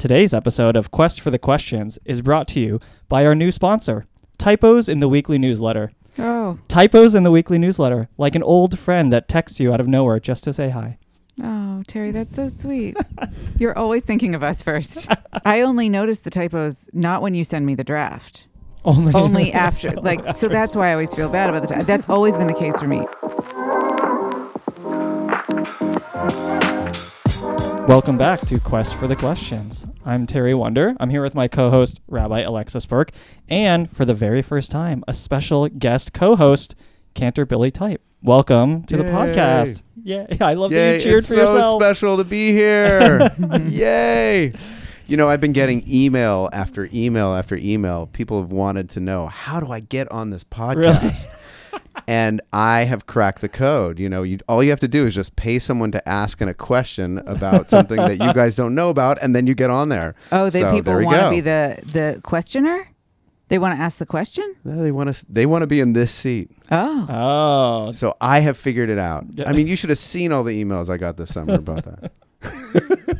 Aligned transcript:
Today's 0.00 0.32
episode 0.32 0.76
of 0.76 0.90
Quest 0.90 1.20
for 1.20 1.30
the 1.30 1.38
Questions 1.38 1.98
is 2.06 2.22
brought 2.22 2.48
to 2.48 2.58
you 2.60 2.80
by 3.10 3.26
our 3.26 3.34
new 3.34 3.52
sponsor, 3.52 4.06
Typos 4.38 4.88
in 4.88 5.00
the 5.00 5.08
Weekly 5.10 5.36
Newsletter. 5.36 5.90
Oh, 6.18 6.58
Typos 6.68 7.14
in 7.14 7.22
the 7.22 7.30
Weekly 7.30 7.58
Newsletter, 7.58 8.08
like 8.16 8.34
an 8.34 8.42
old 8.42 8.78
friend 8.78 9.12
that 9.12 9.28
texts 9.28 9.60
you 9.60 9.74
out 9.74 9.78
of 9.80 9.86
nowhere 9.86 10.18
just 10.18 10.42
to 10.44 10.54
say 10.54 10.70
hi. 10.70 10.96
oh, 11.42 11.82
Terry, 11.86 12.12
that's 12.12 12.34
so 12.34 12.48
sweet. 12.48 12.96
You're 13.58 13.76
always 13.76 14.02
thinking 14.02 14.34
of 14.34 14.42
us 14.42 14.62
first. 14.62 15.06
I 15.44 15.60
only 15.60 15.90
notice 15.90 16.20
the 16.20 16.30
typos 16.30 16.88
not 16.94 17.20
when 17.20 17.34
you 17.34 17.44
send 17.44 17.66
me 17.66 17.74
the 17.74 17.84
draft, 17.84 18.46
Only, 18.86 19.12
only 19.12 19.52
after. 19.66 19.90
Like, 19.90 20.34
so 20.34 20.48
that's 20.48 20.74
why 20.74 20.88
I 20.88 20.92
always 20.92 21.14
feel 21.14 21.28
bad 21.28 21.50
about 21.50 21.60
the 21.60 21.68
time. 21.68 21.84
That's 21.84 22.08
always 22.08 22.38
been 22.38 22.46
the 22.46 22.54
case 22.54 22.80
for 22.80 22.88
me. 22.88 23.04
Welcome 27.90 28.16
back 28.16 28.42
to 28.42 28.60
Quest 28.60 28.94
for 28.94 29.08
the 29.08 29.16
Questions. 29.16 29.84
I'm 30.06 30.24
Terry 30.24 30.54
Wunder. 30.54 30.94
I'm 31.00 31.10
here 31.10 31.22
with 31.22 31.34
my 31.34 31.48
co-host 31.48 31.98
Rabbi 32.06 32.38
Alexis 32.38 32.86
Berk, 32.86 33.10
and 33.48 33.90
for 33.90 34.04
the 34.04 34.14
very 34.14 34.42
first 34.42 34.70
time, 34.70 35.02
a 35.08 35.12
special 35.12 35.66
guest 35.68 36.12
co-host, 36.12 36.76
Cantor 37.14 37.44
Billy 37.46 37.72
Tiep. 37.72 37.98
Welcome 38.22 38.84
to 38.84 38.96
the 38.96 39.02
podcast. 39.02 39.82
Yeah, 40.04 40.28
I 40.40 40.54
love 40.54 40.70
that 40.70 40.76
Yay, 40.76 40.94
you 40.94 41.00
cheered 41.00 41.18
it's 41.18 41.26
for 41.30 41.34
so 41.34 41.40
yourself. 41.40 41.82
special 41.82 42.16
to 42.18 42.22
be 42.22 42.52
here. 42.52 43.28
Yay. 43.66 44.52
You 45.08 45.16
know, 45.16 45.28
I've 45.28 45.40
been 45.40 45.52
getting 45.52 45.82
email 45.92 46.48
after 46.52 46.88
email 46.94 47.34
after 47.34 47.56
email. 47.56 48.06
People 48.06 48.40
have 48.40 48.52
wanted 48.52 48.90
to 48.90 49.00
know, 49.00 49.26
how 49.26 49.58
do 49.58 49.72
I 49.72 49.80
get 49.80 50.08
on 50.12 50.30
this 50.30 50.44
podcast? 50.44 51.26
And 52.06 52.40
I 52.52 52.84
have 52.84 53.06
cracked 53.06 53.40
the 53.40 53.48
code. 53.48 53.98
You 53.98 54.08
know, 54.08 54.22
you, 54.22 54.38
all 54.48 54.62
you 54.62 54.70
have 54.70 54.80
to 54.80 54.88
do 54.88 55.06
is 55.06 55.14
just 55.14 55.36
pay 55.36 55.58
someone 55.58 55.90
to 55.92 56.08
ask 56.08 56.40
an, 56.40 56.48
a 56.48 56.54
question 56.54 57.18
about 57.26 57.70
something 57.70 57.96
that 57.96 58.18
you 58.18 58.32
guys 58.34 58.56
don't 58.56 58.74
know 58.74 58.90
about, 58.90 59.18
and 59.22 59.34
then 59.34 59.46
you 59.46 59.54
get 59.54 59.70
on 59.70 59.88
there. 59.88 60.14
Oh, 60.32 60.50
they 60.50 60.62
So, 60.62 60.72
people 60.72 61.02
want 61.04 61.20
to 61.22 61.30
be 61.30 61.40
the 61.40 61.78
the 61.84 62.20
questioner. 62.22 62.88
They 63.48 63.58
want 63.58 63.76
to 63.76 63.82
ask 63.82 63.98
the 63.98 64.06
question. 64.06 64.54
No, 64.62 64.80
They 64.82 64.92
want 64.92 65.12
to. 65.12 65.26
They 65.28 65.44
want 65.44 65.62
to 65.62 65.66
be 65.66 65.80
in 65.80 65.92
this 65.92 66.12
seat. 66.12 66.50
Oh, 66.70 67.06
Oh, 67.88 67.92
So 67.92 68.16
I 68.20 68.40
have 68.40 68.56
figured 68.56 68.90
it 68.90 68.98
out. 68.98 69.24
I 69.44 69.52
mean, 69.52 69.66
you 69.66 69.74
should 69.74 69.90
have 69.90 69.98
seen 69.98 70.30
all 70.30 70.44
the 70.44 70.64
emails 70.64 70.88
I 70.88 70.96
got 70.96 71.16
this 71.16 71.34
summer 71.34 71.54
about 71.54 71.84
that. 71.84 72.12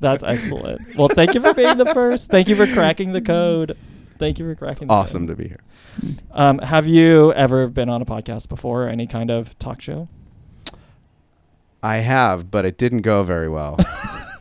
that's 0.00 0.22
excellent. 0.22 0.96
Well, 0.96 1.08
thank 1.08 1.34
you 1.34 1.40
for 1.40 1.54
being 1.54 1.76
the 1.76 1.92
first. 1.92 2.30
Thank 2.30 2.48
you 2.48 2.56
for 2.56 2.66
cracking 2.66 3.12
the 3.12 3.20
code. 3.20 3.76
Thank 4.18 4.38
you 4.38 4.44
for 4.48 4.54
cracking. 4.54 4.88
The 4.88 4.94
Awesome 4.94 5.26
to 5.26 5.34
be 5.34 5.48
here. 5.48 5.60
Um, 6.32 6.58
have 6.58 6.88
you 6.88 7.32
ever 7.34 7.68
been 7.68 7.88
on 7.88 8.02
a 8.02 8.04
podcast 8.04 8.48
before, 8.48 8.84
or 8.86 8.88
any 8.88 9.06
kind 9.06 9.30
of 9.30 9.56
talk 9.60 9.80
show? 9.80 10.08
I 11.84 11.98
have, 11.98 12.50
but 12.50 12.64
it 12.64 12.76
didn't 12.78 13.02
go 13.02 13.22
very 13.22 13.48
well. 13.48 13.78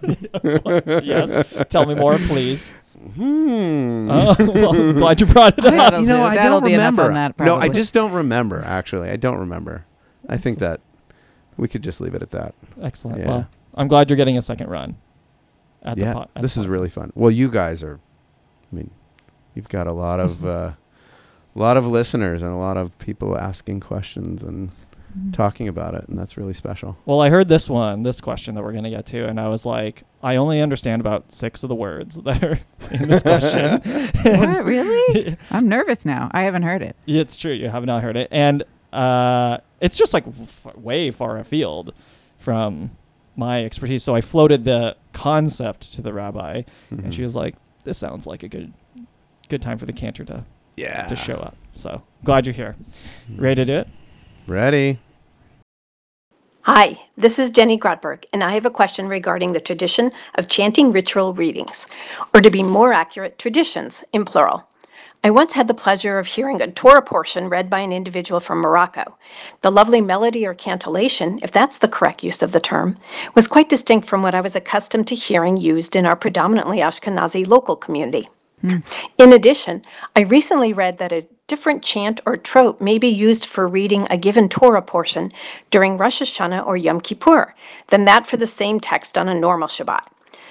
yes. 0.44 1.46
Tell 1.70 1.86
me 1.86 1.94
more, 1.94 2.18
please. 2.18 2.68
Hmm. 3.16 4.10
Oh, 4.10 4.36
well, 4.40 4.94
glad 4.94 5.22
you 5.22 5.28
brought 5.28 5.58
it 5.60 5.66
I- 5.66 5.68
up. 5.68 5.74
That'll 5.74 6.02
you 6.02 6.08
know, 6.08 6.18
do. 6.18 6.24
I 6.24 6.36
That'll 6.36 6.62
don't 6.62 6.72
remember. 6.72 7.04
on 7.04 7.14
that, 7.14 7.40
no, 7.40 7.56
I 7.56 7.68
just 7.70 7.94
don't 7.94 8.12
remember. 8.14 8.62
Actually, 8.66 9.10
I 9.10 9.18
don't 9.18 9.38
remember. 9.40 9.86
I 10.28 10.38
think 10.38 10.60
that 10.60 10.80
we 11.58 11.68
could 11.68 11.84
just 11.84 12.00
leave 12.02 12.16
it 12.16 12.22
at 12.22 12.32
that. 12.32 12.56
Excellent. 12.82 13.20
Yeah. 13.20 13.28
Well, 13.28 13.50
I'm 13.76 13.88
glad 13.88 14.10
you're 14.10 14.18
getting 14.18 14.38
a 14.38 14.42
second 14.42 14.70
run. 14.70 14.96
At 15.84 15.98
yeah, 15.98 16.06
the 16.06 16.14
po- 16.14 16.30
at 16.36 16.42
this 16.42 16.56
the 16.56 16.62
is 16.62 16.68
really 16.68 16.90
fun. 16.90 17.12
Well, 17.14 17.30
you 17.32 17.50
guys 17.52 17.84
are. 17.84 18.00
I 18.72 18.76
mean, 18.76 18.90
you've 19.56 19.70
got 19.70 19.88
a 19.88 19.94
lot 19.94 20.20
of, 20.20 20.46
uh, 20.46 20.72
a 21.56 21.60
lot 21.60 21.78
of 21.78 21.86
listeners 21.86 22.42
and 22.42 22.52
a 22.52 22.56
lot 22.58 22.78
of 22.78 22.98
people 23.00 23.38
asking 23.38 23.80
questions 23.80 24.42
and 24.44 24.72
talking 25.32 25.68
about 25.68 25.94
it, 25.94 26.06
and 26.08 26.18
that's 26.18 26.38
really 26.38 26.54
special. 26.54 26.98
Well, 27.06 27.22
I 27.22 27.30
heard 27.30 27.48
this 27.48 27.70
one, 27.70 28.02
this 28.02 28.20
question 28.20 28.56
that 28.56 28.64
we're 28.64 28.72
going 28.72 28.84
to 28.86 28.90
get 28.90 29.06
to, 29.08 29.28
and 29.28 29.40
I 29.40 29.48
was 29.48 29.64
like, 29.64 30.04
I 30.24 30.38
only 30.38 30.60
understand 30.60 31.02
about 31.02 31.32
six 31.32 31.62
of 31.62 31.70
the 31.70 31.76
words 31.76 32.16
that 32.24 32.44
are 32.44 32.60
in 32.90 33.08
this 33.10 33.22
question. 33.22 33.80
what 34.24 34.66
really? 34.66 35.38
I'm 35.52 35.70
nervous 35.70 36.04
now. 36.06 36.32
I 36.34 36.44
haven't 36.44 36.64
heard 36.64 36.82
it. 36.82 36.96
it's 37.06 37.38
true. 37.38 37.52
You 37.54 37.70
have 37.70 37.86
not 37.86 38.02
heard 38.02 38.18
it. 38.18 38.28
And 38.32 38.64
uh, 38.92 39.60
it's 39.82 39.98
just 39.98 40.16
like 40.16 40.26
f- 40.28 40.76
way 40.76 41.12
far 41.12 41.38
afield 41.38 41.94
from 42.40 42.90
my 43.36 43.64
expertise. 43.64 44.04
So 44.04 44.16
I 44.16 44.22
floated 44.22 44.66
the 44.66 44.96
concept 45.12 45.94
to 45.94 46.02
the 46.02 46.12
rabbi, 46.14 46.64
and 46.90 47.04
Mhm. 47.04 47.14
she 47.14 47.22
was 47.22 47.36
like, 47.36 47.56
this 47.84 48.00
sounds 48.00 48.26
like 48.26 48.42
a 48.42 48.48
good 48.48 48.74
good 49.54 49.62
time 49.62 49.78
for 49.78 49.86
the 49.86 49.94
cantor 49.94 50.26
to, 50.26 50.44
yeah 50.78 51.06
to 51.06 51.16
show 51.16 51.36
up. 51.36 51.56
So 51.76 52.02
glad 52.26 52.48
you're 52.48 52.56
here. 52.56 52.76
Ready 53.36 53.62
to 53.62 53.66
do 53.66 53.74
it? 53.82 53.88
Ready? 54.48 54.98
Hi, 56.62 57.00
this 57.16 57.38
is 57.38 57.52
Jenny 57.52 57.78
Grotberg, 57.78 58.26
and 58.34 58.44
I 58.44 58.54
have 58.54 58.66
a 58.66 58.72
question 58.72 59.08
regarding 59.08 59.52
the 59.52 59.60
tradition 59.60 60.12
of 60.36 60.48
chanting 60.48 60.92
ritual 60.92 61.36
readings, 61.36 61.86
or 62.34 62.42
to 62.42 62.50
be 62.50 62.64
more 62.64 62.94
accurate, 62.94 63.38
traditions 63.38 64.04
in 64.12 64.26
plural. 64.26 64.68
I 65.24 65.30
once 65.30 65.54
had 65.54 65.68
the 65.68 65.76
pleasure 65.76 66.18
of 66.18 66.26
hearing 66.26 66.60
a 66.60 66.72
Torah 66.72 67.04
portion 67.04 67.48
read 67.48 67.70
by 67.70 67.82
an 67.82 67.94
individual 67.94 68.40
from 68.40 68.58
Morocco. 68.58 69.16
The 69.62 69.72
lovely 69.72 70.02
melody 70.02 70.48
or 70.48 70.56
cantillation, 70.56 71.40
if 71.44 71.52
that's 71.52 71.78
the 71.78 71.88
correct 71.88 72.24
use 72.24 72.42
of 72.42 72.54
the 72.54 72.60
term, 72.60 72.98
was 73.36 73.48
quite 73.48 73.70
distinct 73.70 74.08
from 74.08 74.24
what 74.24 74.34
I 74.34 74.42
was 74.42 74.56
accustomed 74.56 75.08
to 75.10 75.16
hearing 75.16 75.58
used 75.58 75.96
in 75.96 76.08
our 76.08 76.16
predominantly 76.16 76.80
Ashkenazi 76.80 77.46
local 77.46 77.76
community. 77.76 78.30
Hmm. 78.64 78.78
In 79.18 79.34
addition, 79.34 79.82
I 80.16 80.22
recently 80.22 80.72
read 80.72 80.98
that 80.98 81.12
a 81.12 81.28
different 81.48 81.84
chant 81.84 82.22
or 82.26 82.38
trope 82.38 82.80
may 82.80 82.98
be 82.98 83.10
used 83.10 83.46
for 83.46 83.68
reading 83.68 84.08
a 84.10 84.16
given 84.16 84.48
Torah 84.48 84.82
portion 84.82 85.34
during 85.70 85.98
Rosh 85.98 86.22
Hashanah 86.22 86.66
or 86.66 86.78
Yom 86.78 87.02
Kippur 87.02 87.54
than 87.90 88.06
that 88.06 88.26
for 88.26 88.38
the 88.38 88.48
same 88.48 88.80
text 88.80 89.18
on 89.18 89.28
a 89.28 89.36
normal 89.36 89.68
Shabbat. 89.68 90.08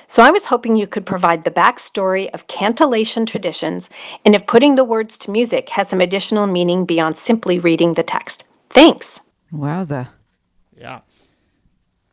So 0.08 0.22
I 0.22 0.30
was 0.30 0.44
hoping 0.44 0.76
you 0.76 0.86
could 0.86 1.06
provide 1.06 1.44
the 1.44 1.50
backstory 1.50 2.28
of 2.34 2.46
cantillation 2.48 3.24
traditions 3.24 3.88
and 4.26 4.34
if 4.34 4.46
putting 4.46 4.74
the 4.74 4.84
words 4.84 5.16
to 5.18 5.30
music 5.30 5.70
has 5.70 5.88
some 5.88 6.02
additional 6.02 6.46
meaning 6.46 6.84
beyond 6.84 7.16
simply 7.16 7.58
reading 7.58 7.94
the 7.94 8.02
text. 8.02 8.44
Thanks. 8.68 9.20
Wowza, 9.50 10.08
Yeah. 10.76 11.00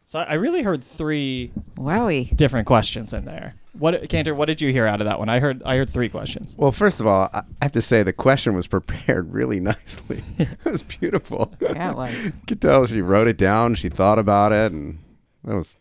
So 0.05 0.19
I 0.19 0.35
really 0.35 0.63
heard 0.63 0.81
three 0.81 1.51
wowie. 1.75 2.35
different 2.35 2.67
questions 2.67 3.13
in 3.13 3.25
there. 3.25 3.55
What 3.73 4.09
Cantor, 4.09 4.33
what 4.33 4.45
did 4.45 4.61
you 4.61 4.71
hear 4.71 4.87
out 4.87 4.99
of 4.99 5.05
that 5.05 5.19
one? 5.19 5.29
I 5.29 5.39
heard 5.39 5.61
I 5.63 5.77
heard 5.77 5.89
three 5.89 6.09
questions. 6.09 6.55
Well, 6.57 6.71
first 6.71 6.99
of 6.99 7.07
all, 7.07 7.29
I 7.33 7.39
I 7.39 7.65
have 7.65 7.71
to 7.73 7.81
say 7.81 8.01
the 8.03 8.13
question 8.13 8.55
was 8.55 8.67
prepared 8.77 9.31
really 9.31 9.59
nicely. 9.59 10.23
it 10.39 10.49
was 10.65 10.81
beautiful. 10.83 11.53
Yeah, 11.61 11.91
it 11.91 11.95
was. 11.95 12.13
You 12.15 12.33
could 12.47 12.61
tell 12.61 12.85
she 12.87 13.01
wrote 13.01 13.27
it 13.27 13.37
down. 13.37 13.75
She 13.75 13.89
thought 13.89 14.17
about 14.19 14.51
it, 14.51 14.71
and 14.71 14.97
that 15.43 15.55
was 15.55 15.75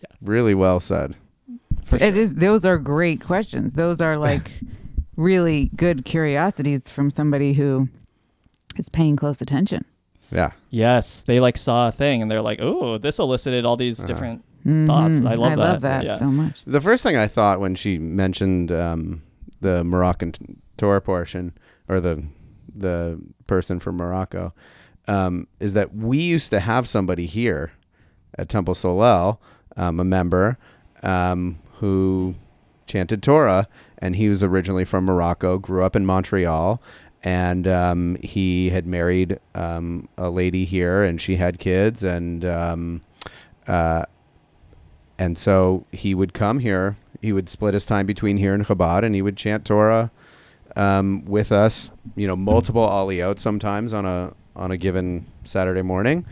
Yeah. 0.00 0.16
really 0.20 0.54
well 0.54 0.80
said. 0.80 1.14
For 1.84 1.96
It 2.02 2.16
is. 2.16 2.34
Those 2.34 2.64
are 2.64 2.78
great 2.78 3.20
questions. 3.24 3.74
Those 3.74 4.00
are 4.00 4.16
like 4.30 4.50
really 5.16 5.70
good 5.76 6.04
curiosities 6.04 6.88
from 6.90 7.10
somebody 7.10 7.52
who 7.52 7.88
is 8.76 8.88
paying 8.88 9.14
close 9.16 9.40
attention. 9.40 9.84
Yeah. 10.32 10.52
Yes, 10.70 11.22
they 11.22 11.40
like 11.40 11.56
saw 11.56 11.88
a 11.88 11.92
thing 11.92 12.22
and 12.22 12.30
they're 12.30 12.42
like, 12.42 12.58
"Oh, 12.60 12.98
this 12.98 13.18
elicited 13.18 13.64
all 13.64 13.76
these 13.76 13.98
Uh-huh. 14.00 14.06
different 14.06 14.44
thoughts." 14.64 15.16
Mhm. 15.18 15.28
I 15.28 15.34
love 15.34 15.52
I 15.52 15.56
that. 15.56 15.58
love 15.72 15.80
that 15.82 16.04
Yeah. 16.04 16.16
so 16.18 16.26
much. 16.26 16.62
The 16.66 16.80
first 16.80 17.02
thing 17.02 17.16
I 17.16 17.26
thought 17.26 17.60
when 17.60 17.74
she 17.74 17.98
mentioned 17.98 18.70
um, 18.72 19.22
the 19.60 19.84
Moroccan 19.84 20.32
t- 20.32 20.56
Torah 20.76 21.00
portion, 21.00 21.52
or 21.88 22.00
the 22.00 22.22
the 22.74 23.20
person 23.46 23.80
from 23.80 23.96
Morocco, 23.96 24.54
um, 25.08 25.46
is 25.58 25.72
that 25.72 25.94
we 25.94 26.18
used 26.18 26.50
to 26.50 26.60
have 26.60 26.88
somebody 26.88 27.26
here 27.26 27.72
at 28.38 28.48
Temple 28.48 28.74
Solel, 28.74 29.38
um, 29.76 29.98
a 30.00 30.04
member, 30.04 30.56
um, 31.02 31.58
who 31.78 32.34
chanted 32.86 33.22
Torah, 33.22 33.66
and 33.98 34.16
he 34.16 34.28
was 34.28 34.42
originally 34.44 34.84
from 34.84 35.04
Morocco, 35.04 35.58
grew 35.58 35.82
up 35.84 35.96
in 35.96 36.06
Montreal, 36.06 36.80
and 37.22 37.66
um, 37.66 38.16
he 38.22 38.70
had 38.70 38.86
married 38.86 39.38
um, 39.54 40.08
a 40.16 40.30
lady 40.30 40.64
here, 40.64 41.02
and 41.04 41.20
she 41.20 41.36
had 41.36 41.58
kids, 41.58 42.04
and 42.04 42.44
um, 42.44 43.00
uh, 43.66 44.04
and 45.20 45.36
so 45.38 45.84
he 45.92 46.14
would 46.14 46.32
come 46.32 46.58
here. 46.58 46.96
He 47.20 47.32
would 47.32 47.48
split 47.48 47.74
his 47.74 47.84
time 47.84 48.06
between 48.06 48.38
here 48.38 48.54
and 48.54 48.64
Chabad, 48.64 49.04
and 49.04 49.14
he 49.14 49.20
would 49.22 49.36
chant 49.36 49.64
Torah 49.66 50.10
um, 50.74 51.22
with 51.26 51.52
us. 51.52 51.90
You 52.16 52.26
know, 52.26 52.34
multiple 52.36 52.88
aliyot 52.88 53.38
sometimes 53.38 53.92
on 53.92 54.06
a 54.06 54.32
on 54.56 54.70
a 54.70 54.76
given 54.76 55.26
Saturday 55.44 55.82
morning, 55.82 56.24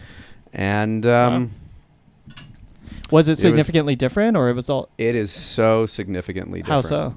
and 0.54 1.04
um, 1.06 1.50
Was 3.10 3.28
it 3.28 3.32
was- 3.32 3.40
significantly 3.40 3.94
different, 3.94 4.36
or 4.36 4.48
it 4.48 4.54
was 4.54 4.70
all? 4.70 4.88
it 4.98 5.14
is 5.14 5.30
so 5.30 5.84
significantly 5.86 6.62
different. 6.62 6.84
How 6.86 7.12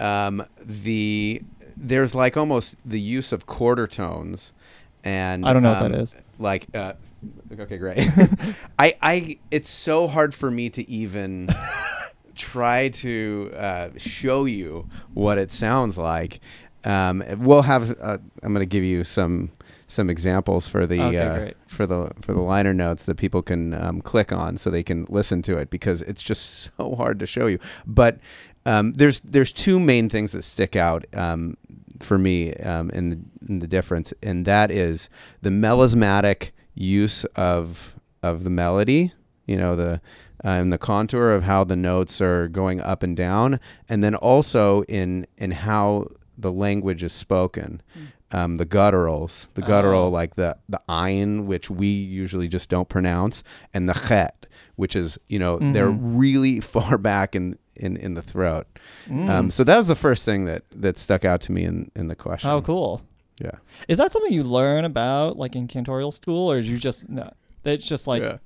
so? 0.00 0.04
um, 0.04 0.44
the 0.62 1.42
there's 1.76 2.14
like 2.14 2.36
almost 2.36 2.74
the 2.84 3.00
use 3.00 3.32
of 3.32 3.46
quarter 3.46 3.86
tones 3.86 4.52
and 5.04 5.46
I 5.46 5.52
don't 5.52 5.62
know 5.62 5.72
what 5.72 5.82
um, 5.84 5.92
that 5.92 6.00
is. 6.00 6.16
like 6.40 6.66
uh, 6.74 6.94
okay 7.58 7.78
great. 7.78 7.98
I 8.78 8.96
i 9.02 9.38
it's 9.50 9.70
so 9.70 10.06
hard 10.06 10.34
for 10.34 10.50
me 10.50 10.70
to 10.70 10.88
even 10.90 11.48
try 12.34 12.88
to 12.88 13.50
uh, 13.56 13.90
show 13.96 14.44
you 14.44 14.88
what 15.14 15.38
it 15.38 15.52
sounds 15.52 15.98
like. 15.98 16.40
Um, 16.84 17.24
we'll 17.38 17.62
have 17.62 17.90
uh, 18.00 18.18
i'm 18.42 18.54
going 18.54 18.60
to 18.62 18.66
give 18.66 18.84
you 18.84 19.02
some 19.02 19.50
some 19.88 20.10
examples 20.10 20.68
for 20.68 20.86
the 20.86 21.00
Okay, 21.00 21.48
uh, 21.48 21.52
for 21.66 21.86
the 21.86 22.10
for 22.20 22.34
the 22.34 22.40
liner 22.40 22.74
notes 22.74 23.04
that 23.04 23.16
people 23.16 23.42
can 23.42 23.74
um, 23.74 24.00
click 24.02 24.30
on 24.30 24.58
so 24.58 24.70
they 24.70 24.82
can 24.82 25.06
listen 25.08 25.42
to 25.42 25.56
it 25.56 25.70
because 25.70 26.02
it's 26.02 26.22
just 26.22 26.70
so 26.78 26.94
hard 26.94 27.18
to 27.18 27.26
show 27.26 27.46
you. 27.46 27.58
But 27.86 28.18
um, 28.66 28.92
there's 28.92 29.20
there's 29.20 29.50
two 29.50 29.80
main 29.80 30.08
things 30.08 30.32
that 30.32 30.44
stick 30.44 30.76
out 30.76 31.06
um, 31.14 31.56
for 32.00 32.18
me 32.18 32.52
um, 32.54 32.90
in 32.90 33.10
the 33.10 33.18
in 33.48 33.58
the 33.60 33.66
difference, 33.66 34.12
and 34.22 34.44
that 34.44 34.70
is 34.70 35.08
the 35.40 35.50
melismatic 35.50 36.52
use 36.80 37.24
of 37.36 37.94
of 38.22 38.44
the 38.44 38.50
melody. 38.50 39.12
You 39.46 39.56
know 39.56 39.76
the 39.76 40.00
uh, 40.44 40.48
and 40.48 40.72
the 40.72 40.78
contour 40.78 41.30
of 41.30 41.42
how 41.42 41.64
the 41.64 41.76
notes 41.76 42.20
are 42.20 42.48
going 42.48 42.80
up 42.80 43.02
and 43.02 43.16
down, 43.16 43.58
and 43.88 44.02
then 44.04 44.14
also 44.14 44.82
in 44.84 45.26
in 45.36 45.50
how 45.52 46.06
the 46.36 46.52
language 46.52 47.02
is 47.02 47.12
spoken. 47.12 47.82
Um, 48.30 48.56
the 48.56 48.66
gutturals, 48.66 49.46
the 49.54 49.62
guttural, 49.62 50.02
Oh. 50.04 50.08
like 50.10 50.34
the 50.36 50.56
the 50.68 50.80
ayin, 50.88 51.46
which 51.46 51.70
we 51.70 51.86
usually 51.88 52.46
just 52.46 52.68
don't 52.68 52.88
pronounce, 52.88 53.42
and 53.72 53.88
the 53.88 53.94
chet, 53.94 54.46
which 54.76 54.94
is 54.94 55.18
you 55.28 55.38
know 55.38 55.58
they're 55.58 55.88
Mhm. 55.88 55.98
really 56.18 56.60
far 56.74 56.98
back 56.98 57.34
in 57.34 57.58
in, 57.74 57.96
in 57.96 58.14
the 58.14 58.22
throat. 58.22 58.66
Mm. 59.08 59.28
Um, 59.30 59.50
so 59.50 59.62
that 59.64 59.76
was 59.78 59.86
the 59.86 59.94
first 59.94 60.24
thing 60.26 60.44
that 60.44 60.64
that 60.74 60.98
stuck 60.98 61.24
out 61.24 61.40
to 61.42 61.52
me 61.52 61.64
in 61.64 61.90
in 61.96 62.08
the 62.08 62.14
question. 62.16 62.50
oh, 62.50 62.60
cool. 62.60 63.00
Yeah. 63.40 63.52
Is 63.88 63.98
that 63.98 64.12
something 64.12 64.32
you 64.32 64.42
learn 64.42 64.84
about 64.84 65.36
like 65.36 65.54
in 65.54 65.68
cantorial 65.68 66.12
school, 66.12 66.50
or 66.50 66.58
is 66.58 66.68
you 66.68 66.78
just 66.78 67.08
no? 67.08 67.32
It's 67.64 67.86
just 67.86 68.06
like 68.06 68.22
yeah. 68.22 68.38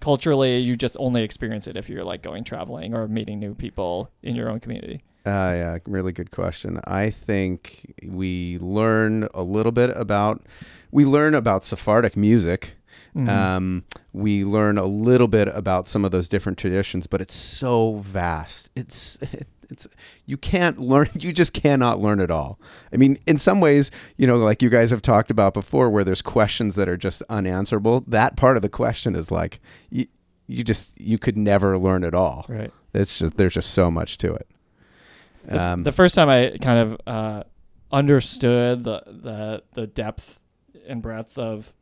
culturally, 0.00 0.58
you 0.58 0.76
just 0.76 0.96
only 0.98 1.22
experience 1.22 1.66
it 1.66 1.76
if 1.76 1.88
you're 1.88 2.04
like 2.04 2.22
going 2.22 2.44
traveling 2.44 2.94
or 2.94 3.08
meeting 3.08 3.38
new 3.38 3.54
people 3.54 4.10
in 4.22 4.36
your 4.36 4.48
own 4.48 4.60
community. 4.60 5.02
Uh, 5.26 5.52
yeah, 5.54 5.78
really 5.86 6.12
good 6.12 6.30
question. 6.30 6.80
I 6.84 7.10
think 7.10 7.94
we 8.02 8.58
learn 8.58 9.28
a 9.34 9.42
little 9.42 9.72
bit 9.72 9.90
about 9.94 10.46
we 10.90 11.04
learn 11.04 11.34
about 11.34 11.64
Sephardic 11.64 12.16
music. 12.16 12.72
Mhm. 13.14 13.28
Um, 13.28 13.84
we 14.12 14.44
learn 14.44 14.78
a 14.78 14.86
little 14.86 15.28
bit 15.28 15.48
about 15.48 15.88
some 15.88 16.04
of 16.04 16.12
those 16.12 16.28
different 16.28 16.58
traditions, 16.58 17.06
but 17.06 17.20
it's 17.20 17.34
so 17.34 17.96
vast. 17.96 18.70
It's 18.76 19.18
it's 19.70 19.86
you 20.26 20.36
can't 20.36 20.78
learn. 20.78 21.08
You 21.20 21.32
just 21.32 21.52
cannot 21.52 22.00
learn 22.00 22.20
it 22.20 22.30
all. 22.30 22.58
I 22.92 22.96
mean, 22.96 23.18
in 23.26 23.38
some 23.38 23.60
ways, 23.60 23.90
you 24.16 24.26
know, 24.26 24.36
like 24.38 24.62
you 24.62 24.70
guys 24.70 24.90
have 24.90 25.02
talked 25.02 25.30
about 25.30 25.54
before, 25.54 25.90
where 25.90 26.04
there's 26.04 26.22
questions 26.22 26.74
that 26.76 26.88
are 26.88 26.96
just 26.96 27.22
unanswerable. 27.28 28.04
That 28.06 28.36
part 28.36 28.56
of 28.56 28.62
the 28.62 28.68
question 28.68 29.14
is 29.14 29.30
like 29.30 29.60
you, 29.90 30.06
you 30.46 30.64
just 30.64 30.90
you 30.98 31.18
could 31.18 31.36
never 31.36 31.78
learn 31.78 32.04
it 32.04 32.14
all. 32.14 32.46
right. 32.48 32.72
It's 32.92 33.18
just 33.18 33.36
there's 33.36 33.54
just 33.54 33.72
so 33.72 33.90
much 33.90 34.18
to 34.18 34.34
it. 34.34 34.48
The, 35.44 35.62
Um, 35.62 35.82
the 35.84 35.92
first 35.92 36.14
time 36.14 36.28
I 36.28 36.56
kind 36.60 36.78
of 36.78 37.00
uh, 37.06 37.42
understood 37.92 38.84
the, 38.84 39.02
the 39.06 39.62
the 39.74 39.86
depth 39.86 40.40
and 40.88 41.02
breadth 41.02 41.38
of 41.38 41.72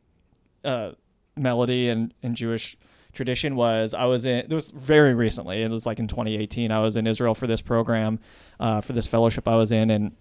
uh, 0.63 0.91
melody 1.35 1.89
and, 1.89 2.13
and 2.21 2.35
Jewish 2.35 2.77
tradition 3.13 3.55
was 3.55 3.93
I 3.93 4.05
was 4.05 4.25
in 4.25 4.37
it 4.39 4.49
was 4.49 4.69
very 4.71 5.13
recently 5.13 5.61
it 5.63 5.69
was 5.71 5.85
like 5.85 5.99
in 5.99 6.07
2018 6.07 6.71
I 6.71 6.79
was 6.79 6.95
in 6.95 7.07
Israel 7.07 7.33
for 7.33 7.47
this 7.47 7.61
program 7.61 8.19
uh, 8.59 8.81
for 8.81 8.93
this 8.93 9.07
fellowship 9.07 9.47
I 9.47 9.55
was 9.55 9.71
in 9.71 9.89
and 9.89 10.11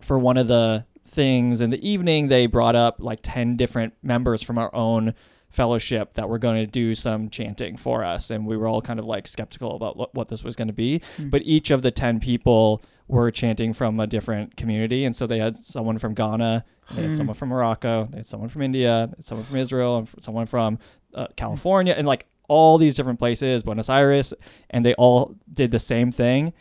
for 0.00 0.18
one 0.18 0.36
of 0.36 0.48
the 0.48 0.84
things 1.06 1.60
in 1.60 1.70
the 1.70 1.88
evening 1.88 2.28
they 2.28 2.46
brought 2.46 2.76
up 2.76 2.96
like 3.00 3.18
10 3.22 3.56
different 3.56 3.94
members 4.02 4.42
from 4.42 4.58
our 4.58 4.74
own 4.74 5.12
fellowship 5.50 6.14
that 6.14 6.28
were 6.28 6.38
going 6.38 6.54
to 6.64 6.66
do 6.66 6.94
some 6.94 7.28
chanting 7.28 7.76
for 7.76 8.04
us 8.04 8.30
and 8.30 8.46
we 8.46 8.56
were 8.56 8.68
all 8.68 8.80
kind 8.80 9.00
of 9.00 9.04
like 9.04 9.26
skeptical 9.26 9.74
about 9.74 9.96
what, 9.96 10.14
what 10.14 10.28
this 10.28 10.44
was 10.44 10.54
going 10.54 10.68
to 10.68 10.74
be 10.74 11.00
Mm. 11.18 11.30
but 11.30 11.42
each 11.44 11.70
of 11.72 11.82
the 11.82 11.90
10 11.90 12.20
people 12.20 12.80
were 13.08 13.32
chanting 13.32 13.72
from 13.72 13.98
a 13.98 14.06
different 14.06 14.56
community 14.56 15.04
and 15.04 15.16
so 15.16 15.26
they 15.26 15.38
had 15.38 15.56
someone 15.56 15.98
from 15.98 16.14
ghana 16.14 16.64
they 16.94 17.02
had 17.02 17.10
Hmm. 17.10 17.16
someone 17.16 17.34
from 17.34 17.48
morocco 17.48 18.06
they 18.12 18.18
had 18.18 18.28
someone 18.28 18.48
from 18.48 18.62
india 18.62 19.10
someone 19.20 19.44
from 19.44 19.56
israel 19.56 19.96
and 19.98 20.08
someone 20.22 20.46
from 20.46 20.78
uh, 21.14 21.26
california 21.36 21.94
and 21.96 22.06
like 22.06 22.26
all 22.48 22.78
these 22.78 22.94
different 22.94 23.18
places 23.18 23.62
buenos 23.62 23.88
aires 23.88 24.34
and 24.70 24.84
they 24.84 24.94
all 24.94 25.34
did 25.52 25.70
the 25.70 25.78
same 25.78 26.10
thing 26.12 26.52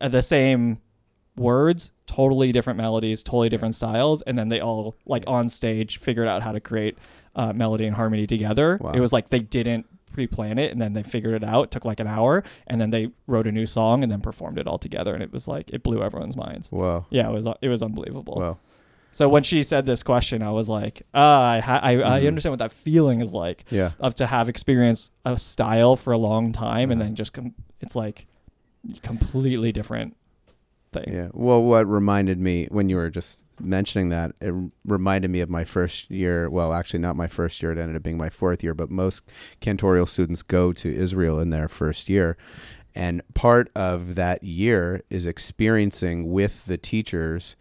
uh, 0.00 0.08
the 0.08 0.22
same 0.22 0.78
words 1.36 1.92
totally 2.06 2.52
different 2.52 2.76
melodies 2.76 3.22
totally 3.22 3.48
different 3.48 3.74
styles 3.74 4.20
and 4.22 4.38
then 4.38 4.48
they 4.48 4.60
all 4.60 4.96
like 5.06 5.24
on 5.26 5.48
stage 5.48 5.98
figured 5.98 6.26
out 6.28 6.42
how 6.42 6.52
to 6.52 6.60
create 6.60 6.98
uh, 7.36 7.52
melody 7.52 7.86
and 7.86 7.96
harmony 7.96 8.26
together 8.26 8.78
Wow. 8.80 8.92
it 8.92 9.00
was 9.00 9.12
like 9.12 9.30
they 9.30 9.38
didn't 9.38 9.86
pre-plan 10.12 10.58
it 10.58 10.72
and 10.72 10.80
then 10.82 10.92
they 10.92 11.04
figured 11.04 11.34
it 11.34 11.44
out 11.44 11.64
it 11.66 11.70
took 11.70 11.84
like 11.84 12.00
an 12.00 12.08
hour 12.08 12.42
and 12.66 12.80
then 12.80 12.90
they 12.90 13.12
wrote 13.28 13.46
a 13.46 13.52
new 13.52 13.64
song 13.64 14.02
and 14.02 14.10
then 14.10 14.20
performed 14.20 14.58
it 14.58 14.66
all 14.66 14.76
together 14.78 15.14
and 15.14 15.22
it 15.22 15.32
was 15.32 15.46
like 15.46 15.70
it 15.70 15.84
blew 15.84 16.02
everyone's 16.02 16.36
minds 16.36 16.72
Wow. 16.72 17.06
yeah 17.10 17.28
it 17.28 17.32
was 17.32 17.46
it 17.62 17.68
was 17.68 17.82
unbelievable 17.82 18.34
whoa. 18.34 18.58
So 19.12 19.28
when 19.28 19.42
she 19.42 19.62
said 19.62 19.86
this 19.86 20.02
question 20.02 20.42
i 20.42 20.50
was 20.50 20.68
like 20.68 21.02
ah, 21.14 21.50
I, 21.52 21.58
ha- 21.60 21.80
I, 21.82 21.92
I 22.02 22.20
Mhm. 22.22 22.28
understand 22.28 22.52
what 22.52 22.58
that 22.60 22.72
feeling 22.72 23.20
is 23.20 23.32
like 23.32 23.64
Yeah. 23.70 23.92
of 24.00 24.14
to 24.16 24.26
have 24.26 24.48
experienced 24.48 25.10
a 25.24 25.36
style 25.38 25.96
for 25.96 26.12
a 26.12 26.18
long 26.18 26.52
time 26.52 26.90
and 26.90 27.00
Uh-huh. 27.00 27.08
then 27.08 27.16
just 27.16 27.32
com- 27.32 27.54
it's 27.80 27.96
like 27.96 28.26
completely 29.02 29.72
different 29.72 30.16
thing 30.92 31.04
Yeah. 31.12 31.28
Well, 31.32 31.62
what 31.62 31.86
reminded 31.88 32.38
me 32.40 32.66
when 32.70 32.88
you 32.88 32.96
were 32.96 33.10
just 33.10 33.44
mentioning 33.60 34.08
that, 34.08 34.32
it 34.40 34.52
reminded 34.84 35.30
me 35.30 35.40
of 35.40 35.50
my 35.50 35.64
first 35.64 36.10
year. 36.10 36.48
Well, 36.50 36.72
actually, 36.72 36.98
not 37.00 37.14
my 37.14 37.28
first 37.28 37.62
year. 37.62 37.70
It 37.72 37.78
ended 37.78 37.94
up 37.94 38.02
being 38.02 38.16
my 38.16 38.30
fourth 38.30 38.64
year. 38.64 38.72
But 38.74 38.90
most 38.90 39.22
cantorial 39.60 40.08
students 40.08 40.42
go 40.42 40.72
to 40.72 40.92
Israel 40.92 41.38
in 41.38 41.50
their 41.50 41.68
first 41.68 42.08
year. 42.08 42.36
And 42.94 43.22
part 43.34 43.70
of 43.76 44.14
that 44.16 44.42
year 44.42 45.02
is 45.10 45.26
experiencing 45.26 46.32
with 46.32 46.64
the 46.64 46.78
teachers 46.78 47.54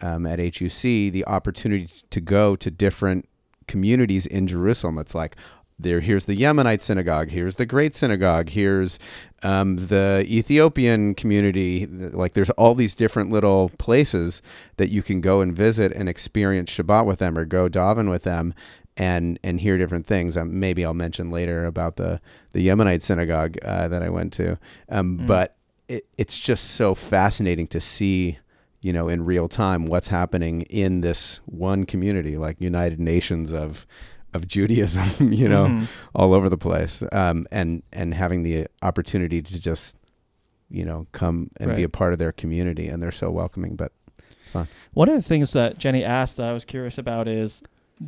um, 0.00 0.26
at 0.26 0.38
HUC 0.38 0.82
the 0.82 1.24
opportunity 1.26 1.88
to 2.10 2.20
go 2.20 2.56
to 2.56 2.70
different 2.70 3.28
communities 3.66 4.26
in 4.26 4.46
Jerusalem. 4.46 4.98
It's 4.98 5.14
like, 5.14 5.36
there, 5.78 6.00
here's 6.00 6.26
the 6.26 6.36
Yemenite 6.36 6.82
synagogue. 6.82 7.30
Here's 7.30 7.54
the 7.54 7.64
Great 7.64 7.96
Synagogue. 7.96 8.50
Here's 8.50 8.98
um, 9.42 9.76
the 9.86 10.26
Ethiopian 10.28 11.14
community. 11.14 11.86
Like, 11.86 12.34
there's 12.34 12.50
all 12.50 12.74
these 12.74 12.94
different 12.94 13.30
little 13.30 13.70
places 13.78 14.42
that 14.76 14.90
you 14.90 15.02
can 15.02 15.20
go 15.22 15.40
and 15.40 15.56
visit 15.56 15.92
and 15.92 16.08
experience 16.08 16.70
Shabbat 16.70 17.06
with 17.06 17.18
them, 17.18 17.38
or 17.38 17.46
go 17.46 17.68
daven 17.68 18.10
with 18.10 18.24
them, 18.24 18.52
and 18.96 19.38
and 19.42 19.60
hear 19.60 19.78
different 19.78 20.06
things. 20.06 20.36
Um, 20.36 20.60
maybe 20.60 20.84
I'll 20.84 20.92
mention 20.92 21.30
later 21.30 21.64
about 21.64 21.96
the 21.96 22.20
the 22.52 22.66
Yemenite 22.66 23.02
synagogue 23.02 23.56
uh, 23.62 23.88
that 23.88 24.02
I 24.02 24.10
went 24.10 24.32
to. 24.34 24.58
Um, 24.90 25.20
Mm. 25.20 25.26
But 25.26 25.56
it, 25.88 26.06
it's 26.18 26.38
just 26.38 26.72
so 26.72 26.94
fascinating 26.94 27.66
to 27.68 27.80
see 27.80 28.38
you 28.82 28.92
know 28.92 29.08
in 29.08 29.24
real 29.24 29.48
time 29.48 29.86
what's 29.86 30.08
happening 30.08 30.62
in 30.62 31.00
this 31.00 31.40
one 31.46 31.84
community 31.84 32.36
like 32.38 32.56
united 32.60 32.98
nations 33.00 33.52
of 33.52 33.86
of 34.32 34.46
judaism 34.46 35.32
you 35.32 35.48
know 35.48 35.66
Mhm. 35.66 35.86
all 36.14 36.32
over 36.34 36.48
the 36.48 36.56
place 36.58 37.02
um 37.12 37.46
and 37.50 37.82
and 37.92 38.14
having 38.14 38.42
the 38.42 38.66
opportunity 38.82 39.42
to 39.42 39.60
just 39.60 39.96
you 40.70 40.84
know 40.84 41.06
come 41.12 41.50
and 41.58 41.74
be 41.76 41.82
a 41.82 41.88
part 41.88 42.12
of 42.12 42.18
their 42.18 42.32
community 42.32 42.86
and 42.88 43.02
they're 43.02 43.10
so 43.10 43.30
welcoming 43.30 43.74
but 43.76 43.92
it's 44.40 44.48
fun 44.50 44.68
One 44.94 45.08
of 45.08 45.14
the 45.16 45.22
things 45.22 45.52
that 45.52 45.78
Jenny 45.78 46.04
asked 46.04 46.36
that 46.38 46.46
I 46.48 46.52
was 46.52 46.64
curious 46.64 46.96
about 46.96 47.28
is 47.28 47.62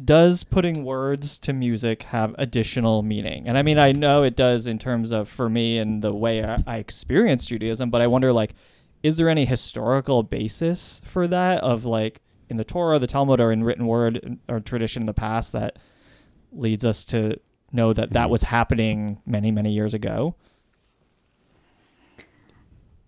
does 0.04 0.42
putting 0.42 0.84
words 0.84 1.38
to 1.40 1.52
music 1.52 2.04
have 2.04 2.34
additional 2.38 3.02
meaning? 3.02 3.46
And 3.46 3.58
I 3.58 3.62
mean, 3.62 3.78
I 3.78 3.92
know 3.92 4.22
it 4.22 4.34
does 4.34 4.66
in 4.66 4.78
terms 4.78 5.10
of 5.10 5.28
for 5.28 5.50
me 5.50 5.76
and 5.76 6.00
the 6.00 6.14
way 6.14 6.42
I, 6.42 6.62
I 6.66 6.76
experience 6.78 7.44
Judaism, 7.44 7.90
but 7.90 8.00
I 8.00 8.06
wonder 8.06 8.32
like, 8.32 8.54
is 9.02 9.16
there 9.16 9.28
any 9.28 9.44
historical 9.44 10.22
basis 10.22 11.00
for 11.04 11.26
that 11.26 11.62
of 11.62 11.84
like 11.84 12.20
in 12.48 12.56
the 12.56 12.64
Torah, 12.64 12.98
the 12.98 13.06
Talmud, 13.06 13.40
or 13.40 13.50
in 13.50 13.64
written 13.64 13.86
word 13.86 14.38
or 14.48 14.60
tradition 14.60 15.02
in 15.02 15.06
the 15.06 15.14
past 15.14 15.52
that 15.52 15.78
leads 16.52 16.84
us 16.84 17.04
to 17.06 17.38
know 17.72 17.92
that 17.92 18.12
that 18.12 18.30
was 18.30 18.42
happening 18.44 19.18
many, 19.26 19.50
many 19.50 19.72
years 19.72 19.94
ago? 19.94 20.34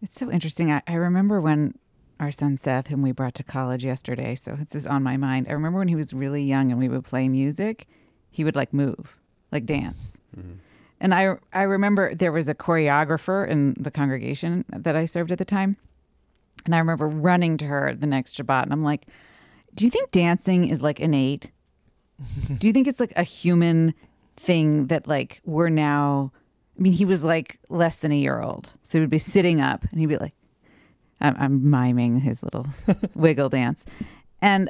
It's 0.02 0.14
so 0.14 0.30
interesting. 0.30 0.70
I, 0.70 0.82
I 0.86 0.94
remember 0.94 1.40
when 1.40 1.78
our 2.20 2.30
son 2.30 2.56
Seth, 2.56 2.88
whom 2.88 3.02
we 3.02 3.12
brought 3.12 3.34
to 3.34 3.42
college 3.42 3.84
yesterday, 3.84 4.34
so 4.34 4.56
this 4.56 4.74
is 4.74 4.86
on 4.86 5.02
my 5.02 5.16
mind. 5.16 5.46
I 5.48 5.52
remember 5.52 5.78
when 5.78 5.88
he 5.88 5.96
was 5.96 6.12
really 6.12 6.42
young 6.42 6.70
and 6.70 6.78
we 6.78 6.88
would 6.88 7.04
play 7.04 7.28
music, 7.28 7.86
he 8.30 8.44
would 8.44 8.56
like 8.56 8.72
move, 8.72 9.18
like 9.52 9.66
dance. 9.66 10.18
Mm-hmm. 10.36 10.54
And 11.00 11.14
I 11.14 11.34
I 11.52 11.62
remember 11.62 12.14
there 12.14 12.32
was 12.32 12.48
a 12.48 12.54
choreographer 12.54 13.46
in 13.46 13.74
the 13.78 13.90
congregation 13.90 14.64
that 14.68 14.96
I 14.96 15.04
served 15.04 15.32
at 15.32 15.38
the 15.38 15.44
time. 15.44 15.76
And 16.64 16.74
I 16.74 16.78
remember 16.78 17.08
running 17.08 17.56
to 17.58 17.66
her 17.66 17.94
the 17.94 18.06
next 18.06 18.38
Shabbat 18.38 18.62
and 18.62 18.72
I'm 18.72 18.80
like, 18.80 19.06
Do 19.74 19.84
you 19.84 19.90
think 19.90 20.10
dancing 20.10 20.68
is 20.68 20.82
like 20.82 21.00
innate? 21.00 21.50
Do 22.58 22.66
you 22.66 22.72
think 22.72 22.86
it's 22.86 23.00
like 23.00 23.12
a 23.16 23.22
human 23.22 23.94
thing 24.36 24.86
that 24.86 25.06
like 25.06 25.40
we're 25.44 25.68
now 25.68 26.32
I 26.78 26.82
mean, 26.82 26.92
he 26.92 27.04
was 27.04 27.22
like 27.22 27.58
less 27.68 28.00
than 28.00 28.10
a 28.10 28.16
year 28.16 28.40
old. 28.40 28.72
So 28.82 28.98
he 28.98 29.00
would 29.00 29.10
be 29.10 29.18
sitting 29.18 29.60
up 29.60 29.84
and 29.90 30.00
he'd 30.00 30.06
be 30.06 30.16
like, 30.16 30.34
I'm, 31.20 31.36
I'm 31.38 31.70
miming 31.70 32.20
his 32.20 32.42
little 32.42 32.66
wiggle 33.14 33.48
dance. 33.48 33.84
And 34.42 34.68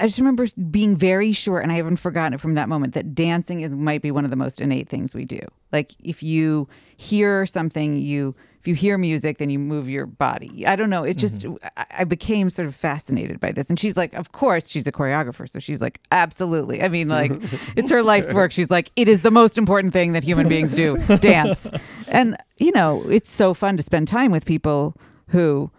I 0.00 0.06
just 0.06 0.18
remember 0.18 0.46
being 0.70 0.96
very 0.96 1.32
sure, 1.32 1.60
and 1.60 1.70
I 1.70 1.76
haven't 1.76 1.96
forgotten 1.96 2.32
it 2.32 2.40
from 2.40 2.54
that 2.54 2.68
moment, 2.68 2.94
that 2.94 3.14
dancing 3.14 3.60
is 3.60 3.74
might 3.74 4.00
be 4.00 4.10
one 4.10 4.24
of 4.24 4.30
the 4.30 4.36
most 4.36 4.60
innate 4.60 4.88
things 4.88 5.14
we 5.14 5.26
do. 5.26 5.40
Like 5.72 5.94
if 6.02 6.22
you 6.22 6.68
hear 6.96 7.44
something, 7.44 7.96
you 7.96 8.34
if 8.60 8.68
you 8.68 8.74
hear 8.74 8.98
music, 8.98 9.38
then 9.38 9.48
you 9.48 9.58
move 9.58 9.88
your 9.88 10.04
body. 10.04 10.66
I 10.66 10.76
don't 10.76 10.90
know. 10.90 11.02
It 11.02 11.16
just 11.16 11.42
mm-hmm. 11.42 11.66
I, 11.76 11.86
I 12.00 12.04
became 12.04 12.50
sort 12.50 12.68
of 12.68 12.74
fascinated 12.74 13.40
by 13.40 13.52
this. 13.52 13.70
And 13.70 13.78
she's 13.78 13.96
like, 13.96 14.12
of 14.14 14.32
course, 14.32 14.68
she's 14.68 14.86
a 14.86 14.92
choreographer, 14.92 15.48
so 15.48 15.58
she's 15.58 15.80
like, 15.80 16.00
absolutely. 16.12 16.82
I 16.82 16.88
mean, 16.88 17.08
like, 17.08 17.32
it's 17.76 17.90
her 17.90 18.02
life's 18.02 18.34
work. 18.34 18.52
She's 18.52 18.70
like, 18.70 18.90
it 18.96 19.08
is 19.08 19.20
the 19.22 19.30
most 19.30 19.58
important 19.58 19.92
thing 19.92 20.12
that 20.12 20.24
human 20.24 20.48
beings 20.48 20.74
do, 20.74 20.96
dance. 21.20 21.70
And 22.08 22.36
you 22.58 22.72
know, 22.72 23.02
it's 23.08 23.30
so 23.30 23.54
fun 23.54 23.76
to 23.76 23.82
spend 23.82 24.08
time 24.08 24.30
with 24.32 24.44
people 24.46 24.94
who 25.28 25.70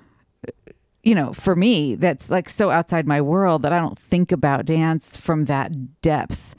you 1.04 1.16
know, 1.16 1.34
for 1.34 1.56
me, 1.56 1.96
that's 1.96 2.30
like 2.30 2.50
so 2.50 2.70
outside 2.72 3.08
my 3.08 3.22
world 3.22 3.64
that 3.64 3.74
I 3.74 3.80
don't 3.80 3.98
think 3.98 4.32
about 4.32 4.66
dance 4.66 5.18
from 5.18 5.46
that 5.46 6.02
depth. 6.02 6.56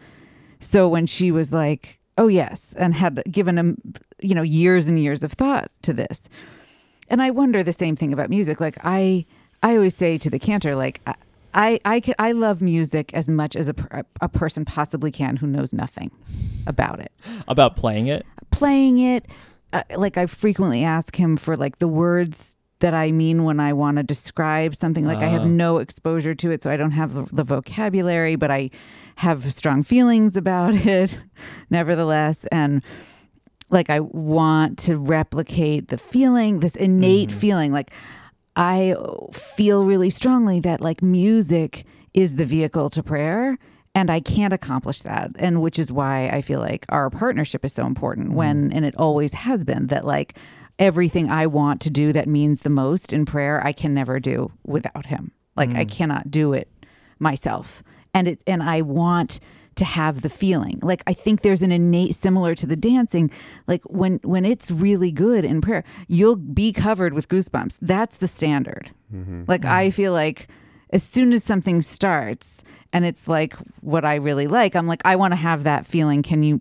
So 0.58 0.88
when 0.88 1.06
she 1.06 1.30
was 1.30 1.52
like, 1.52 1.99
oh, 2.18 2.28
yes, 2.28 2.75
and 2.78 2.94
had 2.94 3.22
given 3.30 3.56
him, 3.56 3.78
you 4.20 4.34
know, 4.34 4.42
years 4.42 4.88
and 4.88 4.99
years 4.99 5.22
of 5.22 5.32
thought 5.32 5.70
to 5.82 5.92
this. 5.92 6.28
And 7.08 7.22
I 7.22 7.30
wonder 7.30 7.62
the 7.62 7.72
same 7.72 7.96
thing 7.96 8.12
about 8.12 8.30
music. 8.30 8.61
Like, 8.61 8.78
I, 8.82 9.26
I 9.62 9.75
always 9.76 9.94
say 9.96 10.18
to 10.18 10.30
the 10.30 10.38
cantor, 10.38 10.75
like, 10.76 11.00
I, 11.06 11.14
I, 11.54 11.80
I, 11.84 12.00
can, 12.00 12.14
I 12.18 12.32
love 12.32 12.62
music 12.62 13.12
as 13.14 13.28
much 13.28 13.56
as 13.56 13.68
a, 13.68 14.04
a 14.20 14.28
person 14.28 14.64
possibly 14.64 15.11
can 15.11 15.37
who 15.37 15.46
knows 15.46 15.72
nothing 15.72 16.11
about 16.66 16.99
it 17.00 17.12
About 17.49 17.76
playing 17.76 18.06
it. 18.06 18.25
playing 18.50 18.99
it 18.99 19.26
uh, 19.72 19.82
like 19.96 20.16
i 20.16 20.26
frequently 20.26 20.84
ask 20.84 21.16
him 21.16 21.37
for 21.37 21.56
like 21.56 21.78
the 21.78 21.88
words 21.88 22.56
that 22.82 22.92
i 22.94 23.10
mean 23.10 23.42
when 23.44 23.58
i 23.58 23.72
want 23.72 23.96
to 23.96 24.02
describe 24.02 24.74
something 24.74 25.06
like 25.06 25.18
i 25.18 25.26
have 25.26 25.42
Ah. 25.42 25.46
no 25.64 25.78
exposure 25.78 26.34
to 26.34 26.50
it 26.50 26.62
so 26.62 26.70
i 26.70 26.76
don't 26.76 26.90
have 26.92 27.14
the, 27.14 27.24
the 27.32 27.44
vocabulary 27.44 28.36
but 28.36 28.50
i 28.50 28.70
have 29.16 29.52
strong 29.52 29.82
feelings 29.82 30.36
about 30.36 30.74
it 30.98 31.22
nevertheless 31.70 32.44
and 32.52 32.82
like 33.70 33.88
i 33.90 34.00
want 34.00 34.78
to 34.80 34.96
replicate 34.96 35.88
the 35.88 35.98
feeling 35.98 36.60
this 36.60 36.76
innate 36.76 37.32
feeling 37.32 37.72
like 37.72 37.90
i 38.56 38.94
feel 39.32 39.84
really 39.86 40.10
strongly 40.10 40.60
that 40.60 40.80
like 40.80 41.00
music 41.02 41.84
is 42.14 42.36
the 42.36 42.44
vehicle 42.44 42.90
to 42.90 43.02
prayer 43.02 43.58
and 43.94 44.10
I 44.10 44.20
can't 44.20 44.54
accomplish 44.54 45.02
that. 45.02 45.32
And 45.38 45.60
which 45.60 45.78
is 45.78 45.92
why 45.92 46.28
I 46.28 46.40
feel 46.40 46.60
like 46.60 46.86
our 46.88 47.10
partnership 47.10 47.62
is 47.62 47.74
so 47.74 47.84
important 47.84 48.32
when, 48.32 48.72
and 48.72 48.86
it 48.86 48.94
always 48.96 49.34
has 49.34 49.64
been, 49.66 49.88
that 49.88 50.06
like 50.06 50.34
everything 50.82 51.30
I 51.30 51.46
want 51.46 51.80
to 51.82 51.90
do 51.90 52.12
that 52.12 52.28
means 52.28 52.60
the 52.60 52.68
most 52.68 53.12
in 53.12 53.24
prayer, 53.24 53.64
I 53.64 53.72
can 53.72 53.94
never 53.94 54.18
do 54.18 54.50
without 54.64 55.06
him. 55.06 55.30
Like 55.56 55.70
I 55.70 55.84
mm. 55.84 55.90
cannot 55.90 56.28
do 56.30 56.52
it 56.52 56.68
myself. 57.20 57.84
And 58.12 58.26
it, 58.26 58.42
and 58.48 58.64
I 58.64 58.82
want 58.82 59.38
to 59.76 59.84
have 59.84 60.22
the 60.22 60.28
feeling. 60.28 60.80
Like 60.82 61.04
I 61.06 61.14
think 61.14 61.42
there's 61.42 61.62
an 61.62 61.70
innate 61.70 62.16
similar 62.16 62.56
to 62.56 62.66
the 62.66 62.76
dancing, 62.76 63.30
like 63.68 63.82
when 63.84 64.18
when 64.24 64.44
it's 64.44 64.70
really 64.70 65.12
good 65.12 65.44
in 65.44 65.60
prayer, 65.60 65.84
you'll 66.08 66.36
be 66.36 66.72
covered 66.72 67.14
with 67.14 67.28
goosebumps. 67.28 67.78
That's 67.80 68.16
the 68.16 68.28
standard. 68.28 68.90
Mm-hmm. 69.14 69.44
Like 69.46 69.64
I 69.64 69.86
mm-hmm. 69.86 69.94
feel 69.94 70.12
like 70.12 70.48
as 70.90 71.04
soon 71.04 71.32
as 71.32 71.44
something 71.44 71.80
starts 71.80 72.64
and 72.92 73.06
it's 73.06 73.28
like 73.28 73.54
what 73.80 74.04
I 74.04 74.16
really 74.16 74.48
like, 74.48 74.74
I'm 74.74 74.88
like, 74.88 75.00
I 75.04 75.14
want 75.16 75.32
to 75.32 75.36
have 75.36 75.64
that 75.64 75.86
feeling. 75.86 76.22
Can 76.22 76.42
you 76.42 76.60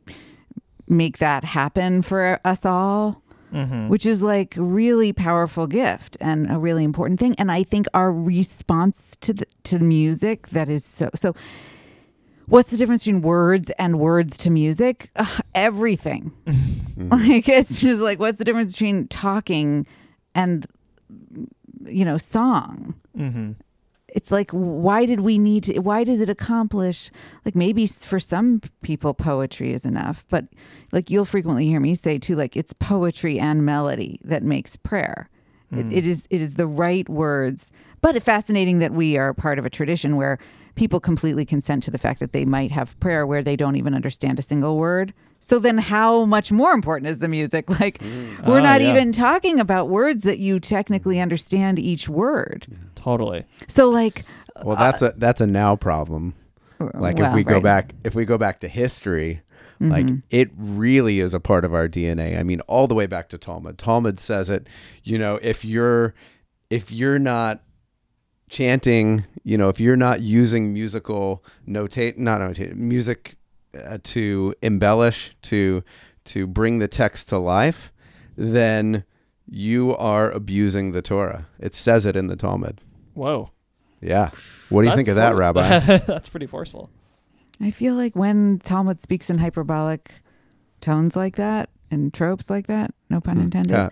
make 0.88 1.18
that 1.18 1.44
happen 1.44 2.04
for 2.04 2.40
us 2.46 2.66
all? 2.66 3.21
Mm-hmm. 3.54 3.90
Which 3.90 4.06
is 4.06 4.24
like 4.24 4.54
really 4.58 5.12
powerful 5.14 5.68
gift 5.68 6.18
and 6.22 6.50
a 6.50 6.58
really 6.58 6.84
important 6.84 7.20
thing. 7.20 7.36
And 7.38 7.52
I 7.52 7.64
think 7.64 7.86
our 7.94 8.12
response 8.12 9.18
to 9.22 9.34
the, 9.34 9.46
to 9.64 9.80
music 9.80 10.48
that 10.50 10.70
is 10.70 10.86
so 10.86 11.10
so. 11.16 11.36
What's 12.48 12.70
the 12.70 12.78
difference 12.78 13.04
between 13.06 13.22
words 13.22 13.70
and 13.78 13.98
words 13.98 14.38
to 14.40 14.50
music? 14.50 15.10
Ugh, 15.16 15.42
everything. 15.54 16.32
Mm-hmm. 16.46 17.14
Mm-hmm. 17.14 17.32
like 17.32 17.48
it's 17.50 17.80
just 17.80 18.02
like 18.02 18.20
what's 18.20 18.38
the 18.38 18.44
difference 18.44 18.74
between 18.74 19.08
talking 19.08 19.88
and 20.36 20.68
you 21.86 22.06
know 22.06 22.18
song? 22.18 22.96
Mm-hmm. 23.18 23.52
It's 24.14 24.32
like 24.32 24.52
why 24.52 25.06
did 25.06 25.22
we 25.22 25.38
need 25.40 25.64
to 25.64 25.80
why 25.80 26.04
does 26.04 26.20
it 26.22 26.30
accomplish 26.30 27.10
like 27.46 27.56
maybe 27.56 27.86
for 27.88 28.20
some 28.20 28.60
people 28.82 29.14
poetry 29.14 29.72
is 29.74 29.86
enough 29.86 30.26
but 30.30 30.46
like 30.92 31.10
you'll 31.10 31.26
frequently 31.26 31.66
hear 31.66 31.80
me 31.80 31.96
say 31.96 32.18
too 32.18 32.36
like 32.36 32.58
it's 32.58 32.74
poetry 32.74 33.40
and 33.40 33.66
melody 33.66 34.20
that 34.24 34.44
makes 34.44 34.76
prayer. 34.76 35.30
It, 35.74 35.94
it 35.94 36.06
is 36.06 36.28
it 36.30 36.42
is 36.42 36.56
the 36.56 36.68
right 36.68 37.08
words 37.08 37.72
but 38.02 38.18
it's 38.18 38.26
fascinating 38.26 38.80
that 38.80 38.92
we 38.92 39.18
are 39.18 39.34
part 39.34 39.58
of 39.58 39.66
a 39.66 39.70
tradition 39.70 40.18
where 40.18 40.38
people 40.76 41.00
completely 41.00 41.46
consent 41.46 41.84
to 41.84 41.92
the 41.92 41.98
fact 41.98 42.20
that 42.20 42.34
they 42.34 42.44
might 42.44 42.72
have 42.72 43.00
prayer 43.00 43.26
where 43.26 43.42
they 43.42 43.56
don't 43.56 43.78
even 43.78 43.94
understand 43.94 44.38
a 44.40 44.42
single 44.42 44.78
word. 44.78 45.14
So 45.40 45.60
then 45.60 45.78
how 45.78 46.26
much 46.26 46.52
more 46.52 46.72
important 46.72 47.08
is 47.10 47.20
the 47.20 47.28
music? 47.28 47.70
Like 47.80 48.02
we're 48.46 48.60
Ah, 48.60 48.64
not 48.64 48.82
yeah. 48.82 48.92
even 48.92 49.12
talking 49.14 49.60
about 49.62 49.88
words 49.90 50.24
that 50.24 50.40
you 50.40 50.60
technically 50.60 51.20
understand 51.22 51.80
each 51.80 52.10
word 52.10 52.68
Totally. 53.04 53.46
so 53.68 53.90
like 53.90 54.24
Well, 54.64 54.78
that's 54.78 55.02
a 55.02 55.14
that's 55.18 55.42
a 55.42 55.48
now 55.48 55.76
problem. 55.76 56.36
Like 56.94 57.16
if 57.16 57.22
well, 57.22 57.36
we 57.36 57.44
go 57.44 57.56
right. 57.56 57.64
back 57.64 57.94
if 58.04 58.16
we 58.16 58.26
go 58.26 58.38
back 58.38 58.60
to 58.60 58.68
history, 58.68 59.42
like 59.80 60.06
Mm-hmm. 60.06 60.16
it 60.30 60.50
really 60.56 61.20
is 61.20 61.34
a 61.34 61.40
part 61.40 61.66
of 61.66 61.74
our 61.74 61.88
DNA. 61.88 62.40
I 62.40 62.44
mean, 62.44 62.60
all 62.62 62.88
the 62.88 62.94
way 62.96 63.08
back 63.08 63.30
to 63.30 63.38
Talmud. 63.38 63.78
Talmud 63.78 64.20
says 64.20 64.50
it, 64.50 64.68
you 65.04 65.18
know, 65.18 65.40
if 65.42 65.66
you're 65.66 66.14
if 66.70 66.92
you're 66.92 67.20
not 67.20 67.64
chanting, 68.50 69.26
you 69.44 69.58
know, 69.58 69.70
if 69.70 69.80
you're 69.80 69.96
not 69.96 70.22
using 70.22 70.74
musical 70.74 71.44
notate 71.68 72.18
not 72.18 72.42
notate 72.42 72.76
music 72.76 73.36
uh, 73.78 73.98
to 74.04 74.54
embellish 74.62 75.36
to 75.44 75.84
to 76.26 76.46
bring 76.46 76.80
the 76.80 76.88
text 76.88 77.30
to 77.30 77.38
life, 77.38 77.92
then 78.36 79.04
you 79.48 79.96
are 79.96 80.30
abusing 80.32 80.92
the 80.92 81.02
Torah. 81.02 81.48
It 81.60 81.76
says 81.76 82.06
it 82.06 82.16
in 82.16 82.28
the 82.28 82.36
Talmud. 82.36 82.82
Whoa. 83.14 83.52
Yeah. 84.02 84.32
What 84.70 84.82
do 84.82 84.88
you 84.88 84.92
That's 84.92 84.96
think 84.96 85.08
of 85.10 85.16
that, 85.16 85.36
Rabbi? 85.36 85.80
That's 85.98 86.30
pretty 86.30 86.48
forceful. 86.48 86.90
I 87.62 87.72
feel 87.72 87.94
like 87.94 88.16
when 88.16 88.60
Talmud 88.60 89.00
speaks 89.00 89.30
in 89.30 89.38
hyperbolic 89.38 90.12
tones 90.82 91.16
like 91.16 91.36
that 91.36 91.70
and 91.92 92.14
tropes 92.14 92.50
like 92.50 92.68
that, 92.68 92.94
no 93.10 93.22
pun 93.22 93.38
hmm. 93.38 93.44
intended, 93.44 93.92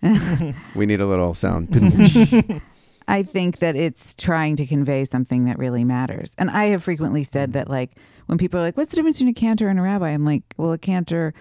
Yeah. 0.00 0.52
we 0.76 0.86
need 0.86 1.00
a 1.00 1.06
little 1.06 1.34
sound. 1.34 1.68
I 3.08 3.22
think 3.22 3.58
that 3.58 3.74
it's 3.74 4.14
trying 4.14 4.54
to 4.56 4.66
convey 4.66 5.04
something 5.04 5.46
that 5.46 5.58
really 5.58 5.82
matters. 5.82 6.34
And 6.38 6.50
I 6.50 6.66
have 6.66 6.84
frequently 6.84 7.24
said 7.24 7.48
hmm. 7.48 7.52
that, 7.52 7.68
like, 7.68 7.96
when 8.26 8.38
people 8.38 8.60
are 8.60 8.62
like, 8.62 8.76
what's 8.76 8.90
the 8.90 8.96
difference 8.96 9.18
between 9.18 9.30
a 9.30 9.34
cantor 9.34 9.68
and 9.68 9.80
a 9.80 9.82
rabbi? 9.82 10.10
I'm 10.10 10.24
like, 10.24 10.42
well, 10.56 10.72
a 10.72 10.78
cantor, 10.78 11.34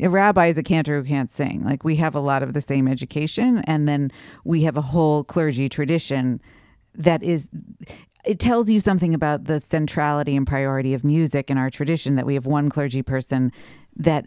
a 0.00 0.08
rabbi 0.08 0.46
is 0.46 0.58
a 0.58 0.62
cantor 0.62 1.00
who 1.00 1.06
can't 1.06 1.30
sing. 1.30 1.64
Like, 1.64 1.84
we 1.84 1.96
have 1.96 2.14
a 2.14 2.20
lot 2.20 2.42
of 2.42 2.52
the 2.52 2.60
same 2.60 2.88
education, 2.88 3.58
and 3.66 3.88
then 3.88 4.10
we 4.44 4.62
have 4.62 4.76
a 4.76 4.82
whole 4.82 5.24
clergy 5.24 5.68
tradition 5.68 6.40
that 6.94 7.22
is 7.22 7.50
it 8.24 8.38
tells 8.38 8.68
you 8.68 8.80
something 8.80 9.14
about 9.14 9.44
the 9.44 9.58
centrality 9.60 10.36
and 10.36 10.46
priority 10.46 10.92
of 10.92 11.04
music 11.04 11.50
in 11.50 11.56
our 11.56 11.70
tradition 11.70 12.16
that 12.16 12.26
we 12.26 12.34
have 12.34 12.44
one 12.44 12.68
clergy 12.68 13.02
person 13.02 13.50
that 13.96 14.26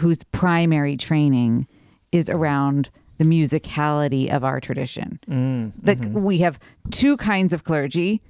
whose 0.00 0.24
primary 0.24 0.96
training 0.96 1.66
is 2.12 2.30
around 2.30 2.88
the 3.18 3.24
musicality 3.24 4.32
of 4.32 4.42
our 4.44 4.60
tradition. 4.60 5.18
Mm, 5.28 5.72
Like 5.82 5.98
we 6.12 6.38
have 6.38 6.58
two 6.90 7.16
kinds 7.18 7.52
of 7.52 7.64
clergy, 7.64 8.22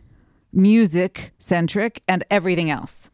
music 0.53 1.33
centric 1.39 2.03
and 2.09 2.25
everything 2.31 2.71
else. 2.71 3.11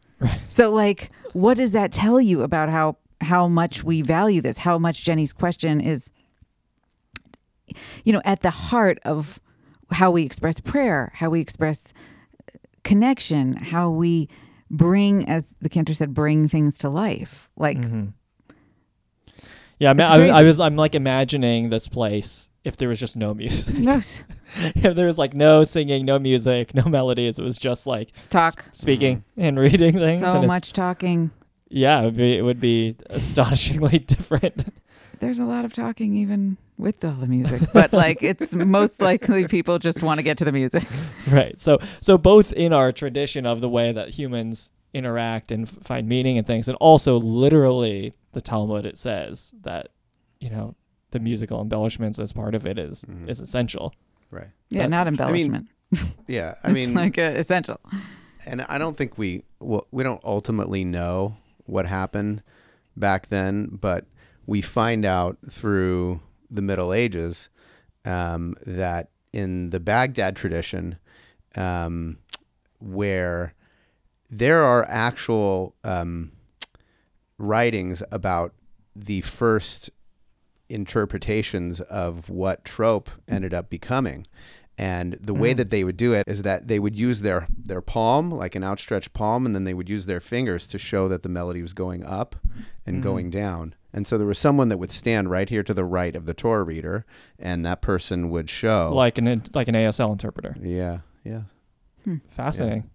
So 0.48 0.70
like 0.70 1.10
what 1.32 1.56
does 1.56 1.72
that 1.72 1.92
tell 1.92 2.20
you 2.20 2.42
about 2.42 2.68
how 2.68 2.96
how 3.22 3.48
much 3.48 3.84
we 3.84 4.02
value 4.02 4.40
this? 4.40 4.58
How 4.58 4.78
much 4.78 5.02
Jenny's 5.02 5.32
question 5.32 5.80
is 5.80 6.12
you 8.04 8.12
know 8.12 8.22
at 8.24 8.40
the 8.40 8.50
heart 8.50 8.98
of 9.04 9.40
how 9.90 10.10
we 10.10 10.22
express 10.22 10.60
prayer, 10.60 11.12
how 11.14 11.30
we 11.30 11.40
express 11.40 11.92
connection, 12.82 13.54
how 13.54 13.90
we 13.90 14.28
bring 14.70 15.28
as 15.28 15.54
the 15.60 15.68
cantor 15.68 15.94
said 15.94 16.14
bring 16.14 16.48
things 16.48 16.78
to 16.78 16.88
life. 16.88 17.50
Like 17.56 17.78
mm-hmm. 17.78 18.08
Yeah, 19.82 19.90
I, 19.90 19.94
mean, 19.94 20.06
I, 20.06 20.28
I 20.28 20.42
was. 20.44 20.60
I'm 20.60 20.76
like 20.76 20.94
imagining 20.94 21.70
this 21.70 21.88
place 21.88 22.48
if 22.62 22.76
there 22.76 22.88
was 22.88 23.00
just 23.00 23.16
no 23.16 23.34
music. 23.34 23.74
no 23.74 23.96
if 24.56 24.94
there 24.94 25.06
was 25.06 25.18
like 25.18 25.34
no 25.34 25.64
singing, 25.64 26.04
no 26.04 26.20
music, 26.20 26.72
no 26.72 26.84
melodies. 26.84 27.36
It 27.36 27.42
was 27.42 27.58
just 27.58 27.84
like 27.84 28.12
talk 28.30 28.64
speaking 28.72 29.24
and 29.36 29.58
reading 29.58 29.94
things. 29.94 30.20
so 30.20 30.38
and 30.38 30.46
much 30.46 30.72
talking. 30.72 31.32
Yeah, 31.72 32.00
it 32.02 32.04
would 32.04 32.16
be, 32.16 32.36
it 32.38 32.42
would 32.42 32.60
be 32.60 32.96
astonishingly 33.10 33.98
different. 34.14 34.72
there's 35.20 35.38
a 35.38 35.46
lot 35.46 35.64
of 35.64 35.72
talking 35.72 36.16
even 36.16 36.56
with 36.78 37.04
all 37.04 37.12
the 37.12 37.26
music 37.28 37.62
but 37.72 37.92
like 37.92 38.22
it's 38.24 38.52
most 38.54 39.00
likely 39.00 39.46
people 39.46 39.78
just 39.78 40.02
want 40.02 40.18
to 40.18 40.22
get 40.22 40.36
to 40.38 40.44
the 40.44 40.50
music 40.52 40.82
right. 41.30 41.58
So 41.60 41.78
so 42.00 42.18
both 42.18 42.52
in 42.52 42.72
our 42.72 42.90
tradition 42.92 43.46
of 43.46 43.60
the 43.60 43.68
way 43.68 43.92
that 43.92 44.08
humans 44.10 44.70
interact 44.92 45.52
and 45.52 45.66
f- 45.68 45.76
find 45.82 46.08
meaning 46.08 46.38
and 46.38 46.46
things, 46.46 46.66
and 46.68 46.76
also 46.80 47.18
literally 47.18 48.14
the 48.32 48.40
Talmud 48.40 48.84
it 48.84 48.98
says 48.98 49.52
that 49.62 49.88
you 50.40 50.50
know 50.50 50.74
the 51.12 51.20
musical 51.20 51.60
embellishments 51.60 52.18
as 52.18 52.32
part 52.32 52.54
of 52.54 52.66
it 52.66 52.78
is 52.78 53.04
Mhm. 53.04 53.28
is 53.28 53.40
essential. 53.40 53.94
right. 54.30 54.48
yeah 54.70 54.86
That's- 54.88 54.90
not 54.90 55.06
I 55.06 55.10
mean, 55.10 55.20
embellishment 55.20 55.68
Yeah. 56.26 56.54
I 56.64 56.68
it's 56.70 56.74
mean, 56.74 56.94
like 56.94 57.16
uh, 57.18 57.22
essential 57.42 57.78
and 58.44 58.62
I 58.62 58.78
don't 58.78 58.96
think 58.96 59.16
we 59.18 59.44
well, 59.60 59.86
we 59.92 60.02
don't 60.02 60.20
ultimately 60.24 60.84
know 60.84 61.36
what 61.66 61.86
happened 61.86 62.42
back 62.96 63.28
then, 63.28 63.78
but 63.80 64.06
we 64.46 64.60
find 64.60 65.04
out 65.04 65.38
through 65.50 66.20
the 66.50 66.62
Middle 66.62 66.92
Ages 66.92 67.48
um, 68.04 68.54
that 68.66 69.10
in 69.32 69.70
the 69.70 69.80
Baghdad 69.80 70.36
tradition, 70.36 70.98
um, 71.54 72.18
where 72.78 73.54
there 74.30 74.62
are 74.62 74.84
actual 74.88 75.74
um, 75.84 76.32
writings 77.38 78.02
about 78.10 78.54
the 78.94 79.20
first 79.22 79.90
interpretations 80.68 81.80
of 81.82 82.28
what 82.28 82.64
trope 82.64 83.10
ended 83.28 83.52
up 83.52 83.68
becoming. 83.68 84.26
And 84.78 85.18
the 85.20 85.34
way 85.34 85.52
Mm. 85.52 85.58
that 85.58 85.70
they 85.70 85.84
would 85.84 85.96
do 85.98 86.14
it 86.14 86.24
is 86.26 86.42
that 86.42 86.66
they 86.66 86.78
would 86.78 86.96
use 86.96 87.20
their 87.20 87.46
their 87.62 87.80
palm, 87.82 88.30
like 88.30 88.54
an 88.54 88.64
outstretched 88.64 89.12
palm, 89.12 89.44
and 89.46 89.54
then 89.54 89.64
they 89.64 89.74
would 89.74 89.88
use 89.88 90.06
their 90.06 90.20
fingers 90.20 90.66
to 90.68 90.78
show 90.78 91.08
that 91.08 91.22
the 91.22 91.28
melody 91.28 91.60
was 91.62 91.72
going 91.74 92.02
up 92.04 92.36
and 92.86 92.98
Mhm. 92.98 93.02
going 93.02 93.30
down. 93.30 93.74
And 93.92 94.06
so 94.06 94.16
there 94.16 94.26
was 94.26 94.38
someone 94.38 94.68
that 94.70 94.78
would 94.78 94.90
stand 94.90 95.30
right 95.30 95.48
here 95.48 95.62
to 95.62 95.74
the 95.74 95.84
right 95.84 96.16
of 96.16 96.24
the 96.24 96.32
Torah 96.34 96.62
reader, 96.64 97.04
and 97.38 97.64
that 97.66 97.82
person 97.82 98.30
would 98.30 98.48
show. 98.48 98.90
Like 98.94 99.18
an 99.18 99.42
like 99.54 99.68
an 99.68 99.74
ASL 99.76 100.10
interpreter. 100.10 100.56
yeah, 100.62 101.00
yeah. 101.24 101.42
Fascinating. 102.30 102.90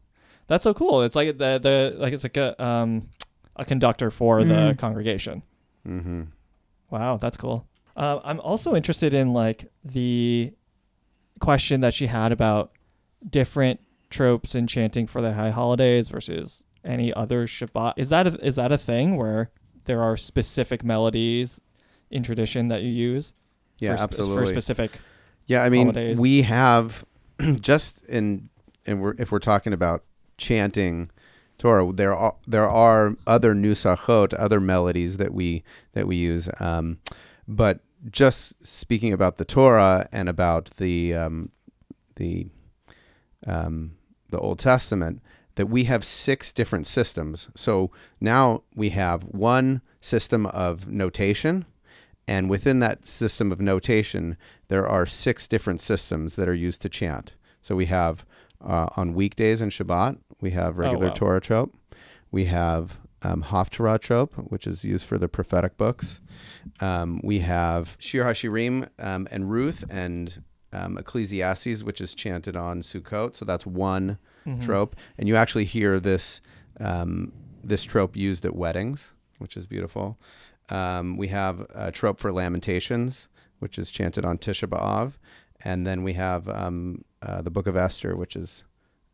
That's 0.48 0.64
so 0.64 0.74
cool. 0.74 1.04
It's 1.04 1.16
like 1.16 1.38
the 1.38 1.60
the 1.60 1.96
like 1.98 2.14
it's 2.14 2.24
like 2.24 2.38
a 2.38 2.62
um 2.64 3.04
a 3.56 3.66
conductor 3.66 4.10
for 4.12 4.44
the 4.44 4.54
Mm. 4.74 4.78
congregation. 4.78 5.44
Mm-hmm. 5.88 6.24
Wow, 6.90 7.18
that's 7.18 7.38
cool. 7.38 7.68
Uh, 7.96 8.20
I'm 8.24 8.40
also 8.40 8.76
interested 8.76 9.14
in 9.14 9.34
like 9.34 9.72
the 9.84 10.54
question 11.40 11.82
that 11.82 11.94
she 11.94 12.08
had 12.08 12.32
about 12.32 12.72
different 13.28 13.80
tropes 14.10 14.56
in 14.56 14.68
chanting 14.68 15.08
for 15.08 15.22
the 15.22 15.34
high 15.34 15.52
holidays 15.52 16.10
versus 16.10 16.64
any 16.84 17.14
other 17.14 17.48
Shabbat. 17.48 17.94
Is 17.98 18.10
that 18.10 18.28
a, 18.28 18.46
is 18.46 18.56
that 18.56 18.72
a 18.72 18.78
thing 18.78 19.18
where 19.18 19.52
there 19.86 20.02
are 20.02 20.18
specific 20.18 20.84
melodies 20.84 21.62
in 22.10 22.24
tradition 22.24 22.70
that 22.70 22.82
you 22.82 22.90
use? 22.90 23.34
Yeah, 23.80 23.96
for, 23.96 24.04
absolutely. 24.04 24.46
For 24.46 24.52
specific. 24.52 25.00
Yeah, 25.46 25.64
I 25.64 25.70
mean, 25.70 25.88
holidays. 25.88 26.20
we 26.20 26.44
have 26.44 27.06
just 27.60 28.04
in 28.06 28.50
and 28.86 29.02
we're 29.02 29.16
if 29.18 29.32
we're 29.32 29.40
talking 29.40 29.74
about 29.74 30.04
chanting 30.38 31.12
Torah, 31.58 31.92
there 31.92 32.14
are 32.14 32.36
there 32.48 32.70
are 32.70 33.16
other 33.26 33.54
nusachot, 33.54 34.34
other 34.38 34.60
melodies 34.60 35.18
that 35.18 35.34
we 35.34 35.64
that 35.94 36.08
we 36.08 36.16
use. 36.16 36.50
Um, 36.60 37.00
but 37.48 37.80
just 38.10 38.66
speaking 38.66 39.14
about 39.14 39.38
the 39.38 39.46
Torah 39.46 40.08
and 40.12 40.30
about 40.30 40.72
the 40.78 41.14
um, 41.14 41.52
the 42.16 42.48
um, 43.46 43.96
the 44.30 44.40
Old 44.40 44.60
Testament, 44.60 45.22
that 45.56 45.68
we 45.68 45.86
have 45.86 46.06
six 46.06 46.52
different 46.52 46.88
systems. 46.88 47.50
So 47.56 47.92
now 48.20 48.64
we 48.76 48.90
have 48.90 49.24
one 49.24 49.82
system 50.02 50.46
of 50.48 50.88
notation, 50.88 51.66
and 52.28 52.50
within 52.50 52.80
that 52.80 53.06
system 53.08 53.52
of 53.52 53.62
notation, 53.62 54.38
there 54.68 54.88
are 54.88 55.06
six 55.06 55.48
different 55.48 55.82
systems 55.82 56.36
that 56.36 56.50
are 56.50 56.54
used 56.54 56.82
to 56.82 56.90
chant. 56.90 57.36
So 57.62 57.76
we 57.76 57.86
have 57.88 58.26
uh, 58.64 58.88
on 58.96 59.14
weekdays 59.14 59.62
and 59.62 59.72
Shabbat, 59.72 60.18
we 60.42 60.52
have 60.52 60.78
regular 60.78 61.08
wow. 61.08 61.14
Torah 61.14 61.42
trope. 61.42 61.76
We 62.32 62.46
have 62.46 63.00
um, 63.24 63.44
Haftarah 63.44 64.00
trope, 64.00 64.34
which 64.36 64.68
is 64.68 64.84
used 64.84 65.06
for 65.06 65.18
the 65.18 65.28
prophetic 65.28 65.78
books. 65.78 66.20
Um, 66.80 67.20
we 67.24 67.40
have 67.40 67.96
Shir 68.00 68.24
HaShirim 68.24 68.90
um, 69.00 69.28
and 69.32 69.50
Ruth 69.50 69.84
and 69.90 70.42
um, 70.74 70.98
Ecclesiastes, 70.98 71.84
which 71.84 72.02
is 72.02 72.14
chanted 72.14 72.56
on 72.56 72.82
Sukkot. 72.82 73.36
So 73.36 73.46
that's 73.46 73.66
one 73.66 74.18
Mhm. 74.46 74.62
trope, 74.64 74.96
and 75.18 75.28
you 75.28 75.36
actually 75.36 75.66
hear 75.66 76.00
this 76.00 76.42
um, 76.80 77.34
this 77.64 77.84
trope 77.84 78.16
used 78.16 78.46
at 78.46 78.56
weddings, 78.56 79.12
which 79.40 79.58
is 79.58 79.66
beautiful. 79.68 80.18
Um, 80.70 81.18
we 81.18 81.28
have 81.30 81.66
a 81.74 81.92
trope 81.92 82.18
for 82.20 82.32
Lamentations, 82.32 83.28
which 83.60 83.78
is 83.80 83.90
chanted 83.90 84.24
on 84.26 84.38
Tisha 84.38 84.68
B'av, 84.70 85.14
and 85.66 85.86
then 85.88 86.04
we 86.04 86.14
have 86.14 86.48
um, 86.48 87.04
uh, 87.22 87.42
the 87.42 87.50
Book 87.50 87.68
of 87.68 87.76
Esther, 87.76 88.16
which 88.16 88.36
is 88.36 88.64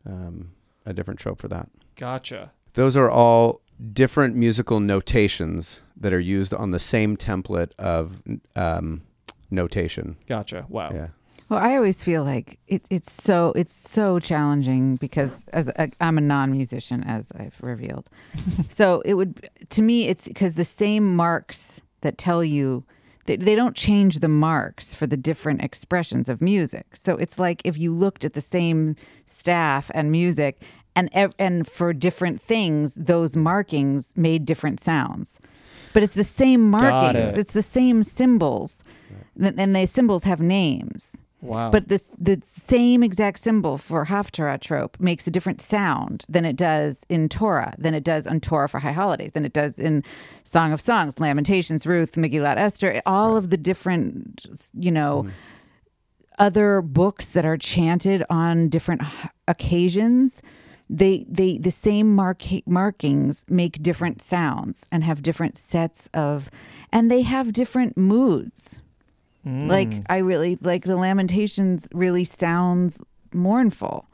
um, 0.06 0.52
a 0.86 0.92
different 0.92 1.18
trope 1.18 1.40
for 1.40 1.48
that. 1.48 1.68
Gotcha. 1.96 2.52
Those 2.74 2.96
are 2.96 3.10
all 3.10 3.60
different 3.92 4.36
musical 4.36 4.80
notations 4.80 5.80
that 5.96 6.12
are 6.12 6.20
used 6.20 6.54
on 6.54 6.70
the 6.70 6.78
same 6.78 7.16
template 7.16 7.72
of 7.78 8.22
um, 8.56 9.02
notation. 9.50 10.16
Gotcha. 10.28 10.66
Wow. 10.68 10.90
Yeah. 10.92 11.08
Well, 11.48 11.60
I 11.60 11.76
always 11.76 12.02
feel 12.02 12.24
like 12.24 12.58
it, 12.68 12.86
it's 12.88 13.12
so 13.12 13.52
it's 13.54 13.72
so 13.72 14.18
challenging 14.18 14.96
because 14.96 15.44
as 15.52 15.68
a, 15.68 15.90
I'm 16.00 16.16
a 16.16 16.22
non-musician, 16.22 17.04
as 17.04 17.30
I've 17.32 17.58
revealed. 17.62 18.08
so 18.68 19.02
it 19.04 19.14
would 19.14 19.48
to 19.68 19.82
me 19.82 20.08
it's 20.08 20.26
because 20.26 20.54
the 20.54 20.64
same 20.64 21.14
marks 21.14 21.82
that 22.00 22.16
tell 22.16 22.42
you 22.42 22.84
they, 23.26 23.36
they 23.36 23.54
don't 23.54 23.76
change 23.76 24.18
the 24.18 24.28
marks 24.28 24.94
for 24.94 25.06
the 25.06 25.16
different 25.16 25.62
expressions 25.62 26.28
of 26.28 26.40
music. 26.40 26.96
So 26.96 27.16
it's 27.16 27.38
like 27.38 27.62
if 27.64 27.78
you 27.78 27.94
looked 27.94 28.24
at 28.24 28.34
the 28.34 28.40
same 28.40 28.96
staff 29.26 29.90
and 29.94 30.10
music 30.10 30.62
and 30.96 31.08
ev- 31.12 31.34
and 31.38 31.66
for 31.66 31.92
different 31.92 32.40
things 32.40 32.94
those 32.94 33.36
markings 33.36 34.12
made 34.16 34.44
different 34.44 34.80
sounds. 34.80 35.40
But 35.92 36.02
it's 36.02 36.14
the 36.14 36.24
same 36.24 36.70
markings. 36.70 37.34
it. 37.34 37.38
It's 37.38 37.52
the 37.52 37.62
same 37.62 38.02
symbols. 38.02 38.82
And 39.36 39.74
the 39.74 39.86
symbols 39.86 40.24
have 40.24 40.40
names. 40.40 41.16
Wow. 41.44 41.70
But 41.70 41.88
this 41.88 42.16
the 42.18 42.40
same 42.44 43.02
exact 43.02 43.38
symbol 43.38 43.76
for 43.76 44.06
Haftarah 44.06 44.60
trope 44.60 44.98
makes 44.98 45.26
a 45.26 45.30
different 45.30 45.60
sound 45.60 46.24
than 46.26 46.46
it 46.46 46.56
does 46.56 47.02
in 47.10 47.28
Torah, 47.28 47.74
than 47.76 47.92
it 47.92 48.02
does 48.02 48.26
on 48.26 48.40
Torah 48.40 48.68
for 48.68 48.78
high 48.78 48.92
holidays, 48.92 49.32
than 49.32 49.44
it 49.44 49.52
does 49.52 49.78
in 49.78 50.02
Song 50.42 50.72
of 50.72 50.80
Songs, 50.80 51.20
Lamentations, 51.20 51.86
Ruth, 51.86 52.12
Megillat 52.12 52.56
Esther, 52.56 53.02
all 53.04 53.36
of 53.36 53.50
the 53.50 53.58
different, 53.58 54.46
you 54.72 54.90
know, 54.90 55.24
mm. 55.24 55.30
other 56.38 56.80
books 56.80 57.32
that 57.32 57.44
are 57.44 57.58
chanted 57.58 58.24
on 58.30 58.70
different 58.70 59.02
occasions. 59.46 60.40
They 60.90 61.24
they 61.28 61.58
the 61.58 61.70
same 61.70 62.14
mark, 62.14 62.42
markings 62.66 63.44
make 63.48 63.82
different 63.82 64.20
sounds 64.20 64.84
and 64.92 65.02
have 65.04 65.22
different 65.22 65.56
sets 65.56 66.08
of, 66.12 66.50
and 66.92 67.10
they 67.10 67.22
have 67.22 67.52
different 67.52 67.96
moods. 67.96 68.80
Like 69.46 69.90
Mm. 69.90 70.04
I 70.08 70.16
really 70.18 70.56
like 70.62 70.84
the 70.84 70.96
Lamentations 70.96 71.86
really 71.92 72.24
sounds 72.24 73.02
mournful. 73.32 74.08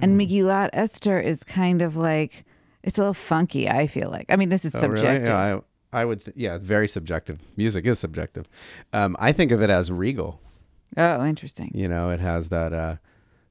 And 0.00 0.18
Mm. 0.20 0.26
Megillat 0.28 0.70
Esther 0.72 1.18
is 1.20 1.42
kind 1.44 1.80
of 1.82 1.96
like 1.96 2.44
it's 2.82 2.96
a 2.98 3.00
little 3.02 3.14
funky, 3.14 3.68
I 3.68 3.86
feel 3.86 4.08
like. 4.10 4.26
I 4.28 4.36
mean, 4.36 4.48
this 4.48 4.64
is 4.64 4.74
Oh, 4.74 4.80
really? 4.80 4.96
subjective. 4.98 5.28
Yeah, 5.28 5.60
I, 5.92 6.00
I 6.00 6.04
would. 6.04 6.24
Th- 6.24 6.36
yeah, 6.36 6.58
very 6.58 6.88
subjective. 6.88 7.38
Music 7.56 7.84
is 7.86 7.98
subjective. 7.98 8.48
Um, 8.92 9.16
I 9.18 9.32
think 9.32 9.50
of 9.52 9.60
it 9.62 9.70
as 9.70 9.90
regal. 9.92 10.40
Oh, 10.96 11.24
interesting. 11.24 11.70
You 11.74 11.88
know, 11.88 12.10
it 12.10 12.20
has 12.20 12.48
that 12.48 12.72
uh, 12.72 12.96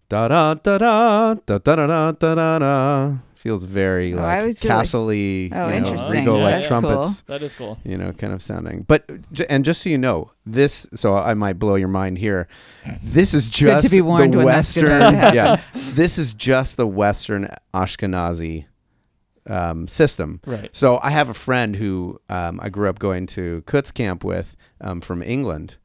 da 0.10 0.28
da 0.28 0.54
da 0.56 0.78
da 0.78 1.34
da 1.46 1.58
da 1.58 1.76
da 1.76 2.12
da 2.12 2.36
da 2.36 2.60
da. 2.60 3.14
Feels 3.36 3.64
very 3.66 4.14
Oh, 4.14 4.18
I 4.18 4.22
like 4.22 4.40
always 4.40 4.60
feel 4.60 4.70
like- 4.70 4.78
Oh, 5.54 5.66
you 5.68 5.72
know, 5.72 5.76
interesting. 5.76 6.20
regal 6.20 6.40
like 6.40 6.56
that's 6.56 6.68
trumpets. 6.68 7.22
that 7.28 7.42
is 7.44 7.56
cool. 7.56 7.78
You 7.84 7.98
know, 7.98 8.12
kind 8.12 8.34
of 8.34 8.42
sounding. 8.42 8.84
But 8.88 9.10
and 9.48 9.64
just 9.64 9.84
so 9.84 9.90
you 9.90 9.98
know, 9.98 10.32
this. 10.46 10.88
So 10.96 11.16
I 11.16 11.34
might 11.34 11.60
blow 11.60 11.76
your 11.76 11.88
mind 11.88 12.18
here. 12.18 12.48
This 13.04 13.34
is 13.34 13.48
just 13.48 13.86
to 13.90 13.96
be 13.96 14.02
warned 14.02 14.34
the 14.34 14.38
when 14.40 14.48
that's 14.48 14.74
gonna 14.76 14.90
Western. 15.12 15.36
yeah, 15.36 15.62
this 15.94 16.18
is 16.18 16.34
just 16.34 16.78
the 16.78 16.88
Western 16.88 17.48
Ashkenazi 17.74 18.66
um, 19.48 19.88
system. 19.88 20.42
Right. 20.46 20.70
So 20.76 21.00
I 21.04 21.12
have 21.12 21.30
a 21.30 21.34
friend 21.34 21.76
who 21.76 22.20
um, 22.30 22.60
I 22.62 22.70
grew 22.70 22.90
up 22.90 22.98
going 23.00 23.28
to 23.28 23.64
Kutz 23.68 23.94
camp 23.94 24.24
with 24.24 24.58
um, 24.82 25.00
from 25.00 25.22
England, 25.22 25.76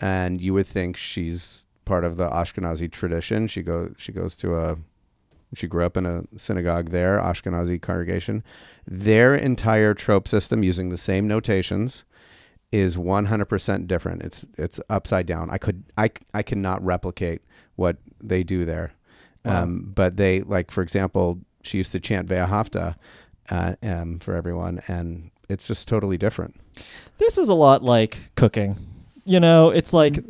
and 0.00 0.40
you 0.40 0.54
would 0.54 0.66
think 0.68 0.96
she's 0.96 1.66
part 1.90 2.04
of 2.04 2.16
the 2.16 2.28
Ashkenazi 2.30 2.88
tradition. 2.88 3.48
She 3.48 3.62
goes 3.62 3.94
she 3.98 4.12
goes 4.12 4.36
to 4.36 4.54
a 4.56 4.78
she 5.54 5.66
grew 5.66 5.84
up 5.84 5.96
in 5.96 6.06
a 6.06 6.22
synagogue 6.36 6.90
there, 6.90 7.18
Ashkenazi 7.18 7.82
congregation. 7.82 8.44
Their 8.86 9.34
entire 9.34 9.92
trope 9.92 10.28
system 10.28 10.62
using 10.62 10.90
the 10.90 10.96
same 10.96 11.26
notations 11.26 12.04
is 12.70 12.96
100% 12.96 13.88
different. 13.88 14.22
It's 14.22 14.46
it's 14.56 14.78
upside 14.88 15.26
down. 15.26 15.50
I 15.50 15.58
could 15.58 15.82
I 15.98 16.12
I 16.32 16.44
cannot 16.44 16.80
replicate 16.84 17.42
what 17.74 17.96
they 18.22 18.44
do 18.44 18.64
there. 18.64 18.92
Wow. 19.44 19.64
Um, 19.64 19.92
but 19.92 20.16
they 20.16 20.42
like 20.42 20.70
for 20.70 20.82
example, 20.82 21.40
she 21.64 21.78
used 21.78 21.90
to 21.90 21.98
chant 21.98 22.28
Ve'ahavta 22.28 22.94
uh, 23.48 23.74
um, 23.82 24.20
for 24.20 24.36
everyone, 24.36 24.80
and 24.86 25.32
it's 25.48 25.66
just 25.66 25.88
totally 25.88 26.18
different. 26.18 26.54
This 27.18 27.36
is 27.36 27.48
a 27.48 27.54
lot 27.54 27.82
like 27.82 28.30
cooking. 28.36 28.76
You 29.24 29.40
know, 29.40 29.70
it's 29.70 29.92
like 29.92 30.22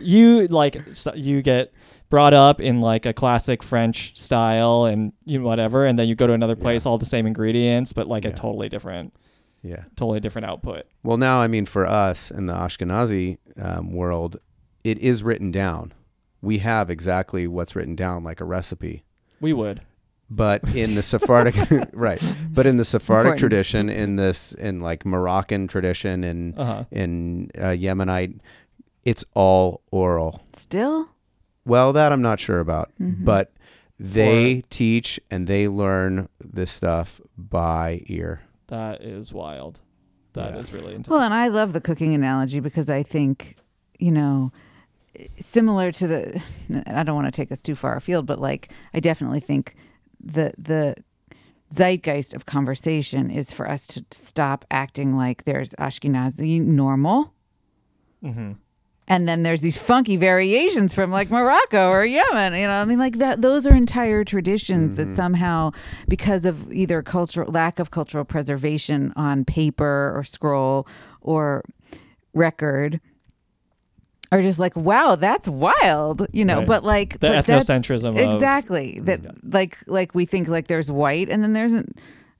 you 0.00 0.46
like 0.48 0.76
s- 0.90 1.08
you 1.14 1.42
get 1.42 1.72
brought 2.08 2.34
up 2.34 2.60
in 2.60 2.80
like 2.80 3.06
a 3.06 3.12
classic 3.12 3.62
French 3.62 4.18
style 4.18 4.84
and 4.84 5.12
you 5.24 5.38
know, 5.38 5.44
whatever, 5.44 5.86
and 5.86 5.98
then 5.98 6.08
you 6.08 6.14
go 6.14 6.26
to 6.26 6.32
another 6.32 6.56
place, 6.56 6.86
all 6.86 6.98
the 6.98 7.06
same 7.06 7.26
ingredients, 7.26 7.92
but 7.92 8.06
like 8.08 8.24
a 8.24 8.32
totally 8.32 8.68
different, 8.68 9.14
Yeah. 9.62 9.84
totally 9.96 10.20
different 10.20 10.46
output. 10.46 10.86
Well, 11.02 11.16
now 11.18 11.40
I 11.40 11.46
mean, 11.46 11.66
for 11.66 11.86
us 11.86 12.30
in 12.30 12.46
the 12.46 12.52
Ashkenazi 12.54 13.38
um, 13.60 13.92
world, 13.92 14.36
it 14.84 14.98
is 14.98 15.22
written 15.22 15.50
down. 15.52 15.92
We 16.42 16.58
have 16.58 16.90
exactly 16.90 17.46
what's 17.46 17.76
written 17.76 17.94
down, 17.94 18.24
like 18.24 18.40
a 18.40 18.44
recipe. 18.44 19.04
We 19.40 19.52
would. 19.52 19.82
But 20.30 20.62
in 20.76 20.94
the 20.94 21.02
Sephardic, 21.02 21.56
right? 21.92 22.22
But 22.52 22.66
in 22.66 22.76
the 22.76 22.84
Sephardic 22.84 23.30
Important. 23.32 23.40
tradition, 23.40 23.88
in 23.88 24.16
this, 24.16 24.52
in 24.52 24.80
like 24.80 25.04
Moroccan 25.04 25.66
tradition, 25.66 26.22
in 26.22 26.54
Uh 26.56 26.64
huh. 26.64 26.84
in 26.90 27.50
uh, 27.58 27.68
Yemenite 27.74 28.38
it's 29.04 29.24
all 29.34 29.80
oral. 29.90 30.42
Still? 30.54 31.08
Well, 31.64 31.92
that 31.94 32.12
I'm 32.12 32.20
not 32.22 32.38
sure 32.38 32.60
about, 32.60 32.90
Mhm. 33.00 33.24
but 33.24 33.50
they 33.98 34.62
teach 34.70 35.18
and 35.30 35.46
they 35.46 35.68
learn 35.68 36.28
this 36.38 36.70
stuff 36.70 37.18
by 37.36 38.02
ear. 38.06 38.42
That 38.68 39.02
is 39.02 39.32
wild. 39.32 39.80
That 40.34 40.54
is 40.54 40.70
Yeah. 40.70 40.76
really 40.76 40.90
intense. 40.94 41.08
Well, 41.08 41.20
and 41.22 41.32
I 41.34 41.48
love 41.48 41.72
the 41.72 41.80
cooking 41.80 42.14
analogy 42.14 42.60
because 42.60 42.88
I 42.90 43.02
think, 43.02 43.56
you 43.98 44.12
know, 44.12 44.52
similar 45.38 45.90
to 45.92 46.06
the 46.06 46.42
I 46.86 47.02
don't 47.02 47.14
want 47.16 47.26
to 47.26 47.32
take 47.32 47.50
us 47.50 47.60
too 47.62 47.74
far 47.74 47.96
afield, 47.96 48.26
but 48.26 48.38
like 48.40 48.70
I 48.94 49.00
definitely 49.00 49.40
think 49.40 49.74
the 50.22 50.52
the 50.58 50.94
zeitgeist 51.72 52.34
of 52.34 52.46
conversation 52.46 53.30
is 53.30 53.52
for 53.52 53.68
us 53.68 53.86
to 53.86 54.04
stop 54.10 54.64
acting 54.70 55.16
like 55.16 55.44
there's 55.44 55.72
Ashkenazi 55.74 56.60
normal 56.60 57.32
hmm 58.22 58.52
and 59.10 59.28
then 59.28 59.42
there's 59.42 59.60
these 59.60 59.76
funky 59.76 60.16
variations 60.16 60.94
from 60.94 61.10
like 61.10 61.30
Morocco 61.30 61.90
or 61.90 62.04
Yemen. 62.04 62.54
You 62.54 62.68
know, 62.68 62.74
I 62.74 62.84
mean, 62.84 63.00
like 63.00 63.18
that. 63.18 63.42
Those 63.42 63.66
are 63.66 63.74
entire 63.74 64.22
traditions 64.22 64.94
that 64.94 65.10
somehow, 65.10 65.72
because 66.06 66.44
of 66.44 66.72
either 66.72 67.02
cultural 67.02 67.50
lack 67.50 67.80
of 67.80 67.90
cultural 67.90 68.24
preservation 68.24 69.12
on 69.16 69.44
paper 69.44 70.12
or 70.14 70.22
scroll 70.22 70.86
or 71.22 71.64
record, 72.34 73.00
are 74.32 74.42
just 74.42 74.58
like, 74.58 74.76
wow, 74.76 75.16
that's 75.16 75.48
wild. 75.48 76.26
You 76.32 76.44
know, 76.44 76.58
Right. 76.58 76.66
but 76.66 76.84
like 76.84 77.14
The 77.20 77.28
but 77.30 77.44
ethnocentrism 77.46 78.10
of- 78.10 78.34
exactly 78.34 79.00
that. 79.00 79.20
Like 79.44 79.78
like 79.86 80.14
we 80.14 80.24
think 80.26 80.48
like 80.48 80.66
there's 80.68 80.90
white 80.90 81.28
and 81.28 81.42
then 81.42 81.52
there's 81.52 81.74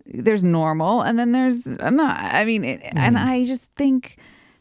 there's 0.06 0.42
normal 0.44 1.02
and 1.02 1.18
then 1.18 1.32
there's 1.32 1.66
not. 1.66 2.18
I 2.20 2.44
mean, 2.44 2.64
it, 2.64 2.80
and 2.82 3.16
Mm-hmm. 3.16 3.28
I 3.28 3.44
just 3.44 3.70
think 3.76 4.16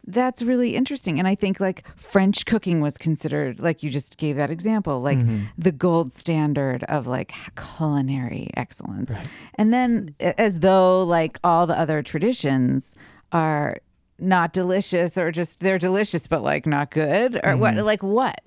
that's 0.07 0.41
really 0.41 0.75
interesting. 0.75 1.19
And 1.19 1.27
I 1.27 1.35
think 1.35 1.59
like 1.59 1.85
French 1.95 2.45
cooking 2.47 2.81
was 2.81 2.97
considered, 2.97 3.59
like 3.59 3.83
you 3.83 3.91
just 3.91 4.17
gave 4.17 4.35
that 4.37 4.49
example, 4.49 5.01
like 5.01 5.19
Mm-hmm. 5.19 5.43
the 5.57 5.71
gold 5.71 6.11
standard 6.11 6.83
of 6.85 7.05
like 7.05 7.31
culinary 7.55 8.49
excellence. 8.57 9.13
And 9.55 9.71
then 9.71 10.15
as 10.19 10.61
though 10.61 11.03
like 11.03 11.37
all 11.43 11.67
the 11.67 11.79
other 11.79 12.01
traditions 12.01 12.95
are 13.31 13.77
not 14.21 14.53
delicious 14.53 15.17
or 15.17 15.31
just 15.31 15.59
they're 15.59 15.77
delicious 15.79 16.27
but 16.27 16.43
like 16.43 16.65
not 16.65 16.91
good 16.91 17.39
or 17.43 17.55
what 17.57 17.75
Mm-hmm. 17.75 17.85
like 17.85 18.03
what 18.03 18.39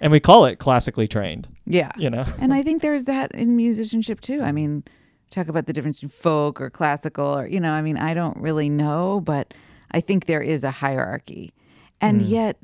And 0.00 0.12
we 0.12 0.20
call 0.20 0.44
it 0.46 0.58
classically 0.58 1.06
trained. 1.08 1.48
yeah 1.66 1.92
You 1.96 2.10
know. 2.10 2.24
and 2.38 2.52
i 2.54 2.62
think 2.62 2.82
there's 2.82 3.04
that 3.06 3.30
in 3.32 3.56
musicianship 3.56 4.20
too 4.20 4.40
i 4.42 4.52
mean 4.52 4.84
talk 5.30 5.48
about 5.48 5.66
the 5.66 5.72
difference 5.72 5.98
between 6.00 6.10
folk 6.10 6.60
or 6.60 6.68
classical 6.70 7.38
or 7.38 7.46
you 7.46 7.58
know 7.60 7.72
i 7.72 7.82
mean 7.82 7.96
i 7.96 8.12
don't 8.14 8.36
really 8.36 8.68
know 8.68 9.20
but 9.20 9.54
i 9.92 10.00
think 10.00 10.26
there 10.26 10.42
is 10.42 10.62
a 10.64 10.70
hierarchy 10.70 11.52
and 12.00 12.20
yet 12.22 12.56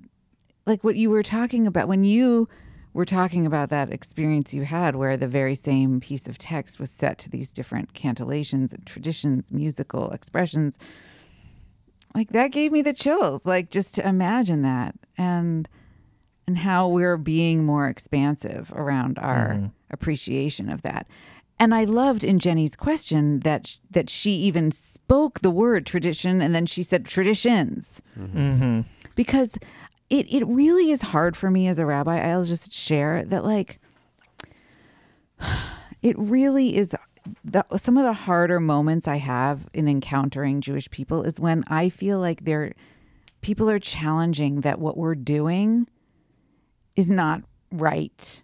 like 0.67 0.85
what 0.85 0.97
you 0.97 1.09
were 1.09 1.23
talking 1.23 1.67
about 1.67 1.89
when 1.89 2.05
you 2.05 2.47
were 2.93 3.05
talking 3.07 3.47
about 3.47 3.69
that 3.71 3.91
experience 3.93 4.53
you 4.53 4.65
had 4.65 4.97
where 4.97 5.17
the 5.17 5.29
very 5.29 5.55
same 5.55 6.01
piece 6.01 6.27
of 6.29 6.37
text 6.37 6.79
was 6.81 6.91
set 6.91 7.17
to 7.19 7.31
these 7.31 7.53
different 7.53 7.95
cantillations 7.95 8.73
and 8.75 8.85
traditions 8.85 9.51
musical 9.53 10.11
expressions 10.11 10.79
like 12.15 12.31
that 12.31 12.51
gave 12.53 12.73
me 12.73 12.83
the 12.83 12.93
chills 12.93 13.45
like 13.47 13.71
just 13.71 13.95
to 13.95 14.07
imagine 14.07 14.63
that 14.63 14.95
and 15.17 15.69
and 16.47 16.59
how 16.59 16.89
we're 16.89 17.19
being 17.19 17.65
more 17.65 17.89
expansive 17.89 18.73
around 18.75 19.19
our 19.19 19.71
appreciation 19.91 20.71
of 20.71 20.81
that. 20.83 21.07
And 21.61 21.75
i 21.75 21.85
loved 21.85 22.23
in 22.25 22.39
jenny's 22.39 22.77
question 22.77 23.41
that 23.41 23.77
that 23.91 24.09
she 24.09 24.31
even 24.33 24.71
spoke 24.71 25.41
the 25.41 25.51
word 25.51 25.85
tradition 25.87 26.41
and 26.41 26.55
then 26.55 26.67
she 26.67 26.83
said 26.83 27.05
traditions. 27.05 28.01
Mm-hmm. 28.19 28.83
because 29.17 29.59
it, 30.09 30.33
it 30.33 30.47
really 30.47 30.91
is 30.91 31.03
hard 31.03 31.37
for 31.37 31.51
me 31.51 31.67
as 31.69 31.79
a 31.79 31.85
rabbi 31.85 32.21
i'll 32.31 32.45
just 32.45 32.73
share 32.73 33.25
that 33.25 33.45
like 33.45 33.81
it 36.03 36.17
really 36.19 36.77
is 36.77 36.95
the, 37.45 37.65
some 37.77 37.97
of 37.97 38.05
the 38.05 38.13
harder 38.13 38.61
moments 38.61 39.07
i 39.09 39.17
have 39.17 39.67
in 39.73 39.89
encountering 39.89 40.61
jewish 40.61 40.91
people 40.91 41.23
is 41.23 41.39
when 41.41 41.65
i 41.69 41.89
feel 41.89 42.19
like 42.19 42.45
they're 42.45 42.73
people 43.41 43.71
are 43.71 43.79
challenging 43.79 44.63
that 44.63 44.79
what 44.81 44.97
we're 44.97 45.15
doing 45.15 45.87
is 46.97 47.11
not 47.11 47.43
right. 47.71 48.43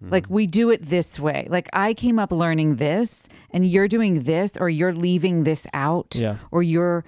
Hmm. 0.00 0.10
Like 0.10 0.26
we 0.28 0.46
do 0.46 0.70
it 0.70 0.84
this 0.84 1.18
way. 1.18 1.46
Like 1.50 1.68
i 1.72 1.94
came 1.94 2.18
up 2.18 2.30
learning 2.30 2.76
this 2.76 3.28
and 3.50 3.66
you're 3.66 3.88
doing 3.88 4.22
this 4.22 4.56
or 4.56 4.68
you're 4.68 4.94
leaving 4.94 5.44
this 5.44 5.66
out 5.74 6.14
Yeah. 6.14 6.36
or 6.50 6.62
you're 6.62 7.04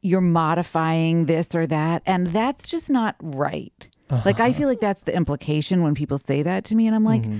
you're 0.00 0.20
modifying 0.20 1.26
this 1.26 1.54
or 1.54 1.66
that 1.66 2.02
and 2.06 2.28
that's 2.28 2.70
just 2.70 2.88
not 2.90 3.16
right. 3.20 3.88
Uh-huh. 4.10 4.22
Like 4.24 4.40
i 4.40 4.52
feel 4.52 4.68
like 4.68 4.80
that's 4.80 5.02
the 5.02 5.14
implication 5.14 5.82
when 5.82 5.94
people 5.94 6.18
say 6.18 6.42
that 6.42 6.64
to 6.66 6.74
me 6.74 6.86
and 6.86 6.94
i'm 6.96 7.04
like 7.04 7.22
mm-hmm. 7.22 7.38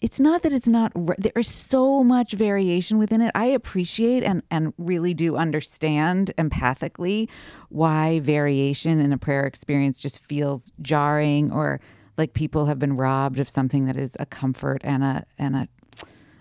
It's 0.00 0.18
not 0.18 0.42
that 0.42 0.52
it's 0.52 0.68
not 0.68 0.92
there's 1.18 1.48
so 1.48 2.02
much 2.02 2.32
variation 2.32 2.98
within 2.98 3.20
it. 3.20 3.30
I 3.34 3.46
appreciate 3.46 4.22
and 4.22 4.42
and 4.50 4.72
really 4.78 5.14
do 5.14 5.36
understand 5.36 6.32
empathically 6.38 7.28
why 7.68 8.20
variation 8.20 8.98
in 8.98 9.12
a 9.12 9.18
prayer 9.18 9.46
experience 9.46 10.00
just 10.00 10.20
feels 10.20 10.72
jarring 10.80 11.52
or 11.52 11.80
like 12.16 12.32
people 12.32 12.66
have 12.66 12.78
been 12.78 12.96
robbed 12.96 13.38
of 13.38 13.48
something 13.48 13.86
that 13.86 13.96
is 13.96 14.16
a 14.18 14.26
comfort 14.26 14.80
and 14.84 15.04
a 15.04 15.24
and 15.38 15.56
a 15.56 15.68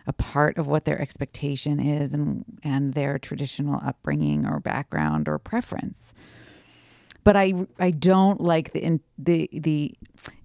a 0.08 0.14
part 0.14 0.58
of 0.58 0.66
what 0.66 0.86
their 0.86 1.00
expectation 1.00 1.80
is 1.80 2.14
and 2.14 2.46
and 2.64 2.94
their 2.94 3.20
traditional 3.20 3.80
upbringing 3.86 4.46
or 4.46 4.60
background 4.60 5.28
or 5.28 5.38
preference 5.38 6.14
but 7.24 7.36
I 7.36 7.54
I 7.80 7.92
don't 7.92 8.42
like 8.42 8.74
the 8.74 8.84
in, 8.84 9.00
the 9.18 9.50
the 9.54 9.94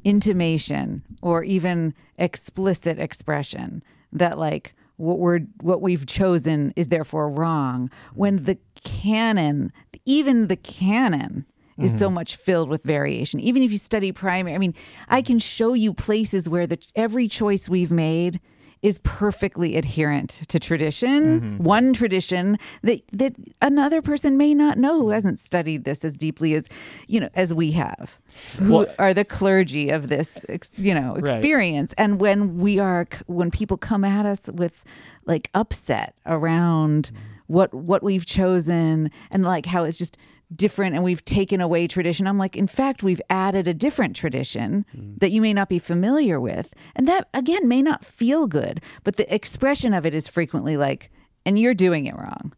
intimation 0.04 1.02
or 1.22 1.44
even 1.44 1.94
explicit 2.18 2.98
expression 2.98 3.82
that 4.12 4.38
like 4.38 4.74
what 4.96 5.18
we're 5.18 5.40
what 5.60 5.80
we've 5.80 6.06
chosen 6.06 6.72
is 6.76 6.88
therefore 6.88 7.30
wrong 7.30 7.90
when 8.14 8.44
the 8.44 8.58
canon 8.84 9.72
even 10.04 10.48
the 10.48 10.56
canon 10.56 11.46
is 11.76 11.98
so 11.98 12.06
mm-hmm. 12.06 12.14
much 12.14 12.36
filled 12.36 12.68
with 12.68 12.84
variation. 12.84 13.40
Even 13.40 13.60
if 13.64 13.72
you 13.72 13.78
study 13.78 14.12
primary 14.12 14.54
I 14.54 14.58
mean 14.58 14.74
I 15.08 15.22
can 15.22 15.38
show 15.38 15.74
you 15.74 15.92
places 15.92 16.48
where 16.48 16.66
the 16.66 16.78
every 16.94 17.26
choice 17.26 17.68
we've 17.68 17.90
made 17.90 18.40
is 18.84 18.98
perfectly 18.98 19.76
adherent 19.76 20.28
to 20.46 20.60
tradition, 20.60 21.40
mm-hmm. 21.40 21.64
one 21.64 21.94
tradition 21.94 22.58
that 22.82 23.00
that 23.12 23.34
another 23.62 24.02
person 24.02 24.36
may 24.36 24.52
not 24.52 24.76
know 24.76 25.00
who 25.00 25.08
hasn't 25.08 25.38
studied 25.38 25.84
this 25.84 26.04
as 26.04 26.18
deeply 26.18 26.52
as 26.52 26.68
you 27.08 27.18
know 27.18 27.30
as 27.34 27.54
we 27.54 27.72
have, 27.72 28.18
who 28.58 28.72
Well- 28.72 28.86
are 28.98 29.14
the 29.14 29.24
clergy 29.24 29.88
of 29.88 30.08
this 30.08 30.44
ex, 30.50 30.70
you 30.76 30.94
know 30.94 31.14
Right. 31.14 31.24
experience. 31.24 31.94
And 31.96 32.20
when 32.20 32.58
we 32.58 32.78
are 32.78 33.08
when 33.26 33.50
people 33.50 33.78
come 33.78 34.04
at 34.04 34.26
us 34.26 34.50
with 34.52 34.84
like 35.24 35.48
upset 35.54 36.14
around 36.26 37.04
mm-hmm. 37.06 37.22
what 37.46 37.72
what 37.72 38.02
we've 38.02 38.26
chosen 38.26 39.10
and 39.30 39.44
like 39.44 39.64
how 39.64 39.84
it's 39.84 39.96
just 39.96 40.18
different 40.56 40.94
and 40.94 41.04
we've 41.04 41.24
taken 41.24 41.60
away 41.60 41.86
tradition. 41.86 42.26
I'm 42.26 42.38
like, 42.38 42.56
in 42.56 42.66
fact, 42.66 43.02
we've 43.02 43.22
added 43.30 43.66
a 43.68 43.74
different 43.74 44.16
tradition 44.16 44.84
that 45.18 45.30
you 45.30 45.40
may 45.40 45.52
not 45.54 45.68
be 45.68 45.78
familiar 45.78 46.40
with. 46.40 46.74
And 46.94 47.08
that, 47.08 47.28
again, 47.34 47.68
may 47.68 47.82
not 47.82 48.04
feel 48.04 48.46
good, 48.46 48.80
but 49.02 49.16
the 49.16 49.34
expression 49.34 49.94
of 49.94 50.06
it 50.06 50.14
is 50.14 50.28
frequently 50.28 50.76
like, 50.76 51.10
and 51.46 51.58
you're 51.58 51.74
doing 51.74 52.06
it 52.06 52.14
wrong. 52.16 52.52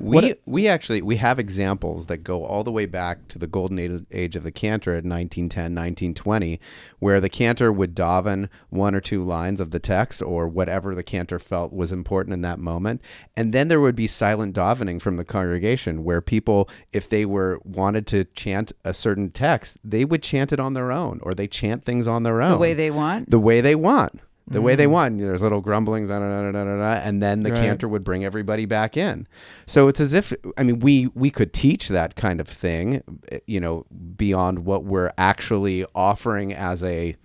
We 0.00 0.14
What- 0.14 0.40
we 0.46 0.68
actually 0.68 1.02
we 1.02 1.16
have 1.16 1.38
examples 1.40 2.06
that 2.06 2.18
go 2.18 2.44
all 2.44 2.62
the 2.62 2.70
way 2.70 2.86
back 2.86 3.26
to 3.28 3.38
the 3.38 3.48
golden 3.48 3.78
age- 3.80 4.04
age 4.12 4.36
of 4.36 4.44
the 4.44 4.52
cantor 4.52 4.92
at 4.92 5.04
1910 5.04 5.74
1920 5.74 6.60
where 7.00 7.20
the 7.20 7.28
cantor 7.28 7.72
would 7.72 7.96
daven 7.96 8.48
one 8.70 8.94
or 8.94 9.00
two 9.00 9.24
lines 9.24 9.60
of 9.60 9.72
the 9.72 9.80
text 9.80 10.22
or 10.22 10.46
whatever 10.46 10.94
the 10.94 11.02
cantor 11.02 11.40
felt 11.40 11.72
was 11.72 11.90
important 11.90 12.32
in 12.32 12.42
that 12.42 12.60
moment 12.60 13.00
and 13.36 13.52
then 13.52 13.66
there 13.66 13.80
would 13.80 13.96
be 13.96 14.06
silent 14.06 14.54
davening 14.54 15.00
from 15.02 15.16
the 15.16 15.24
congregation 15.24 16.04
where 16.04 16.20
people 16.20 16.68
if 16.92 17.08
they 17.08 17.24
were 17.24 17.58
wanted 17.64 18.06
to 18.06 18.22
chant 18.36 18.70
a 18.84 18.94
certain 18.94 19.30
text 19.30 19.78
they 19.84 20.04
would 20.04 20.22
chant 20.22 20.52
it 20.52 20.60
on 20.60 20.74
their 20.74 20.92
own 20.92 21.18
or 21.24 21.34
they 21.34 21.48
chant 21.48 21.84
things 21.84 22.06
on 22.06 22.22
their 22.22 22.40
own 22.40 22.52
The 22.52 22.58
way 22.58 22.74
they 22.74 22.90
want. 22.92 23.30
the 23.30 23.40
way 23.40 23.60
they 23.60 23.74
want. 23.74 24.20
The 24.50 24.62
way 24.62 24.74
they 24.76 24.86
want. 24.86 25.18
There's 25.18 25.42
little 25.42 25.60
grumblings, 25.60 26.08
da, 26.08 26.18
da, 26.18 26.52
da, 26.52 26.92
and 27.04 27.22
then 27.22 27.42
the 27.42 27.50
Right. 27.52 27.60
cantor 27.60 27.88
would 27.88 28.04
bring 28.04 28.24
everybody 28.24 28.64
back 28.66 28.96
in. 28.96 29.26
So 29.66 29.88
it's 29.88 30.00
as 30.00 30.12
if 30.14 30.32
I 30.56 30.62
mean 30.62 30.80
we 30.80 31.08
we 31.14 31.30
could 31.30 31.52
teach 31.52 31.88
that 31.88 32.16
kind 32.16 32.40
of 32.40 32.48
thing, 32.48 33.02
eh, 33.30 33.38
you 33.46 33.60
know, 33.60 33.84
beyond 34.16 34.60
what 34.64 34.84
we're 34.84 35.12
actually 35.18 35.84
offering 35.94 36.52
as 36.54 36.82
a 36.82 37.16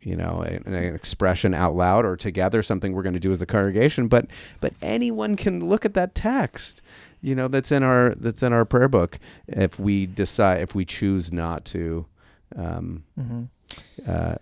you 0.00 0.14
know 0.16 0.44
a- 0.46 0.68
an 0.68 0.94
expression 0.94 1.54
out 1.54 1.74
loud 1.74 2.04
or 2.04 2.16
together 2.16 2.62
something 2.62 2.92
we're 2.92 3.02
going 3.02 3.14
to 3.14 3.20
do 3.20 3.32
as 3.32 3.40
a 3.40 3.46
congregation 3.46 4.06
but 4.06 4.26
but 4.60 4.74
anyone 4.82 5.34
can 5.34 5.66
look 5.66 5.86
at 5.86 5.94
that 5.94 6.14
text 6.14 6.82
you 7.22 7.34
know 7.34 7.48
that's 7.48 7.72
in 7.72 7.82
our 7.82 8.14
that's 8.16 8.42
in 8.42 8.52
our 8.52 8.66
prayer 8.66 8.86
book 8.88 9.18
if 9.48 9.78
we 9.80 10.04
decide 10.04 10.60
if 10.60 10.74
we 10.74 10.84
choose 10.84 11.32
not 11.32 11.64
to 11.64 12.04
um, 12.54 13.02
Mm-hmm. 13.18 13.44
uh, 14.06 14.34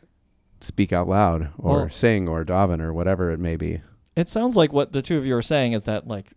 speak 0.62 0.92
out 0.92 1.09
loud 1.09 1.51
or 1.59 1.77
Well- 1.81 1.90
sing 1.90 2.29
or 2.29 2.44
daven 2.44 2.81
or 2.81 2.92
whatever 2.92 3.31
it 3.31 3.40
may 3.40 3.57
be. 3.57 3.81
It 4.16 4.29
sounds 4.29 4.57
like 4.57 4.72
what 4.72 4.92
the 4.92 5.03
two 5.03 5.16
of 5.18 5.25
you 5.27 5.35
are 5.37 5.42
saying 5.42 5.72
is 5.72 5.85
that 5.85 6.07
like 6.07 6.33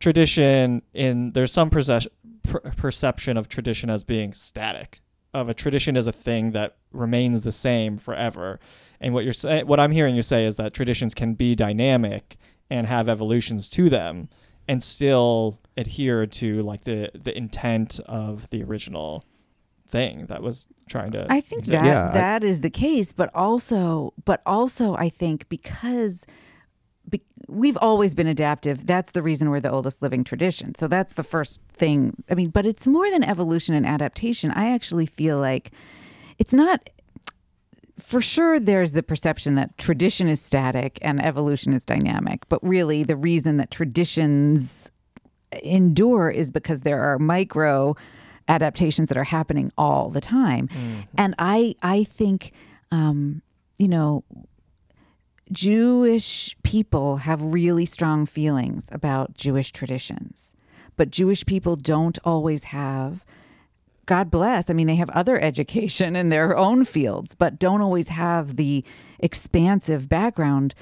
tradition 0.00 0.82
in 0.92 1.32
there's 1.32 1.52
some 1.52 1.70
perce- 1.70 2.06
per- 2.42 2.60
perception 2.76 3.36
of 3.36 3.48
tradition 3.48 3.88
as 3.90 4.04
being 4.04 4.32
static, 4.34 5.00
of 5.32 5.48
a 5.48 5.54
tradition 5.54 5.96
as 5.96 6.06
a 6.06 6.12
thing 6.12 6.52
that 6.52 6.76
remains 6.92 7.42
the 7.42 7.52
same 7.52 7.96
forever. 7.96 8.60
And 9.00 9.14
what 9.14 9.24
you're 9.24 9.32
saying, 9.32 9.66
what 9.66 9.80
I'm 9.80 9.92
hearing 9.92 10.14
you 10.14 10.22
say 10.22 10.44
is 10.46 10.56
that 10.56 10.74
traditions 10.74 11.14
can 11.14 11.34
be 11.34 11.54
dynamic 11.54 12.36
and 12.70 12.86
have 12.86 13.08
evolutions 13.08 13.68
to 13.70 13.88
them, 13.90 14.28
and 14.66 14.82
still 14.82 15.60
adhere 15.76 16.26
to 16.26 16.62
like 16.62 16.84
the 16.84 17.10
the 17.14 17.36
intent 17.36 18.00
of 18.06 18.48
the 18.50 18.62
original 18.62 19.24
thing 19.88 20.26
that 20.26 20.42
was 20.42 20.66
trying 20.88 21.12
to. 21.12 21.26
I 21.30 21.40
think 21.40 21.64
that 21.66 21.84
Yeah, 21.84 22.08
I- 22.08 22.12
that 22.12 22.44
is 22.44 22.60
the 22.60 22.70
case, 22.70 23.12
but 23.12 23.30
also, 23.34 24.12
but 24.24 24.42
also, 24.46 24.94
I 24.96 25.08
think 25.08 25.48
because 25.48 26.26
be, 27.08 27.20
we've 27.48 27.76
always 27.80 28.14
been 28.14 28.26
adaptive. 28.26 28.86
That's 28.86 29.12
the 29.12 29.22
reason 29.22 29.50
we're 29.50 29.60
the 29.60 29.70
oldest 29.70 30.00
living 30.02 30.24
tradition. 30.24 30.74
So 30.74 30.88
that's 30.88 31.14
the 31.14 31.22
first 31.22 31.60
thing. 31.68 32.22
I 32.30 32.34
mean, 32.34 32.50
but 32.50 32.64
it's 32.66 32.86
more 32.86 33.10
than 33.10 33.22
evolution 33.22 33.74
and 33.74 33.86
adaptation. 33.86 34.50
I 34.52 34.70
actually 34.70 35.06
feel 35.06 35.38
like 35.38 35.70
it's 36.38 36.54
not. 36.54 36.88
For 37.98 38.20
sure, 38.20 38.58
there's 38.58 38.92
the 38.92 39.04
perception 39.04 39.54
that 39.54 39.78
tradition 39.78 40.26
is 40.28 40.40
static 40.42 40.98
and 41.00 41.24
evolution 41.24 41.72
is 41.72 41.84
dynamic. 41.84 42.40
But 42.48 42.58
really, 42.66 43.04
the 43.04 43.16
reason 43.16 43.56
that 43.58 43.70
traditions 43.70 44.90
endure 45.62 46.28
is 46.30 46.50
because 46.50 46.80
there 46.80 47.00
are 47.00 47.18
micro 47.20 47.94
adaptations 48.48 49.08
that 49.08 49.18
are 49.18 49.24
happening 49.24 49.72
all 49.78 50.10
the 50.10 50.20
time 50.20 50.68
and 51.16 51.34
i 51.38 51.74
i 51.82 52.04
think 52.04 52.52
um 52.90 53.42
you 53.78 53.88
know 53.88 54.22
jewish 55.52 56.56
people 56.62 57.18
have 57.18 57.42
really 57.42 57.86
strong 57.86 58.26
feelings 58.26 58.88
about 58.92 59.34
jewish 59.34 59.72
traditions 59.72 60.52
but 60.96 61.10
jewish 61.10 61.44
people 61.46 61.76
don't 61.76 62.18
always 62.24 62.64
have 62.64 63.24
God 64.06 64.30
bless. 64.30 64.68
I 64.68 64.74
mean, 64.74 64.86
they 64.86 64.96
have 64.96 65.10
other 65.10 65.40
education 65.40 66.16
in 66.16 66.28
their 66.28 66.56
own 66.56 66.84
fields, 66.84 67.34
but 67.34 67.58
don't 67.58 67.80
always 67.80 68.08
have 68.08 68.56
the 68.56 68.84
expansive 69.18 70.08
background 70.08 70.74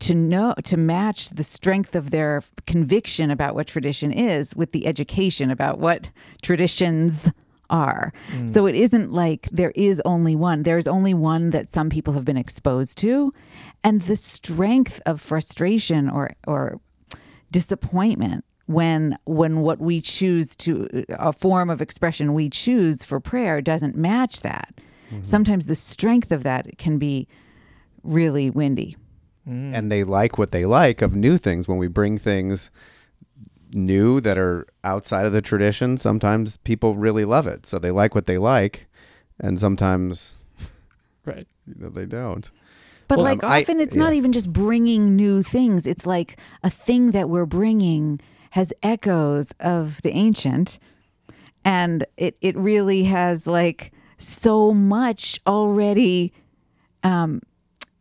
to 0.00 0.14
know 0.14 0.54
to 0.64 0.76
match 0.76 1.30
the 1.30 1.44
strength 1.44 1.94
of 1.94 2.10
their 2.10 2.42
conviction 2.66 3.30
about 3.30 3.54
what 3.54 3.66
tradition 3.66 4.12
is 4.12 4.56
with 4.56 4.72
the 4.72 4.86
education 4.86 5.50
about 5.50 5.78
what 5.78 6.10
traditions 6.42 7.30
are. 7.68 8.12
Hmm. 8.32 8.46
So 8.46 8.66
it 8.66 8.74
isn't 8.74 9.12
like 9.12 9.48
there 9.52 9.72
is 9.74 10.02
only 10.04 10.34
one. 10.34 10.64
There's 10.64 10.86
only 10.86 11.14
one 11.14 11.50
that 11.50 11.70
some 11.70 11.88
people 11.88 12.14
have 12.14 12.24
been 12.24 12.36
exposed 12.36 12.98
to, 12.98 13.32
and 13.84 14.02
the 14.02 14.16
strength 14.16 15.00
of 15.06 15.20
frustration 15.20 16.10
or 16.10 16.32
or 16.46 16.80
disappointment 17.50 18.44
when 18.66 19.16
when 19.24 19.60
what 19.60 19.80
we 19.80 20.00
choose 20.00 20.56
to 20.56 21.04
a 21.10 21.32
form 21.32 21.70
of 21.70 21.82
expression 21.82 22.34
we 22.34 22.48
choose 22.48 23.04
for 23.04 23.20
prayer 23.20 23.60
doesn't 23.60 23.96
match 23.96 24.40
that. 24.40 24.74
Mm-hmm. 25.10 25.24
Sometimes 25.24 25.66
the 25.66 25.74
strength 25.74 26.32
of 26.32 26.42
that 26.44 26.78
can 26.78 26.98
be 26.98 27.28
really 28.02 28.48
windy 28.48 28.96
and 29.46 29.90
they 29.90 30.04
like 30.04 30.38
what 30.38 30.52
they 30.52 30.64
like 30.64 31.02
of 31.02 31.14
new 31.14 31.36
things. 31.36 31.66
When 31.66 31.78
we 31.78 31.88
bring 31.88 32.18
things 32.18 32.70
new 33.72 34.20
that 34.20 34.36
are 34.38 34.66
outside 34.84 35.26
of 35.26 35.32
the 35.32 35.40
tradition 35.40 35.96
sometimes 35.96 36.56
people 36.58 36.96
really 36.96 37.24
love 37.24 37.46
it. 37.46 37.66
So 37.66 37.78
they 37.78 37.90
like 37.90 38.14
what 38.14 38.26
they 38.26 38.38
like 38.38 38.88
and 39.38 39.58
sometimes 39.58 40.34
right. 41.24 41.46
you 41.66 41.74
know, 41.78 41.88
they 41.88 42.04
don't. 42.04 42.50
But 43.08 43.18
Well, 43.18 43.24
like 43.24 43.44
um, 43.44 43.50
I- 43.50 43.62
often 43.62 43.80
it's 43.80 43.96
not 43.96 44.12
even 44.12 44.32
just 44.32 44.52
bringing 44.52 45.16
new 45.16 45.42
things. 45.42 45.86
It's 45.86 46.06
like 46.06 46.38
a 46.62 46.70
thing 46.70 47.12
that 47.12 47.28
we're 47.28 47.46
bringing 47.46 48.20
has 48.50 48.72
echoes 48.82 49.52
of 49.60 50.02
the 50.02 50.10
ancient 50.10 50.78
and 51.64 52.04
it 52.16 52.36
it 52.40 52.56
really 52.56 53.04
has 53.04 53.46
like 53.46 53.92
so 54.18 54.72
much 54.74 55.40
already 55.46 56.32
um 57.04 57.40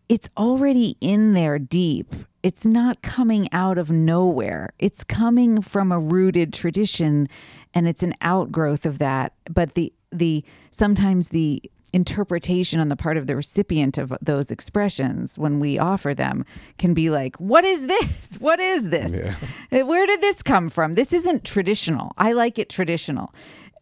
it's 0.10 0.30
already 0.36 0.98
in 1.00 1.34
there 1.34 1.60
deep. 1.60 2.13
It's 2.41 2.65
not 2.65 3.02
coming 3.02 3.48
out 3.54 3.78
of 3.78 3.91
nowhere. 3.91 4.74
It's 4.80 5.04
coming 5.04 5.62
from 5.62 5.91
a 5.91 6.00
rooted 6.00 6.52
tradition 6.52 7.30
and 7.74 7.88
it's 7.88 8.02
an 8.02 8.15
outgrowth 8.22 8.86
of 8.86 8.98
that. 8.98 9.34
But 9.50 9.76
the 9.76 9.93
the 10.12 10.43
sometimes 10.72 11.30
the 11.30 11.62
interpretation 11.93 12.80
on 12.80 12.88
the 12.88 12.95
part 12.95 13.17
of 13.17 13.28
the 13.28 13.36
recipient 13.36 13.98
of 13.98 14.13
those 14.22 14.52
expressions 14.52 15.38
when 15.38 15.60
we 15.60 15.78
offer 15.78 16.13
them 16.13 16.45
can 16.78 16.93
be 16.93 17.10
like 17.10 17.36
what 17.38 17.63
is 17.63 17.88
this? 17.88 18.38
What 18.39 18.60
is 18.60 18.89
this? 18.89 19.13
Uh, 19.13 19.86
where 19.86 20.06
did 20.08 20.22
this 20.22 20.41
come 20.41 20.69
from? 20.69 20.93
This 20.93 21.13
isn't 21.13 21.43
traditional. 21.43 22.12
I 22.17 22.32
like 22.34 22.58
it 22.58 22.69
traditional. 22.69 23.34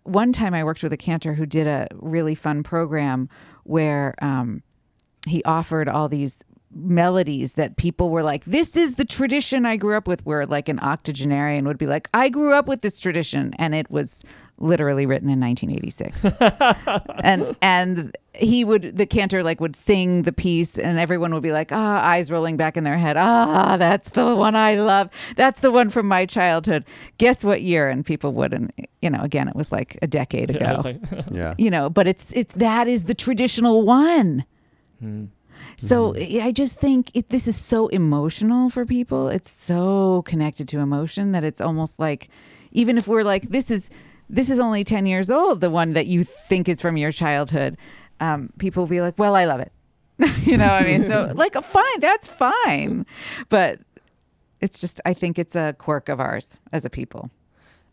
One 0.03 0.33
time 0.33 0.53
i 0.53 0.63
worked 0.63 0.83
with 0.83 0.93
a 0.93 0.97
cantor 0.97 1.35
who 1.35 1.45
did 1.45 1.67
a 1.67 1.87
really 1.93 2.33
fun 2.33 2.63
program 2.63 3.29
where 3.63 4.15
um, 4.21 4.63
he 5.29 5.43
offered 5.43 5.87
all 5.89 6.07
these 6.09 6.43
melodies 6.73 7.53
that 7.53 7.75
people 7.77 8.09
were 8.09 8.23
like, 8.23 8.43
This 8.45 8.75
is 8.75 8.95
the 8.95 9.05
tradition 9.05 9.65
I 9.65 9.77
grew 9.77 9.95
up 9.95 10.07
with. 10.07 10.25
Where 10.25 10.45
like 10.45 10.69
an 10.69 10.79
octogenarian 10.79 11.65
would 11.65 11.77
be 11.77 11.87
like, 11.87 12.09
I 12.13 12.29
grew 12.29 12.53
up 12.53 12.67
with 12.67 12.81
this 12.81 12.99
tradition. 12.99 13.53
And 13.57 13.73
it 13.73 13.89
was 13.89 14.23
literally 14.59 15.05
written 15.05 15.29
in 15.29 15.39
1986. 15.39 16.23
and 17.23 17.55
and 17.61 18.15
he 18.33 18.63
would 18.63 18.97
the 18.97 19.05
cantor 19.05 19.41
like 19.43 19.59
would 19.59 19.75
sing 19.75 20.23
the 20.23 20.31
piece 20.33 20.77
and 20.77 20.99
everyone 20.99 21.33
would 21.33 21.41
be 21.43 21.51
like 21.51 21.71
ah 21.71 22.03
eyes 22.03 22.29
rolling 22.29 22.55
back 22.57 22.77
in 22.77 22.83
their 22.83 22.97
head 22.97 23.17
ah 23.17 23.77
that's 23.77 24.09
the 24.11 24.35
one 24.35 24.55
i 24.55 24.75
love 24.75 25.09
that's 25.35 25.61
the 25.61 25.71
one 25.71 25.89
from 25.89 26.07
my 26.07 26.23
childhood 26.23 26.85
guess 27.17 27.43
what 27.43 27.63
year 27.63 27.89
and 27.89 28.05
people 28.05 28.33
wouldn't 28.33 28.71
you 29.01 29.09
know 29.09 29.21
again 29.21 29.47
it 29.47 29.55
was 29.55 29.71
like 29.71 29.97
a 30.03 30.07
decade 30.07 30.51
ago 30.51 30.59
Yeah, 30.61 30.73
like, 30.81 30.97
yeah 31.31 31.55
you 31.57 31.71
know 31.71 31.89
but 31.89 32.07
it's 32.07 32.31
it's 32.33 32.53
that 32.53 32.87
is 32.87 33.05
the 33.05 33.15
traditional 33.15 33.81
one 33.81 34.45
so 35.75 36.15
I 36.15 36.51
just 36.51 36.79
think 36.79 37.11
it, 37.13 37.29
this 37.29 37.47
is 37.47 37.55
so 37.55 37.87
emotional 37.87 38.69
for 38.69 38.85
people. 38.85 39.27
It's 39.29 39.49
so 39.49 40.21
connected 40.23 40.67
to 40.69 40.79
emotion 40.79 41.31
that 41.31 41.43
it's 41.43 41.61
almost 41.61 41.99
like, 41.99 42.29
even 42.71 42.97
if 42.97 43.07
we're 43.07 43.23
like, 43.23 43.49
this 43.49 43.71
is 43.71 43.89
this 44.29 44.49
is 44.49 44.59
only 44.59 44.83
ten 44.83 45.05
years 45.05 45.31
old, 45.31 45.61
the 45.61 45.69
one 45.69 45.91
that 45.91 46.07
you 46.07 46.23
think 46.23 46.67
is 46.67 46.81
from 46.81 46.97
your 46.97 47.11
childhood, 47.11 47.77
um, 48.19 48.49
people 48.57 48.83
will 48.83 48.89
be 48.89 49.01
like, 49.01 49.17
well, 49.17 49.35
I 49.35 49.45
love 49.45 49.59
it. 49.61 49.71
you 50.43 50.57
know, 50.57 50.67
what 50.67 50.81
I 50.81 50.85
mean, 50.85 51.05
so 51.05 51.31
like, 51.35 51.53
fine, 51.53 51.99
that's 51.99 52.27
fine, 52.27 53.05
but 53.49 53.79
it's 54.59 54.79
just, 54.79 54.99
I 55.05 55.13
think 55.13 55.37
it's 55.37 55.55
a 55.55 55.75
quirk 55.77 56.09
of 56.09 56.19
ours 56.19 56.57
as 56.73 56.85
a 56.85 56.89
people. 56.89 57.29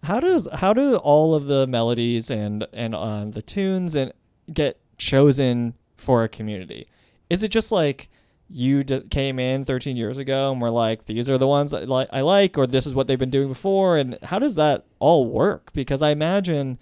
how 0.05 0.21
does 0.21 0.49
how 0.55 0.73
do 0.73 0.97
all 0.97 1.35
of 1.35 1.47
the 1.47 1.67
melodies 1.67 2.31
and 2.31 2.67
and 2.73 2.95
um, 2.95 3.33
the 3.33 3.43
tunes 3.43 3.95
and 3.95 4.13
get 4.53 4.79
chosen 4.99 5.75
for 5.97 6.25
a 6.25 6.29
community? 6.29 6.89
Is 7.31 7.43
it 7.43 7.49
just 7.49 7.73
like 7.73 8.09
you 8.49 8.85
d- 8.85 9.03
came 9.11 9.39
in 9.39 9.65
13 9.65 9.97
years 9.97 10.19
ago 10.19 10.53
and 10.53 10.61
were 10.61 10.71
like, 10.71 11.07
these 11.07 11.29
are 11.31 11.39
the 11.39 11.47
ones 11.47 11.73
I, 11.73 11.81
li- 11.81 12.07
I 12.13 12.21
like, 12.21 12.59
or 12.59 12.67
this 12.67 12.87
is 12.87 12.95
what 12.95 13.07
they've 13.07 13.19
been 13.19 13.31
doing 13.31 13.49
before? 13.49 13.97
And 13.97 14.19
how 14.23 14.39
does 14.39 14.55
that 14.57 14.85
all 14.99 15.27
work? 15.27 15.73
Because 15.73 16.03
I 16.03 16.11
imagine 16.11 16.79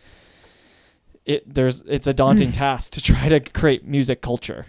it 1.24 1.55
there's 1.55 1.83
it's 1.83 2.07
a 2.07 2.12
daunting 2.12 2.50
task 2.64 2.92
to 2.92 3.00
try 3.00 3.28
to 3.28 3.40
create 3.40 3.87
music 3.87 4.20
culture. 4.22 4.66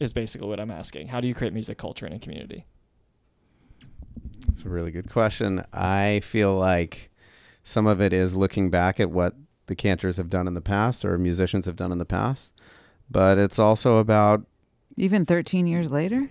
Is 0.00 0.12
basically 0.12 0.48
what 0.48 0.60
I'm 0.60 0.72
asking. 0.72 1.08
How 1.08 1.20
do 1.20 1.28
you 1.28 1.34
create 1.34 1.52
music 1.52 1.78
culture 1.78 2.04
in 2.04 2.12
a 2.12 2.18
community? 2.18 2.64
It's 4.48 4.62
a 4.62 4.68
really 4.68 4.90
good 4.90 5.10
question. 5.10 5.64
I 5.72 6.20
feel 6.22 6.54
like 6.56 7.10
some 7.62 7.86
of 7.86 8.00
it 8.00 8.12
is 8.12 8.34
looking 8.34 8.70
back 8.70 9.00
at 9.00 9.10
what 9.10 9.34
the 9.66 9.74
cantors 9.74 10.16
have 10.18 10.28
done 10.28 10.46
in 10.46 10.54
the 10.54 10.60
past 10.60 11.04
or 11.04 11.16
musicians 11.16 11.64
have 11.64 11.76
done 11.76 11.92
in 11.92 11.98
the 11.98 12.04
past, 12.04 12.52
but 13.10 13.38
it's 13.38 13.58
also 13.58 13.96
about 13.98 14.44
Even 14.96 15.26
13 15.26 15.66
years 15.66 15.90
later? 15.90 16.30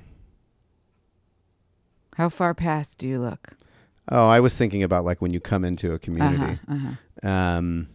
How 2.16 2.30
far 2.30 2.54
past 2.54 2.98
do 2.98 3.08
you 3.08 3.20
look? 3.20 3.56
oh, 4.12 4.28
I 4.28 4.40
was 4.40 4.56
thinking 4.56 4.84
about 4.84 5.06
like 5.06 5.22
when 5.22 5.34
you 5.34 5.40
come 5.40 5.64
into 5.66 5.94
a 5.94 6.00
community. 6.00 6.60
Uh-huh, 6.68 6.76
uh-huh. 6.76 7.28
Um, 7.28 7.88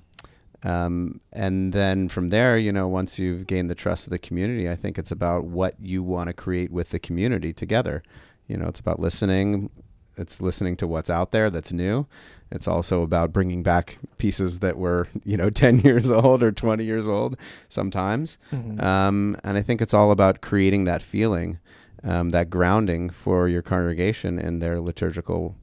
um, 0.64 1.20
and 1.32 1.72
then 1.72 2.08
from 2.08 2.28
there, 2.28 2.58
you 2.58 2.72
know, 2.72 2.88
once 2.88 3.18
you've 3.18 3.46
gained 3.46 3.70
the 3.70 3.74
trust 3.74 4.06
of 4.06 4.10
the 4.10 4.18
community, 4.18 4.68
I 4.68 4.74
think 4.74 4.98
it's 4.98 5.12
about 5.12 5.44
what 5.44 5.74
you 5.80 6.02
want 6.02 6.28
to 6.28 6.32
create 6.32 6.72
with 6.72 6.90
the 6.90 6.98
community 6.98 7.52
together. 7.52 8.02
You 8.48 8.56
know, 8.56 8.66
it's 8.66 8.80
about 8.80 8.98
listening. 8.98 9.70
It's 10.18 10.40
listening 10.40 10.76
to 10.78 10.86
what's 10.86 11.08
out 11.10 11.32
there 11.32 11.48
that's 11.50 11.72
new. 11.72 12.06
It's 12.50 12.66
also 12.66 13.02
about 13.02 13.32
bringing 13.32 13.62
back 13.62 13.98
pieces 14.18 14.58
that 14.60 14.76
were, 14.78 15.06
you 15.24 15.36
know, 15.36 15.50
10 15.64 15.80
years 15.80 16.10
old 16.10 16.42
or 16.42 16.50
20 16.52 16.84
years 16.84 17.06
old 17.06 17.36
sometimes. 17.68 18.38
Mhm. 18.52 18.82
Um, 18.82 19.36
and 19.44 19.56
I 19.58 19.62
think 19.62 19.80
it's 19.82 19.94
all 19.94 20.10
about 20.10 20.40
creating 20.40 20.84
that 20.84 21.02
feeling, 21.02 21.58
um, 22.04 22.30
that 22.30 22.48
grounding 22.50 23.10
for 23.10 23.48
your 23.48 23.62
congregation 23.62 24.38
in 24.38 24.58
their 24.60 24.80
liturgical 24.80 25.56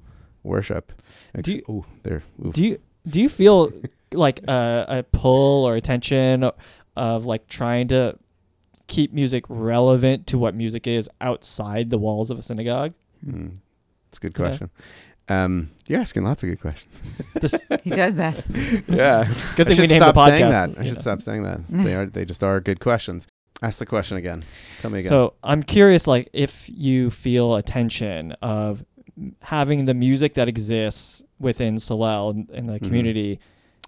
worship. 0.44 0.92
Ex- 1.34 1.50
Do 1.50 1.58
you- 1.58 1.64
ooh, 1.70 1.86
there. 2.04 2.24
oof. 2.46 2.54
Do 2.54 2.64
you 2.64 2.80
do 3.08 3.20
you 3.22 3.30
feel 3.30 3.72
like 4.14 4.42
a, 4.48 4.86
a 4.88 5.04
pull 5.04 5.66
or 5.66 5.76
attention 5.76 6.50
of 6.96 7.26
like 7.26 7.48
trying 7.48 7.88
to 7.90 8.18
keep 8.88 9.12
music 9.12 9.44
relevant 9.50 10.28
to 10.28 10.38
what 10.38 10.54
music 10.56 10.86
is 10.88 11.10
outside 11.20 11.90
the 11.90 11.98
walls 11.98 12.30
of 12.32 12.38
a 12.38 12.42
synagogue? 12.44 12.94
Hmm. 13.24 13.48
That's 14.16 14.18
a 14.18 14.22
good 14.30 14.34
Yeah. 14.42 14.48
question. 14.48 14.70
Um, 15.28 15.72
you're 15.88 16.00
asking 16.00 16.24
lots 16.24 16.44
of 16.44 16.50
good 16.50 16.62
questions. 16.62 16.92
This, 17.42 17.66
He 17.84 17.90
does 17.90 18.16
that. 18.18 18.44
yeah. 18.88 19.26
good 19.56 19.68
thing 19.68 19.70
we 19.70 19.74
should 19.76 19.90
named 19.90 20.02
the 20.02 20.12
stop 20.12 20.16
podcast. 20.16 20.28
saying 20.30 20.52
that. 20.52 20.70
I 20.80 20.84
should 20.86 20.96
know. 20.96 21.02
stop 21.02 21.22
saying 21.22 21.44
that. 21.44 21.60
They 21.70 21.96
are. 21.96 22.06
They 22.06 22.26
just 22.26 22.44
are 22.44 22.60
good 22.62 22.80
questions. 22.80 23.28
Ask 23.62 23.80
the 23.80 23.86
question 23.86 24.18
again. 24.18 24.44
Tell 24.82 24.92
me 24.92 25.00
again. 25.00 25.10
So 25.10 25.34
I'm 25.44 25.64
curious, 25.64 26.08
like, 26.08 26.30
if 26.34 26.70
you 26.70 27.10
feel 27.10 27.56
a 27.56 27.64
tension 27.64 28.34
of 28.42 28.86
having 29.42 29.86
the 29.86 29.94
music 29.94 30.34
that 30.36 30.48
exists 30.48 31.24
within 31.40 31.78
Solel 31.78 32.32
and, 32.32 32.50
and 32.52 32.70
the 32.70 32.74
Mhm. 32.80 32.84
community 32.84 33.40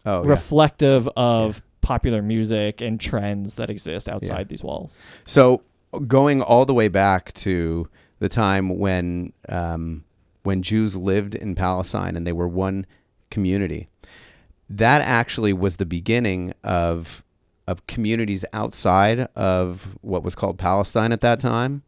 oh, 0.06 0.24
yeah. 0.24 0.30
reflective 0.30 1.08
of 1.18 1.62
popular 1.82 2.22
music 2.22 2.82
and 2.82 3.00
trends 3.00 3.56
that 3.56 3.70
exist 3.70 4.08
outside 4.10 4.40
Yeah. 4.40 4.44
these 4.46 4.64
walls. 4.64 4.98
So 5.26 5.62
going 6.08 6.42
all 6.42 6.66
the 6.66 6.74
way 6.74 6.88
back 6.88 7.34
to 7.36 7.88
the 8.20 8.30
time 8.30 8.80
when 8.80 9.34
um, 9.50 10.04
when 10.48 10.62
Jews 10.62 10.96
lived 10.96 11.36
in 11.36 11.56
Palestine 11.56 12.16
and 12.16 12.26
they 12.26 12.32
were 12.32 12.48
one 12.48 12.86
community, 13.30 13.90
that 14.70 15.02
actually 15.02 15.52
was 15.52 15.76
the 15.76 15.86
beginning 15.86 16.54
of 16.64 17.22
of 17.68 17.86
communities 17.86 18.46
outside 18.54 19.20
of 19.36 19.98
what 20.00 20.24
was 20.24 20.36
called 20.36 20.58
Palestine 20.58 21.12
at 21.12 21.20
that 21.20 21.42
time, 21.42 21.84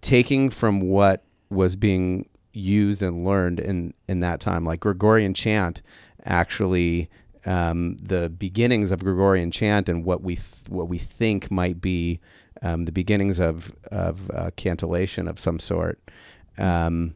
taking 0.00 0.50
from 0.50 0.80
what 0.80 1.22
was 1.48 1.76
being 1.76 2.28
used 2.52 3.04
and 3.04 3.24
learned 3.24 3.60
in 3.60 3.94
in 4.08 4.18
that 4.18 4.40
time, 4.40 4.64
like 4.64 4.80
Gregorian 4.80 5.32
chant, 5.32 5.80
actually. 6.24 7.08
Um, 7.44 7.96
the 8.02 8.28
beginnings 8.28 8.90
of 8.90 8.98
Gregorian 9.04 9.52
chant 9.52 9.88
and 9.88 10.04
what 10.04 10.20
we 10.20 10.34
th- 10.34 10.68
what 10.68 10.88
we 10.88 10.98
think 10.98 11.52
might 11.52 11.80
be 11.80 12.18
um, 12.62 12.86
the 12.86 12.90
beginnings 12.90 13.38
of 13.38 13.72
of 13.92 14.28
uh, 14.34 14.50
cantillation 14.56 15.28
of 15.28 15.38
some 15.38 15.60
sort. 15.60 16.00
Um, 16.58 17.14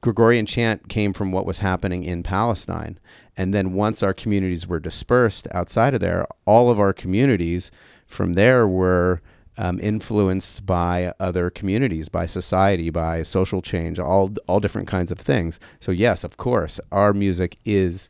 Gregorian 0.00 0.46
chant 0.46 0.88
came 0.88 1.12
from 1.12 1.32
what 1.32 1.46
was 1.46 1.58
happening 1.58 2.04
in 2.04 2.22
Palestine, 2.22 2.98
and 3.36 3.54
then 3.54 3.72
once 3.72 4.02
our 4.02 4.12
communities 4.14 4.66
were 4.66 4.78
dispersed 4.80 5.48
outside 5.52 5.94
of 5.94 6.00
there, 6.00 6.26
all 6.44 6.68
of 6.70 6.78
our 6.78 6.92
communities 6.92 7.70
from 8.06 8.34
there 8.34 8.68
were 8.68 9.20
um, 9.58 9.78
influenced 9.80 10.64
by 10.66 11.12
other 11.20 11.50
communities, 11.50 12.08
by 12.08 12.26
society, 12.26 12.90
by 12.90 13.22
social 13.22 13.60
change, 13.62 13.98
all 13.98 14.30
all 14.46 14.60
different 14.60 14.88
kinds 14.88 15.10
of 15.10 15.18
things. 15.18 15.58
So 15.80 15.92
yes, 15.92 16.24
of 16.24 16.36
course, 16.36 16.80
our 16.90 17.12
music 17.12 17.58
is 17.64 18.08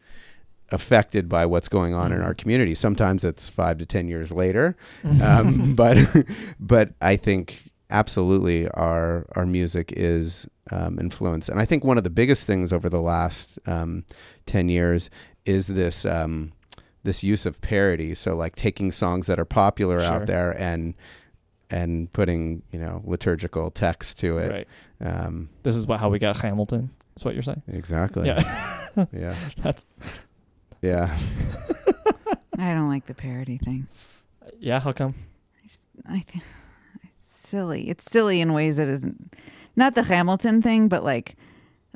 affected 0.70 1.28
by 1.28 1.44
what's 1.44 1.68
going 1.68 1.94
on 1.94 2.12
in 2.12 2.18
Mhm. 2.20 2.24
our 2.24 2.34
community. 2.34 2.74
Sometimes 2.74 3.24
it's 3.24 3.48
five 3.48 3.76
to 3.78 3.86
ten 3.86 4.08
years 4.08 4.32
later, 4.32 4.74
um, 5.20 5.74
but 5.76 5.98
but 6.58 6.92
I 7.00 7.16
think 7.16 7.70
absolutely 7.92 8.68
our 8.70 9.26
our 9.36 9.46
music 9.46 9.92
is 9.96 10.48
um, 10.70 10.98
influenced, 10.98 11.48
and 11.48 11.60
I 11.60 11.64
think 11.64 11.84
one 11.84 11.98
of 11.98 12.04
the 12.04 12.10
biggest 12.10 12.46
things 12.46 12.72
over 12.72 12.88
the 12.88 13.00
last 13.02 13.58
um, 13.66 14.04
ten 14.46 14.68
years 14.68 15.10
is 15.44 15.66
this 15.68 16.04
um, 16.04 16.52
this 17.04 17.22
use 17.22 17.46
of 17.46 17.60
parody. 17.60 18.14
So 18.14 18.34
like 18.34 18.56
taking 18.56 18.90
songs 18.92 19.26
that 19.28 19.38
are 19.38 19.44
popular 19.44 20.00
Sure. 20.00 20.08
out 20.08 20.26
there 20.26 20.50
and 20.60 20.94
and 21.70 22.12
putting 22.12 22.62
you 22.72 22.78
know 22.78 23.02
liturgical 23.04 23.70
text 23.70 24.18
to 24.20 24.38
it. 24.38 24.50
right. 24.50 24.68
Um, 25.04 25.48
This 25.62 25.74
is 25.76 25.86
what 25.86 26.00
how 26.00 26.08
we 26.10 26.18
got 26.18 26.36
Hamilton. 26.36 26.90
Is 27.16 27.24
what 27.24 27.34
you're 27.34 27.42
saying? 27.42 27.62
exactly. 27.68 28.26
Yeah. 28.26 28.78
Yeah. 29.12 29.34
That's 29.62 29.86
Yeah. 30.82 31.16
I 32.58 32.74
don't 32.74 32.88
like 32.90 33.06
the 33.06 33.14
parody 33.14 33.58
thing. 33.58 33.86
yeah. 34.60 34.80
How 34.80 34.92
come? 34.92 35.14
I 35.60 35.64
s- 35.64 35.86
I 36.06 36.20
think 36.20 36.36
it's 36.36 36.44
silly. 37.52 37.88
It's 37.90 38.10
silly 38.10 38.40
in 38.40 38.52
ways 38.54 38.78
that 38.78 38.88
isn't 38.88 39.36
not 39.76 39.94
the 39.94 40.02
Hamilton 40.02 40.60
thing, 40.62 40.88
but 40.88 41.04
like 41.04 41.36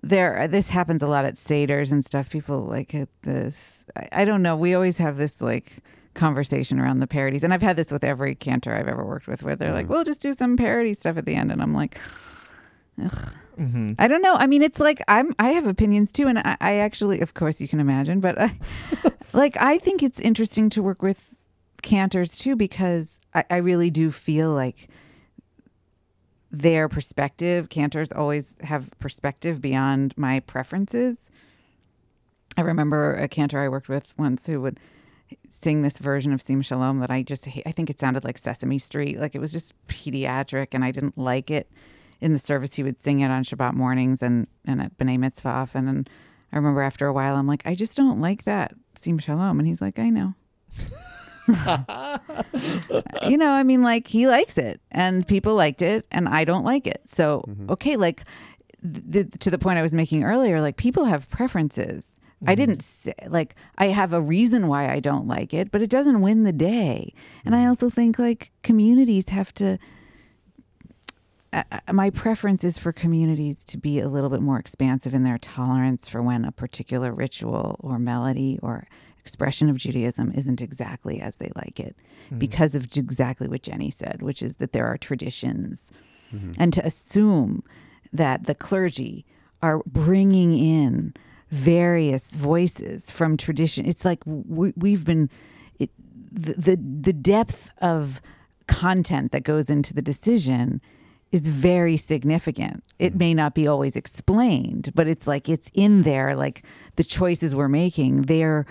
there 0.03 0.47
this 0.47 0.71
happens 0.71 1.03
a 1.03 1.07
lot 1.09 1.25
at 1.25 1.35
Seder's 1.35 1.91
and 1.93 2.05
stuff. 2.05 2.31
People 2.31 2.61
like 2.67 2.95
at 2.95 3.09
this 3.23 3.85
I, 3.97 4.09
I 4.21 4.25
don't 4.25 4.43
know. 4.43 4.55
We 4.57 4.75
always 4.75 4.99
have 4.99 5.17
this 5.17 5.41
like 5.41 5.79
conversation 6.15 6.79
around 6.79 7.01
the 7.01 7.07
parodies. 7.07 7.43
And 7.45 7.53
I've 7.55 7.63
had 7.63 7.77
this 7.77 7.91
with 7.91 8.05
every 8.05 8.35
cantor 8.35 8.73
I've 8.75 8.89
ever 8.89 9.05
worked 9.05 9.27
with 9.27 9.43
where 9.43 9.57
they're 9.57 9.73
like, 9.73 9.87
Mhm. 9.87 9.91
We'll 9.91 10.05
just 10.05 10.23
do 10.23 10.33
some 10.35 10.57
parody 10.57 10.95
stuff 10.95 11.17
at 11.17 11.25
the 11.27 11.35
end 11.35 11.51
and 11.51 11.63
I'm 11.63 11.73
like 11.75 11.99
Mm-hmm. 12.99 13.93
I 13.99 14.09
don't 14.09 14.23
know. 14.23 14.35
I 14.35 14.47
mean, 14.47 14.63
it's 14.63 14.81
like 14.81 15.01
I'm. 15.09 15.35
I 15.39 15.49
have 15.51 15.67
opinions 15.67 16.13
too, 16.13 16.29
and 16.29 16.39
I, 16.39 16.57
I 16.61 16.75
actually, 16.77 17.21
of 17.21 17.35
course, 17.35 17.61
you 17.61 17.69
can 17.69 17.81
imagine. 17.81 18.21
But 18.21 18.41
I, 18.41 18.59
like, 19.33 19.57
I 19.61 19.79
think 19.79 20.03
it's 20.03 20.21
interesting 20.21 20.69
to 20.71 20.83
work 20.83 21.03
with 21.03 21.35
cantors 21.83 22.37
too 22.39 22.57
because 22.57 23.21
I, 23.35 23.45
I 23.51 23.57
really 23.59 23.91
do 23.91 24.11
feel 24.11 24.53
like 24.53 24.89
their 26.59 26.89
perspective. 26.89 27.69
Cantors 27.69 28.13
always 28.13 28.57
have 28.63 28.91
perspective 28.99 29.61
beyond 29.61 30.15
my 30.17 30.41
preferences. 30.41 31.31
I 32.57 32.63
remember 32.63 33.15
a 33.17 33.29
cantor 33.29 33.61
I 33.61 33.69
worked 33.69 33.89
with 33.89 34.15
once 34.17 34.47
who 34.47 34.61
would 34.63 34.81
sing 35.51 35.83
this 35.83 35.99
version 35.99 36.33
of 36.33 36.41
Sim 36.41 36.63
Shalom 36.63 37.01
that 37.01 37.11
I 37.11 37.23
just 37.23 37.45
hate. 37.45 37.65
I 37.67 37.73
think 37.73 37.91
it 37.91 38.01
sounded 38.01 38.25
like 38.25 38.39
Sesame 38.39 38.79
Street. 38.79 39.19
Like 39.19 39.35
it 39.35 39.41
was 39.41 39.53
just 39.53 39.75
pediatric, 39.89 40.69
and 40.73 40.85
I 40.85 40.91
didn't 40.91 41.19
like 41.19 41.51
it 41.51 41.71
in 42.21 42.33
the 42.33 42.39
service 42.39 42.75
he 42.75 42.83
would 42.83 42.99
sing 42.99 43.21
it 43.21 43.31
on 43.31 43.45
Shabbat 43.45 43.75
mornings 43.75 44.23
and 44.23 44.47
and 44.65 44.81
at 44.81 44.97
B'nai 44.97 45.19
Mitzvah 45.19 45.49
often. 45.49 45.89
And 45.89 46.09
I 46.53 46.57
remember 46.57 46.81
after 46.81 47.07
a 47.07 47.13
while, 47.13 47.37
I'm 47.37 47.47
like, 47.47 47.63
I 47.67 47.75
just 47.75 47.97
don't 47.97 48.21
like 48.21 48.45
that 48.45 48.73
Sim 48.95 49.19
Shalom, 49.19 49.59
and 49.59 49.67
he's 49.67 49.83
like, 49.83 49.99
I 49.99 50.09
know. 50.09 50.35
you 53.29 53.37
know, 53.37 53.53
I 53.53 53.63
mean, 53.63 53.83
like 53.83 54.07
he 54.07 54.27
likes 54.27 54.59
it, 54.59 54.81
and 54.91 55.27
people 55.27 55.55
liked 55.55 55.83
it, 55.83 56.07
and 56.11 56.29
I 56.29 56.45
don't 56.45 56.65
like 56.65 56.87
it. 56.87 57.03
So 57.07 57.45
okay, 57.71 57.97
like 57.97 58.25
th- 59.13 59.31
to 59.41 59.51
the 59.51 59.59
point 59.59 59.79
I 59.79 59.83
was 59.83 59.95
making 59.95 60.25
earlier, 60.25 60.61
like 60.61 60.77
people 60.77 61.05
have 61.05 61.29
preferences. 61.29 62.19
I 62.47 62.55
didn't 62.55 62.83
say 62.83 63.15
like 63.29 63.55
I 63.79 63.87
have 63.87 64.13
a 64.13 64.21
reason 64.21 64.69
why 64.69 64.93
I 64.93 65.01
don't 65.01 65.27
like 65.27 65.55
it, 65.55 65.71
but 65.71 65.81
it 65.83 65.89
doesn't 65.89 66.21
win 66.21 66.43
the 66.43 66.53
day. 66.53 67.15
And 67.45 67.57
I 67.57 67.67
also 67.67 67.89
think 67.89 68.19
like 68.19 68.53
communities 68.63 69.31
have 69.31 69.55
to 69.55 69.79
uh, 71.53 71.63
uh, 71.73 71.93
my 71.93 72.11
preference 72.11 72.65
is 72.65 72.77
for 72.77 72.93
communities 72.93 73.65
to 73.65 73.79
be 73.79 73.99
a 73.99 74.09
little 74.09 74.29
bit 74.29 74.43
more 74.43 74.59
expansive 74.59 75.15
in 75.15 75.23
their 75.23 75.39
tolerance 75.39 76.09
for 76.09 76.21
when 76.21 76.45
a 76.45 76.53
particular 76.53 77.13
ritual 77.13 77.77
or 77.81 77.99
melody 77.99 78.59
or 78.63 78.87
expression 79.27 79.69
of 79.69 79.77
Judaism 79.77 80.31
isn't 80.37 80.63
exactly 80.63 81.21
as 81.21 81.37
they 81.37 81.51
like 81.57 81.81
it 81.81 81.97
hmm. 82.29 82.39
because 82.39 82.77
of 82.77 82.89
exactly 82.97 83.49
what 83.49 83.65
Jenny 83.65 83.91
said, 83.91 84.23
which 84.23 84.41
is 84.41 84.57
that 84.57 84.71
there 84.71 84.87
are 84.87 84.97
traditions. 84.97 85.91
Mm-hmm. 86.33 86.53
And 86.61 86.73
to 86.73 86.87
assume 86.87 87.65
that 88.13 88.47
the 88.47 88.55
clergy 88.55 89.27
are 89.63 89.83
bringing 89.85 90.57
in 90.57 91.13
various 91.51 92.31
voices 92.31 93.11
from 93.11 93.37
tradition, 93.37 93.85
it's 93.85 94.05
like 94.05 94.23
we, 94.25 94.73
we've 94.77 95.05
been, 95.05 95.29
it, 95.81 95.91
the, 96.31 96.53
the, 96.53 96.77
the 96.77 97.13
depth 97.13 97.73
of 97.79 98.23
content 98.69 99.33
that 99.33 99.43
goes 99.43 99.69
into 99.69 99.93
the 99.93 100.03
decision 100.03 100.81
is 101.33 101.49
very 101.49 101.97
significant. 101.97 102.85
It 103.01 103.15
hmm. 103.15 103.19
may 103.19 103.35
not 103.35 103.57
be 103.57 103.67
always 103.67 103.97
explained, 103.97 104.93
but 104.95 105.09
it's 105.09 105.27
like 105.27 105.49
it's 105.49 105.69
in 105.75 106.05
there. 106.05 106.37
Like 106.37 106.63
the 106.95 107.03
choices 107.05 107.57
we're 107.57 107.69
making, 107.69 108.23
they're 108.23 108.67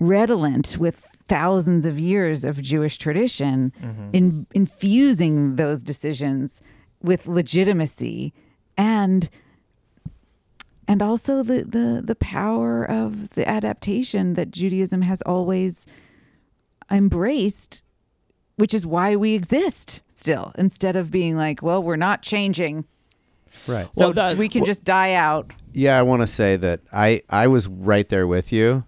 redolent 0.00 0.76
with 0.78 0.96
thousands 1.28 1.86
of 1.86 1.98
years 1.98 2.44
of 2.44 2.60
Jewish 2.60 2.98
tradition, 2.98 3.72
mm-hmm. 3.82 4.10
in 4.12 4.46
infusing 4.54 5.56
those 5.56 5.82
decisions 5.82 6.60
with 7.02 7.26
legitimacy 7.26 8.32
and 8.76 9.28
and 10.86 11.00
also 11.00 11.42
the, 11.42 11.64
the 11.64 12.02
the 12.04 12.14
power 12.14 12.84
of 12.84 13.30
the 13.30 13.48
adaptation 13.48 14.34
that 14.34 14.50
Judaism 14.50 15.02
has 15.02 15.22
always 15.22 15.86
embraced 16.90 17.82
which 18.56 18.72
is 18.74 18.86
why 18.86 19.16
we 19.16 19.34
exist 19.34 20.02
still 20.14 20.52
instead 20.56 20.96
of 20.96 21.10
being 21.10 21.36
like 21.36 21.62
well 21.62 21.82
we're 21.82 21.96
not 21.96 22.22
changing 22.22 22.84
Right. 23.66 23.92
so 23.94 24.06
Well, 24.06 24.12
that- 24.14 24.36
we 24.36 24.48
can 24.48 24.64
just 24.64 24.84
die 24.84 25.12
out 25.14 25.52
Yeah, 25.72 25.98
I 25.98 26.02
want 26.02 26.22
to 26.22 26.26
say 26.26 26.56
that 26.56 26.80
I 26.92 27.22
I 27.30 27.46
was 27.46 27.68
right 27.68 28.08
there 28.08 28.26
with 28.26 28.52
you. 28.52 28.84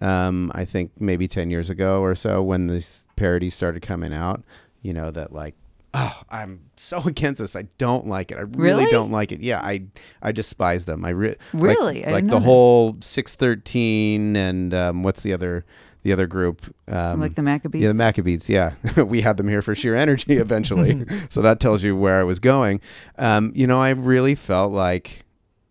Um, 0.00 0.50
I 0.54 0.64
think 0.64 0.92
maybe 0.98 1.28
ten 1.28 1.50
years 1.50 1.68
ago 1.70 2.00
or 2.02 2.14
so 2.14 2.42
when 2.42 2.66
these 2.68 3.04
parodies 3.16 3.54
started 3.54 3.82
coming 3.82 4.12
out. 4.14 4.42
You 4.82 4.94
know 4.94 5.10
that 5.10 5.30
like, 5.32 5.54
oh, 5.92 6.22
I'm 6.30 6.60
so 6.76 7.02
against 7.04 7.40
this. 7.40 7.54
I 7.54 7.62
don't 7.76 8.06
like 8.06 8.32
it. 8.32 8.38
I 8.38 8.42
really, 8.42 8.84
Really? 8.84 8.90
don't 8.90 9.10
like 9.10 9.30
it. 9.32 9.40
Yeah, 9.40 9.60
I 9.60 9.82
I 10.22 10.32
despise 10.32 10.86
them. 10.86 11.04
I 11.04 11.10
re- 11.10 11.36
Really? 11.52 12.00
like, 12.00 12.08
I 12.08 12.12
like 12.12 12.24
the 12.26 12.38
that. 12.38 12.42
whole 12.42 12.96
six 13.00 13.34
thirteen 13.34 14.36
and 14.36 14.72
um, 14.72 15.02
what's 15.02 15.20
the 15.20 15.32
other 15.34 15.66
the 16.02 16.14
other 16.14 16.26
group? 16.26 16.62
Um, 16.88 17.20
like 17.20 17.34
the 17.34 17.42
Maccabeats 17.42 17.80
yeah, 17.82 17.88
the 17.92 17.94
Maccabeats. 18.02 18.48
Yeah, 18.48 19.02
we 19.04 19.20
had 19.20 19.36
them 19.36 19.48
here 19.48 19.60
for 19.60 19.74
sheer 19.74 19.94
energy 19.94 20.36
eventually. 20.38 21.04
so 21.28 21.42
that 21.42 21.60
tells 21.60 21.82
you 21.82 21.94
where 21.94 22.18
I 22.20 22.24
was 22.24 22.38
going. 22.40 22.80
Um, 23.18 23.52
you 23.54 23.66
know, 23.66 23.78
I 23.82 23.90
really 23.90 24.34
felt 24.34 24.72
like 24.72 25.26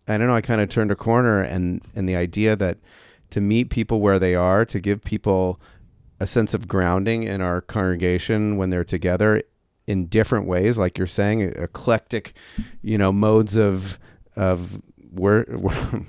I 0.06 0.18
don't 0.18 0.28
know. 0.28 0.36
I 0.36 0.40
kind 0.40 0.60
of 0.60 0.68
turned 0.68 0.92
a 0.92 0.96
corner, 0.96 1.40
and 1.42 1.80
and 1.96 2.08
the 2.08 2.14
idea 2.14 2.54
that 2.54 2.78
to 3.30 3.40
meet 3.40 3.70
people 3.70 4.00
where 4.00 4.18
they 4.18 4.34
are, 4.34 4.64
to 4.64 4.80
give 4.80 5.02
people 5.02 5.60
a 6.18 6.26
sense 6.26 6.52
of 6.54 6.68
grounding 6.68 7.22
in 7.22 7.40
our 7.40 7.60
congregation 7.60 8.56
when 8.56 8.70
they're 8.70 8.84
together 8.84 9.42
in 9.86 10.06
different 10.06 10.46
ways, 10.46 10.78
like 10.78 10.98
you're 10.98 11.06
saying, 11.06 11.40
eclectic, 11.56 12.34
you 12.82 12.98
know, 12.98 13.10
modes 13.10 13.56
of 13.56 13.98
of 14.36 14.80
word, 15.12 15.48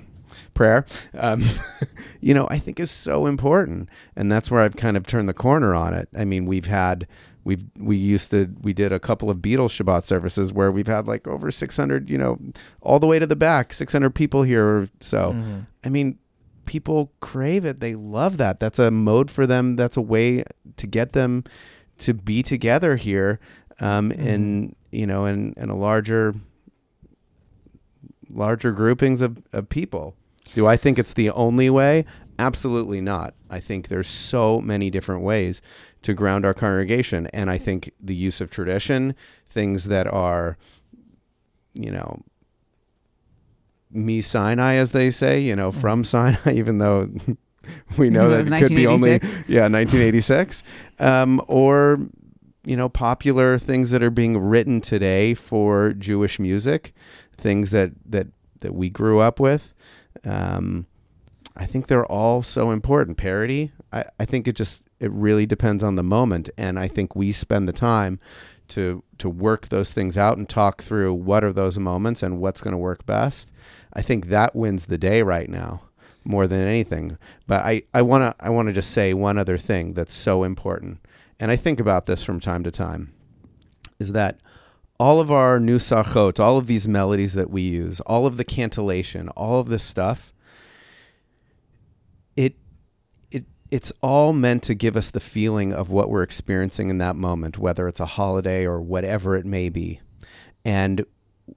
prayer, 0.54 0.84
um, 1.18 1.42
you 2.20 2.34
know, 2.34 2.46
I 2.50 2.58
think 2.58 2.78
is 2.78 2.90
so 2.90 3.26
important, 3.26 3.88
and 4.14 4.30
that's 4.30 4.50
where 4.50 4.62
I've 4.62 4.76
kind 4.76 4.96
of 4.96 5.06
turned 5.06 5.28
the 5.28 5.34
corner 5.34 5.74
on 5.74 5.94
it. 5.94 6.08
I 6.16 6.24
mean, 6.24 6.46
we've 6.46 6.66
had 6.66 7.06
we've 7.44 7.64
we 7.76 7.96
used 7.96 8.30
to 8.30 8.54
we 8.60 8.72
did 8.72 8.92
a 8.92 9.00
couple 9.00 9.30
of 9.30 9.38
Beatles 9.38 9.70
Shabbat 9.70 10.04
services 10.04 10.52
where 10.52 10.70
we've 10.70 10.86
had 10.86 11.08
like 11.08 11.26
over 11.26 11.50
600, 11.50 12.08
you 12.08 12.18
know, 12.18 12.38
all 12.80 13.00
the 13.00 13.06
way 13.06 13.18
to 13.18 13.26
the 13.26 13.34
back, 13.36 13.72
600 13.72 14.10
people 14.10 14.42
here. 14.42 14.88
So, 15.00 15.32
Mm-hmm. 15.32 15.60
I 15.84 15.88
mean, 15.88 16.18
people 16.64 17.12
crave 17.20 17.64
it. 17.64 17.80
They 17.80 17.94
love 17.94 18.36
that. 18.38 18.60
That's 18.60 18.78
a 18.78 18.90
mode 18.90 19.30
for 19.30 19.46
them. 19.46 19.76
That's 19.76 19.96
a 19.96 20.02
way 20.02 20.44
to 20.76 20.86
get 20.86 21.12
them 21.12 21.44
to 21.98 22.14
be 22.14 22.42
together 22.42 22.96
here, 22.96 23.38
um, 23.80 24.12
in 24.12 24.74
you 24.90 25.06
know, 25.06 25.26
in 25.26 25.54
in 25.56 25.70
a 25.70 25.76
larger 25.76 26.34
larger 28.30 28.72
groupings 28.72 29.20
of, 29.20 29.42
of 29.52 29.68
people. 29.68 30.14
Do 30.54 30.66
I 30.66 30.76
think 30.76 30.98
it's 30.98 31.12
the 31.12 31.30
only 31.30 31.70
way? 31.70 32.04
Absolutely 32.38 33.00
not. 33.00 33.34
I 33.50 33.60
think 33.60 33.88
there's 33.88 34.08
so 34.08 34.60
many 34.60 34.90
different 34.90 35.22
ways 35.22 35.62
to 36.02 36.14
ground 36.14 36.44
our 36.44 36.54
congregation. 36.54 37.26
And 37.28 37.50
I 37.50 37.58
think 37.58 37.92
the 38.00 38.14
use 38.14 38.40
of 38.40 38.50
tradition, 38.50 39.14
things 39.48 39.84
that 39.84 40.06
are, 40.06 40.56
you 41.74 41.90
know, 41.90 42.22
mi 43.92 44.20
Sinai, 44.20 44.74
as 44.74 44.92
they 44.92 45.10
say, 45.10 45.40
you 45.40 45.54
know, 45.54 45.72
from 45.72 46.04
Sinai, 46.04 46.52
even 46.54 46.78
though 46.78 47.10
we 47.98 48.10
know 48.10 48.30
that 48.30 48.46
it 48.46 48.52
it 48.52 48.58
could 48.58 48.74
be 48.74 48.86
only, 48.86 49.12
1986. 49.12 49.48
yeah, 49.48 49.68
1986. 49.68 50.62
um, 50.98 51.42
or, 51.48 51.98
you 52.64 52.76
know, 52.76 52.88
popular 52.88 53.58
things 53.58 53.90
that 53.90 54.02
are 54.02 54.10
being 54.10 54.38
written 54.38 54.80
today 54.80 55.34
for 55.34 55.92
Jewish 55.92 56.38
music, 56.38 56.92
things 57.36 57.70
that, 57.72 57.92
that, 58.06 58.28
that 58.60 58.74
we 58.74 58.88
grew 58.88 59.18
up 59.18 59.40
with. 59.40 59.74
Um, 60.24 60.86
I 61.56 61.66
think 61.66 61.86
they're 61.86 62.06
all 62.06 62.42
so 62.42 62.70
important. 62.70 63.16
Parody, 63.16 63.72
I, 63.92 64.04
I 64.18 64.24
think 64.24 64.48
it 64.48 64.56
just 64.56 64.82
it 65.00 65.10
really 65.10 65.46
depends 65.46 65.82
on 65.82 65.96
the 65.96 66.02
moment, 66.02 66.48
and 66.56 66.78
I 66.78 66.88
think 66.88 67.16
we 67.16 67.32
spend 67.32 67.68
the 67.68 67.72
time 67.72 68.20
to 68.68 69.02
to 69.18 69.28
work 69.28 69.68
those 69.68 69.92
things 69.92 70.16
out 70.16 70.38
and 70.38 70.48
talk 70.48 70.82
through 70.82 71.12
what 71.14 71.44
are 71.44 71.52
those 71.52 71.78
moments 71.78 72.22
and 72.22 72.40
what's 72.40 72.60
going 72.60 72.72
to 72.72 72.78
work 72.78 73.04
best. 73.04 73.50
I 73.92 74.02
think 74.02 74.26
that 74.26 74.56
wins 74.56 74.86
the 74.86 74.98
day 74.98 75.22
right 75.22 75.48
now 75.48 75.82
more 76.24 76.46
than 76.46 76.60
anything. 76.60 77.18
But 77.46 77.64
I 77.64 77.82
I 77.92 78.02
want 78.02 78.22
to 78.22 78.44
I 78.44 78.50
want 78.50 78.68
to 78.68 78.72
just 78.72 78.90
say 78.90 79.14
one 79.14 79.38
other 79.38 79.58
thing 79.58 79.94
that's 79.94 80.14
so 80.14 80.44
important, 80.44 80.98
and 81.40 81.50
I 81.50 81.56
think 81.56 81.80
about 81.80 82.06
this 82.06 82.22
from 82.22 82.40
time 82.40 82.62
to 82.64 82.70
time, 82.70 83.12
is 83.98 84.12
that 84.12 84.40
all 84.98 85.20
of 85.20 85.30
our 85.30 85.58
nusachot, 85.58 86.38
all 86.38 86.58
of 86.58 86.66
these 86.66 86.86
melodies 86.86 87.32
that 87.34 87.50
we 87.50 87.62
use, 87.62 88.00
all 88.00 88.26
of 88.26 88.36
the 88.36 88.44
cantillation, 88.44 89.28
all 89.30 89.60
of 89.60 89.68
this 89.68 89.82
stuff, 89.82 90.32
it 92.36 92.56
it 93.30 93.44
it's 93.70 93.92
all 94.00 94.32
meant 94.32 94.62
to 94.64 94.74
give 94.74 94.96
us 94.96 95.10
the 95.10 95.20
feeling 95.20 95.72
of 95.72 95.90
what 95.90 96.08
we're 96.08 96.22
experiencing 96.22 96.88
in 96.88 96.98
that 96.98 97.16
moment, 97.16 97.58
whether 97.58 97.88
it's 97.88 98.00
a 98.00 98.06
holiday 98.06 98.64
or 98.64 98.80
whatever 98.80 99.34
it 99.34 99.46
may 99.46 99.68
be. 99.68 100.00
And 100.64 101.04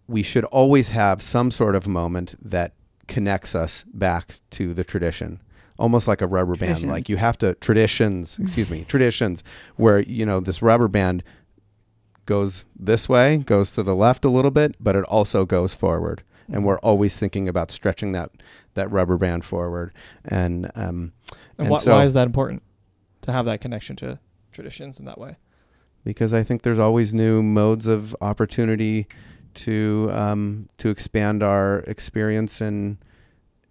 we 0.08 0.24
should 0.24 0.44
always 0.46 0.90
have 0.90 1.22
some 1.22 1.52
sort 1.52 1.76
of 1.76 1.88
moment 1.88 2.36
that 2.42 2.74
connects 3.08 3.54
us 3.56 3.86
back 3.94 4.36
to 4.52 4.74
the 4.74 4.84
tradition. 4.84 5.40
Almost 5.78 6.08
like 6.08 6.22
a 6.22 6.28
rubber 6.28 6.56
band. 6.56 6.84
Like 6.88 7.10
you 7.10 7.18
have 7.18 7.38
to 7.40 7.54
traditions, 7.56 8.38
excuse 8.40 8.70
me, 8.72 8.84
traditions 8.88 9.44
where, 9.76 10.00
you 10.00 10.26
know, 10.26 10.40
this 10.40 10.62
rubber 10.62 10.88
band 10.88 11.24
goes 12.26 12.66
this 12.76 13.08
way, 13.10 13.38
goes 13.38 13.72
to 13.72 13.84
the 13.84 13.96
left 13.96 14.26
a 14.26 14.30
little 14.30 14.52
bit, 14.52 14.76
but 14.80 14.96
it 14.96 15.04
also 15.06 15.46
goes 15.46 15.74
forward. 15.76 16.24
And 16.52 16.64
we're 16.64 16.80
always 16.80 17.18
thinking 17.18 17.48
about 17.48 17.72
stretching 17.72 18.12
that 18.14 18.32
that 18.76 18.90
rubber 18.92 19.18
band 19.18 19.44
forward. 19.46 19.92
And 20.24 20.72
um, 20.76 21.14
And, 21.58 21.68
And 21.68 21.70
why, 21.70 21.78
so- 21.80 21.92
why 21.94 22.06
is 22.06 22.14
that 22.14 22.26
important 22.28 22.64
to 23.22 23.32
have 23.32 23.46
that 23.46 23.62
connection 23.62 23.96
to 23.98 24.20
traditions 24.52 25.00
in 25.00 25.06
that 25.06 25.18
way? 25.20 25.38
because 26.04 26.36
I 26.36 26.44
think 26.44 26.62
there's 26.62 26.78
always 26.78 27.16
new 27.16 27.42
modes 27.42 27.88
of 27.88 28.16
opportunity 28.22 29.08
to 29.56 30.10
um, 30.12 30.70
to 30.78 30.90
expand 30.90 31.42
our 31.44 31.80
experience 31.88 32.62
in 32.62 32.98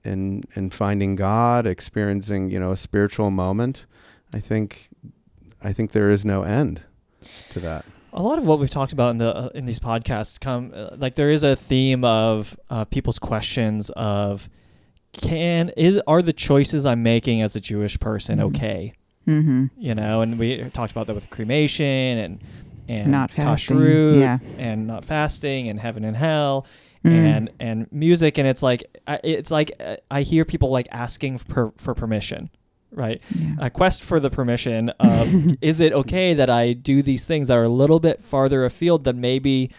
in 0.04 0.42
in 0.54 0.70
finding 0.70 1.16
God, 1.16 1.66
experiencing 1.66 2.50
you 2.50 2.58
know 2.60 2.72
a 2.72 2.76
spiritual 2.76 3.30
moment. 3.30 3.86
I 4.32 4.40
think 4.40 4.88
I 5.62 5.72
think 5.72 5.92
there 5.92 6.10
is 6.10 6.24
no 6.24 6.42
end 6.42 6.82
to 7.50 7.60
that. 7.60 7.84
a 8.12 8.22
lot 8.22 8.38
of 8.38 8.44
what 8.46 8.58
we've 8.60 8.70
talked 8.70 8.92
about 8.92 9.10
in 9.10 9.18
the 9.18 9.34
uh, 9.34 9.48
in 9.54 9.66
these 9.66 9.80
podcasts 9.80 10.38
come 10.38 10.72
uh, 10.74 10.90
like 10.96 11.14
there 11.14 11.30
is 11.30 11.42
a 11.42 11.56
theme 11.56 12.04
of 12.04 12.56
uh, 12.70 12.84
people's 12.84 13.18
questions 13.18 13.90
of 13.96 14.48
can 15.12 15.68
is 15.76 16.00
are 16.06 16.22
the 16.22 16.32
choices 16.32 16.84
I'm 16.86 17.02
making 17.02 17.40
as 17.42 17.54
a 17.56 17.60
Jewish 17.60 17.98
person 18.00 18.38
Mhm. 18.38 18.44
okay 18.46 18.92
Mm-hmm. 19.26 19.66
you 19.78 19.94
know 19.94 20.20
and 20.20 20.38
we 20.38 20.62
talked 20.74 20.92
about 20.92 21.06
that 21.06 21.14
with 21.14 21.30
cremation 21.30 22.18
and 22.18 22.40
and 22.88 23.10
Not 23.10 23.30
fasting, 23.30 23.76
kashrut 23.78 24.20
yeah. 24.20 24.38
and 24.58 24.86
not 24.86 25.04
fasting 25.04 25.68
and 25.68 25.78
heaven 25.80 26.04
and 26.04 26.16
hell 26.16 26.66
Mm. 27.04 27.10
and 27.12 27.50
and 27.60 27.92
music 27.92 28.38
and 28.38 28.48
it's 28.48 28.62
like 28.62 28.82
I- 29.06 29.20
it's 29.22 29.50
like 29.50 29.72
uh, 29.78 29.96
I 30.10 30.22
hear 30.22 30.46
people 30.46 30.70
like 30.70 30.88
asking 30.90 31.36
for 31.36 31.74
for 31.76 31.92
permission 31.94 32.48
right 32.92 33.20
Yeah. 33.34 33.56
a 33.58 33.68
quest 33.68 34.02
for 34.02 34.18
the 34.18 34.30
permission 34.30 34.88
of 34.98 35.56
is 35.60 35.80
it 35.80 35.92
okay 35.92 36.32
that 36.32 36.48
I 36.48 36.72
do 36.72 37.02
these 37.02 37.26
things 37.26 37.48
that 37.48 37.58
are 37.58 37.64
a 37.64 37.68
little 37.68 38.00
bit 38.00 38.22
farther 38.22 38.64
afield 38.64 39.04
than 39.04 39.20
maybe 39.20 39.70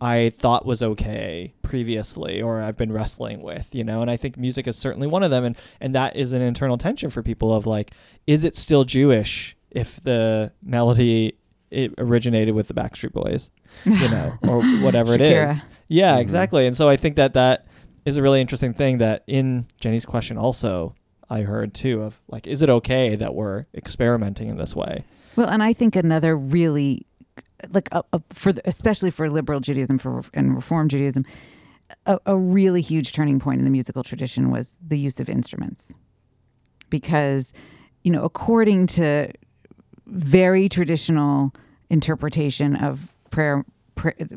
I 0.00 0.30
thought 0.38 0.64
was 0.66 0.80
okay 0.80 1.52
previously 1.62 2.40
or 2.40 2.60
I've 2.60 2.76
been 2.76 2.92
wrestling 2.92 3.42
with, 3.42 3.74
you 3.74 3.82
know? 3.82 4.00
And 4.00 4.08
I 4.08 4.16
think 4.16 4.36
music 4.36 4.68
is 4.68 4.76
certainly 4.76 5.08
one 5.08 5.24
of 5.24 5.32
them 5.32 5.44
and 5.44 5.56
and 5.80 5.92
that 5.96 6.14
is 6.14 6.32
an 6.32 6.42
internal 6.42 6.78
tension 6.78 7.10
for 7.10 7.24
people 7.24 7.52
of 7.52 7.66
like 7.66 7.90
is 8.28 8.44
it 8.44 8.54
still 8.54 8.84
Jewish 8.84 9.56
if 9.72 10.00
the 10.04 10.52
melody 10.62 11.34
it 11.70 11.92
originated 11.98 12.54
with 12.54 12.68
the 12.68 12.74
Backstreet 12.74 13.12
Boys, 13.12 13.50
you 13.84 14.08
know, 14.08 14.32
or 14.42 14.62
whatever 14.80 15.14
it 15.14 15.20
is. 15.20 15.48
Shakira. 15.48 15.62
Yeah, 15.88 16.16
Mhm. 16.16 16.20
exactly. 16.20 16.66
And 16.66 16.76
so 16.76 16.88
I 16.88 16.96
think 16.96 17.16
that 17.16 17.34
that 17.34 17.66
is 18.04 18.16
a 18.16 18.22
really 18.22 18.40
interesting 18.40 18.72
thing 18.74 18.98
that 18.98 19.22
in 19.26 19.66
Jenny's 19.80 20.06
question 20.06 20.36
also 20.38 20.94
I 21.30 21.42
heard 21.42 21.74
too 21.74 22.02
of 22.02 22.20
like, 22.28 22.46
is 22.46 22.62
it 22.62 22.70
okay 22.70 23.14
that 23.16 23.34
we're 23.34 23.66
experimenting 23.74 24.48
in 24.48 24.56
this 24.56 24.74
way? 24.74 25.04
Well, 25.36 25.48
and 25.48 25.62
I 25.62 25.72
think 25.74 25.94
another 25.94 26.36
really 26.36 27.06
like 27.70 27.88
uh, 27.92 28.02
uh, 28.12 28.20
for 28.30 28.52
the, 28.52 28.62
especially 28.66 29.10
for 29.10 29.28
liberal 29.28 29.60
Judaism 29.60 29.98
for 29.98 30.22
and 30.32 30.54
Reform 30.54 30.88
Judaism, 30.88 31.24
a, 32.06 32.18
a 32.24 32.36
really 32.36 32.80
huge 32.80 33.12
turning 33.12 33.40
point 33.40 33.58
in 33.60 33.64
the 33.64 33.70
musical 33.70 34.02
tradition 34.02 34.50
was 34.50 34.76
the 34.86 34.98
use 34.98 35.20
of 35.20 35.28
instruments, 35.28 35.92
because 36.90 37.52
you 38.02 38.10
know 38.10 38.22
according 38.24 38.86
to 38.86 39.30
very 40.08 40.68
traditional 40.68 41.52
interpretation 41.90 42.74
of 42.76 43.14
prayer, 43.30 43.64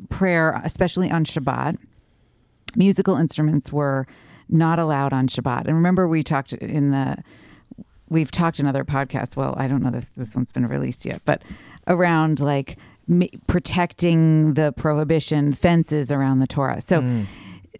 prayer, 0.09 0.61
especially 0.63 1.09
on 1.09 1.25
Shabbat, 1.25 1.77
musical 2.75 3.15
instruments 3.15 3.71
were 3.71 4.07
not 4.49 4.79
allowed 4.79 5.13
on 5.13 5.27
Shabbat. 5.27 5.65
And 5.65 5.75
remember, 5.75 6.07
we 6.07 6.23
talked 6.23 6.53
in 6.53 6.91
the 6.91 7.17
we've 8.09 8.31
talked 8.31 8.59
in 8.59 8.67
other 8.67 8.83
podcasts. 8.83 9.37
Well, 9.37 9.53
I 9.57 9.67
don't 9.67 9.81
know 9.81 9.97
if 9.97 10.13
this 10.15 10.35
one's 10.35 10.51
been 10.51 10.67
released 10.67 11.05
yet, 11.05 11.21
but 11.23 11.41
around 11.87 12.41
like 12.41 12.77
ma- 13.07 13.27
protecting 13.47 14.55
the 14.55 14.73
prohibition 14.73 15.53
fences 15.53 16.11
around 16.11 16.39
the 16.39 16.47
Torah. 16.47 16.81
So 16.81 17.01
Mm. 17.01 17.25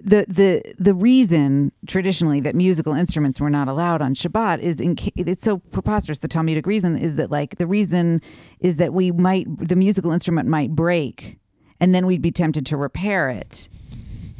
The 0.03 0.25
the 0.27 0.63
the 0.79 0.93
reason 0.93 1.71
traditionally 1.87 2.39
that 2.41 2.55
musical 2.55 2.93
instruments 2.93 3.39
were 3.39 3.49
not 3.49 3.67
allowed 3.67 4.01
on 4.01 4.13
Shabbat 4.13 4.59
is 4.59 4.79
in 4.81 4.95
it's 5.15 5.43
so 5.43 5.59
preposterous. 5.59 6.19
The 6.19 6.27
Talmudic 6.27 6.65
reason 6.65 6.97
is 6.97 7.15
that 7.17 7.31
like 7.31 7.57
the 7.57 7.67
reason 7.67 8.21
is 8.59 8.77
that 8.77 8.93
we 8.93 9.11
might 9.11 9.45
the 9.57 9.75
musical 9.75 10.11
instrument 10.11 10.47
might 10.47 10.71
break, 10.71 11.37
and 11.79 11.93
then 11.93 12.05
we'd 12.05 12.21
be 12.21 12.31
tempted 12.31 12.65
to 12.67 12.77
repair 12.77 13.29
it, 13.29 13.69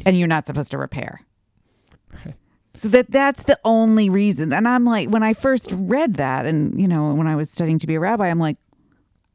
and 0.06 0.18
you're 0.18 0.28
not 0.28 0.48
supposed 0.48 0.72
to 0.72 0.78
repair. 0.78 1.22
So 2.74 2.88
that 2.88 3.12
that's 3.12 3.44
the 3.44 3.60
only 3.66 4.10
reason. 4.10 4.54
And 4.54 4.68
I'm 4.68 4.86
like, 4.86 5.10
when 5.10 5.24
I 5.24 5.34
first 5.34 5.72
read 5.74 6.16
that, 6.16 6.46
and 6.46 6.80
you 6.80 6.88
know, 6.88 7.14
when 7.14 7.28
I 7.28 7.36
was 7.36 7.50
studying 7.52 7.80
to 7.80 7.88
be 7.88 7.96
a 7.96 8.00
rabbi, 8.00 8.28
I'm 8.28 8.40
like, 8.40 8.58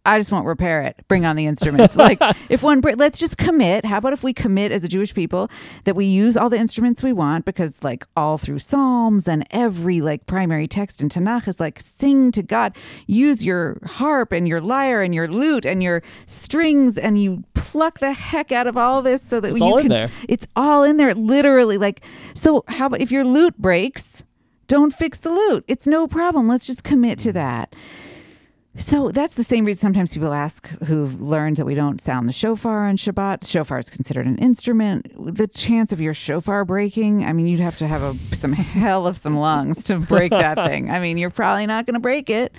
I 0.07 0.19
just 0.19 0.31
won't 0.31 0.47
repair 0.47 0.83
it. 0.83 1.05
Bring 1.09 1.27
on 1.27 1.37
the 1.37 1.47
instruments. 1.47 1.97
like, 1.97 2.19
if 2.49 2.63
one, 2.63 2.81
let's 2.81 3.19
just 3.19 3.37
commit. 3.37 3.85
How 3.85 3.99
about 3.99 4.13
if 4.13 4.23
we 4.23 4.33
commit 4.33 4.73
as 4.73 4.85
a 4.85 4.89
Jewish 4.89 5.13
people 5.13 5.51
that 5.85 5.97
we 5.97 6.07
use 6.07 6.37
all 6.37 6.49
the 6.49 6.59
instruments 6.59 7.03
we 7.03 7.13
want? 7.13 7.45
Because 7.45 7.83
like 7.83 8.07
all 8.17 8.39
through 8.39 8.61
Psalms 8.61 9.27
and 9.27 9.47
every 9.51 10.01
like 10.01 10.27
primary 10.27 10.69
text 10.69 11.03
in 11.03 11.09
Tanakh 11.09 11.49
is 11.49 11.61
like 11.61 11.81
sing 11.81 12.31
to 12.33 12.43
God. 12.43 12.77
Use 13.07 13.45
your 13.45 13.79
harp 13.85 14.33
and 14.33 14.47
your 14.47 14.61
lyre 14.61 15.03
and 15.03 15.15
your 15.15 15.29
lute 15.29 15.67
and 15.67 15.83
your 15.83 16.03
strings, 16.27 16.97
and 16.97 17.19
you 17.19 17.45
pluck 17.55 17.99
the 17.99 18.13
heck 18.13 18.53
out 18.53 18.67
of 18.67 18.77
all 18.77 19.03
this 19.03 19.23
so 19.23 19.41
that 19.41 19.53
we. 19.53 19.61
It's 19.61 19.67
you 19.67 19.73
all 19.73 19.79
in 19.79 19.83
can. 19.85 19.91
there. 19.91 20.11
It's 20.29 20.47
all 20.55 20.85
in 20.85 20.97
there, 20.97 21.15
literally. 21.15 21.79
Like, 21.79 22.01
so 22.35 22.65
how 22.69 22.87
about 22.87 23.01
if 23.01 23.11
your 23.11 23.25
lute 23.25 23.59
breaks? 23.59 24.25
Don't 24.69 24.93
fix 24.93 25.21
the 25.21 25.31
lute. 25.31 25.65
It's 25.69 25.87
no 25.87 26.09
problem. 26.09 26.49
Let's 26.49 26.67
just 26.67 26.83
commit 26.83 27.19
to 27.21 27.33
that. 27.33 27.75
So 28.79 29.11
that's 29.11 29.35
the 29.35 29.43
same 29.43 29.65
reason 29.65 29.81
sometimes 29.81 30.13
people 30.13 30.35
ask 30.35 30.69
who've 30.85 31.19
learned 31.19 31.57
that 31.57 31.65
we 31.65 31.75
don't 31.75 31.99
sound 31.99 32.29
the 32.29 32.33
shofar 32.33 32.87
on 32.87 32.99
Shabbat. 32.99 33.49
Shofar 33.49 33.79
is 33.79 33.89
considered 33.89 34.27
an 34.27 34.37
instrument. 34.37 35.11
The 35.35 35.49
chance 35.49 35.93
of 35.93 36.01
your 36.01 36.13
shofar 36.13 36.67
breaking, 36.67 37.25
I 37.25 37.33
mean, 37.33 37.47
you'd 37.47 37.61
have 37.61 37.79
to 37.79 37.87
have 37.87 38.03
a, 38.03 38.35
some 38.35 38.53
hell 38.53 39.07
of 39.07 39.17
some 39.17 39.39
lungs 39.39 39.83
to 39.85 39.99
break 39.99 40.31
that 40.31 40.57
thing. 40.67 40.91
I 40.91 41.01
mean, 41.01 41.17
you're 41.17 41.31
probably 41.31 41.65
not 41.65 41.87
going 41.87 41.95
to 41.95 42.01
break 42.01 42.29
it. 42.29 42.53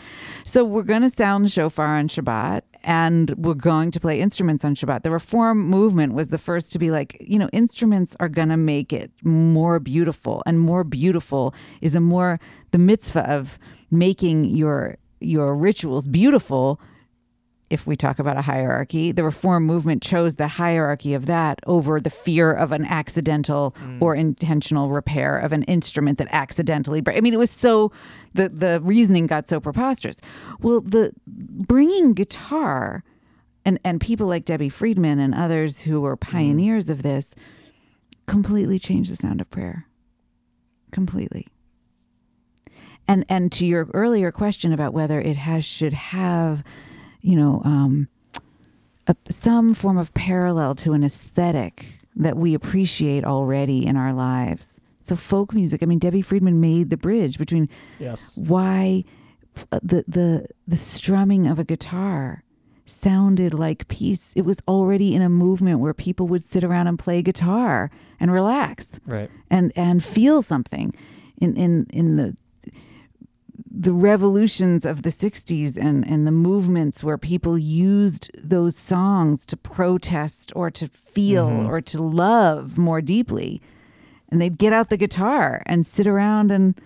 So 0.43 0.63
we're 0.65 0.81
going 0.81 1.03
to 1.03 1.09
sound 1.09 1.45
the 1.45 1.49
shofar 1.49 1.97
on 1.97 2.07
Shabbat 2.07 2.63
and 2.83 3.35
we're 3.37 3.53
going 3.53 3.91
to 3.91 3.99
play 3.99 4.19
instruments 4.19 4.65
on 4.65 4.73
Shabbat. 4.73 5.03
The 5.03 5.11
Reform 5.11 5.59
movement 5.69 6.13
was 6.13 6.29
the 6.29 6.37
first 6.39 6.71
to 6.73 6.79
be 6.79 6.89
like, 6.89 7.15
you 7.19 7.37
know, 7.37 7.49
instruments 7.53 8.15
are 8.19 8.29
going 8.29 8.49
to 8.49 8.57
make 8.57 8.91
it 8.91 9.11
more 9.23 9.79
beautiful, 9.79 10.41
and 10.45 10.59
more 10.59 10.83
beautiful 10.83 11.53
is 11.81 11.95
a 11.95 11.99
more 11.99 12.39
the 12.71 12.77
mitzvah 12.77 13.29
of 13.29 13.59
making 13.91 14.45
your 14.45 14.97
your 15.19 15.55
rituals 15.55 16.07
beautiful 16.07 16.79
if 17.69 17.85
we 17.85 17.95
talk 17.95 18.19
about 18.19 18.37
a 18.37 18.41
hierarchy, 18.41 19.11
the 19.11 19.23
reform 19.23 19.65
movement 19.65 20.01
chose 20.01 20.37
the 20.37 20.47
hierarchy 20.47 21.13
of 21.13 21.25
that 21.25 21.59
over 21.67 21.99
the 21.99 22.09
fear 22.09 22.51
of 22.51 22.71
an 22.71 22.85
accidental 22.85 23.75
mm. 23.79 24.01
or 24.01 24.15
intentional 24.15 24.89
repair 24.89 25.37
of 25.37 25.51
an 25.51 25.63
instrument 25.63 26.17
that 26.17 26.29
accidentally. 26.31 27.01
I 27.07 27.19
mean, 27.19 27.33
it 27.33 27.39
was 27.39 27.51
so 27.51 27.91
the 28.33 28.49
the 28.49 28.79
reasoning 28.81 29.27
got 29.27 29.47
so 29.47 29.59
preposterous. 29.59 30.21
Well, 30.61 30.81
the 30.81 31.11
bringing 31.27 32.13
guitar 32.13 33.03
and 33.65 33.79
and 33.83 33.99
people 33.99 34.27
like 34.27 34.45
Debbie 34.45 34.69
Friedman 34.69 35.19
and 35.19 35.35
others 35.35 35.81
who 35.81 35.99
were 35.99 36.15
mm-hmm. 36.15 36.31
pioneers 36.31 36.87
of 36.87 37.03
this 37.03 37.35
completely 38.27 38.79
changed 38.79 39.11
the 39.11 39.17
sound 39.17 39.41
of 39.41 39.49
prayer. 39.49 39.87
Completely 40.91 41.47
and 43.07 43.25
and 43.29 43.51
to 43.53 43.65
your 43.67 43.87
earlier 43.93 44.31
question 44.31 44.71
about 44.73 44.93
whether 44.93 45.19
it 45.21 45.37
has 45.37 45.63
should 45.65 45.93
have 45.93 46.63
you 47.21 47.35
know 47.35 47.61
um, 47.65 48.07
a, 49.07 49.15
some 49.29 49.73
form 49.73 49.97
of 49.97 50.13
parallel 50.13 50.75
to 50.75 50.93
an 50.93 51.03
aesthetic 51.03 51.85
that 52.15 52.35
we 52.37 52.53
appreciate 52.53 53.23
already 53.23 53.85
in 53.85 53.95
our 53.97 54.13
lives 54.13 54.79
so 54.99 55.15
folk 55.15 55.53
music 55.53 55.81
i 55.83 55.85
mean 55.85 55.99
debbie 55.99 56.21
friedman 56.21 56.59
made 56.59 56.89
the 56.89 56.97
bridge 56.97 57.37
between 57.37 57.69
Yes. 57.99 58.35
why 58.37 59.03
uh, 59.71 59.79
the 59.83 60.03
the 60.07 60.47
the 60.67 60.75
strumming 60.75 61.47
of 61.47 61.59
a 61.59 61.63
guitar 61.63 62.43
sounded 62.85 63.53
like 63.53 63.87
peace 63.89 64.33
it 64.35 64.43
was 64.43 64.61
already 64.67 65.13
in 65.13 65.21
a 65.21 65.29
movement 65.29 65.79
where 65.79 65.93
people 65.93 66.27
would 66.27 66.43
sit 66.43 66.63
around 66.63 66.87
and 66.87 66.97
play 66.97 67.21
guitar 67.21 67.91
and 68.19 68.31
relax 68.31 68.99
Right. 69.05 69.29
and 69.49 69.71
and 69.75 70.03
feel 70.03 70.41
something 70.41 70.93
in 71.39 71.55
in 71.55 71.85
in 71.91 72.15
the 72.15 72.35
the 73.69 73.93
revolutions 73.93 74.85
of 74.85 75.03
the 75.03 75.09
60s 75.09 75.77
and 75.77 76.07
and 76.07 76.27
the 76.27 76.31
movements 76.31 77.03
where 77.03 77.17
people 77.17 77.57
used 77.57 78.29
those 78.33 78.75
songs 78.75 79.45
to 79.47 79.57
protest 79.57 80.51
or 80.55 80.69
to 80.71 80.87
feel 80.87 81.47
mm-hmm. 81.47 81.67
or 81.67 81.81
to 81.81 82.01
love 82.01 82.77
more 82.77 83.01
deeply. 83.01 83.61
And 84.29 84.41
they'd 84.41 84.57
get 84.57 84.73
out 84.73 84.89
the 84.89 84.97
guitar 84.97 85.63
and 85.65 85.85
sit 85.85 86.07
around 86.07 86.51
and 86.51 86.79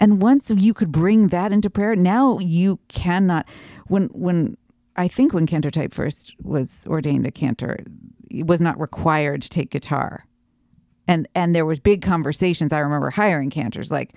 and 0.00 0.22
once 0.22 0.50
you 0.50 0.74
could 0.74 0.92
bring 0.92 1.28
that 1.28 1.52
into 1.52 1.68
prayer 1.68 1.96
now 1.96 2.38
you 2.38 2.78
cannot 2.88 3.46
when 3.88 4.04
when 4.08 4.56
i 4.96 5.06
think 5.08 5.32
when 5.32 5.46
cantor 5.46 5.70
Tiep 5.70 5.92
first 5.92 6.34
was 6.42 6.86
ordained 6.88 7.26
a 7.26 7.30
cantor 7.30 7.78
it 8.30 8.46
was 8.46 8.60
not 8.60 8.78
required 8.78 9.42
to 9.42 9.48
take 9.48 9.70
guitar. 9.70 10.26
And 11.06 11.26
and 11.34 11.54
there 11.54 11.66
was 11.66 11.80
big 11.80 12.02
conversations. 12.02 12.72
I 12.72 12.80
remember 12.80 13.10
hiring 13.10 13.50
cantors 13.50 13.90
like 13.90 14.14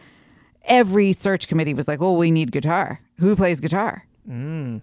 every 0.65 1.11
search 1.13 1.47
committee 1.47 1.73
was 1.73 1.87
like 1.87 1.99
well 1.99 2.15
we 2.15 2.31
need 2.31 2.51
guitar 2.51 2.99
who 3.19 3.35
plays 3.35 3.59
guitar 3.59 4.05
and 4.27 4.81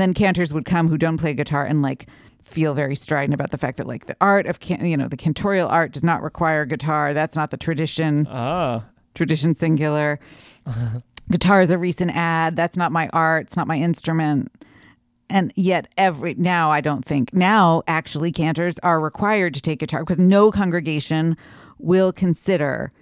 then 0.00 0.14
cantors 0.14 0.52
would 0.54 0.64
come 0.64 0.88
who 0.88 0.98
don't 0.98 1.16
play 1.18 1.32
guitar 1.34 1.64
and 1.64 1.82
like 1.82 2.06
feel 2.42 2.74
very 2.74 2.94
strident 2.94 3.34
about 3.34 3.50
the 3.50 3.58
fact 3.58 3.76
that 3.78 3.86
like 3.86 4.06
the 4.06 4.16
art 4.20 4.46
of 4.46 4.60
can- 4.60 4.84
you 4.84 4.96
know 4.96 5.08
the 5.08 5.16
cantorial 5.16 5.70
art 5.70 5.92
does 5.92 6.04
not 6.04 6.22
require 6.22 6.64
guitar 6.64 7.12
that's 7.14 7.34
not 7.36 7.50
the 7.50 7.56
tradition 7.56 8.26
Ah. 8.30 8.84
tradition 9.14 9.54
singular. 9.54 10.18
Guitar 11.28 11.60
is 11.60 11.72
a 11.72 11.78
recent 11.78 12.12
ad. 12.14 12.54
That's 12.54 12.76
not 12.76 12.92
my 12.92 13.08
art. 13.12 13.46
It's 13.46 13.56
not 13.56 13.66
my 13.66 13.76
instrument. 13.78 14.52
And 15.28 15.52
yet, 15.56 15.88
every 15.96 16.34
now 16.34 16.70
I 16.70 16.80
don't 16.80 17.04
think 17.04 17.32
now 17.34 17.82
actually 17.88 18.30
cantors 18.30 18.78
are 18.84 19.00
required 19.00 19.52
to 19.54 19.60
take 19.60 19.80
guitar 19.80 20.04
because 20.04 20.20
no 20.20 20.52
congregation 20.52 21.36
will 21.78 22.12
consider 22.12 22.92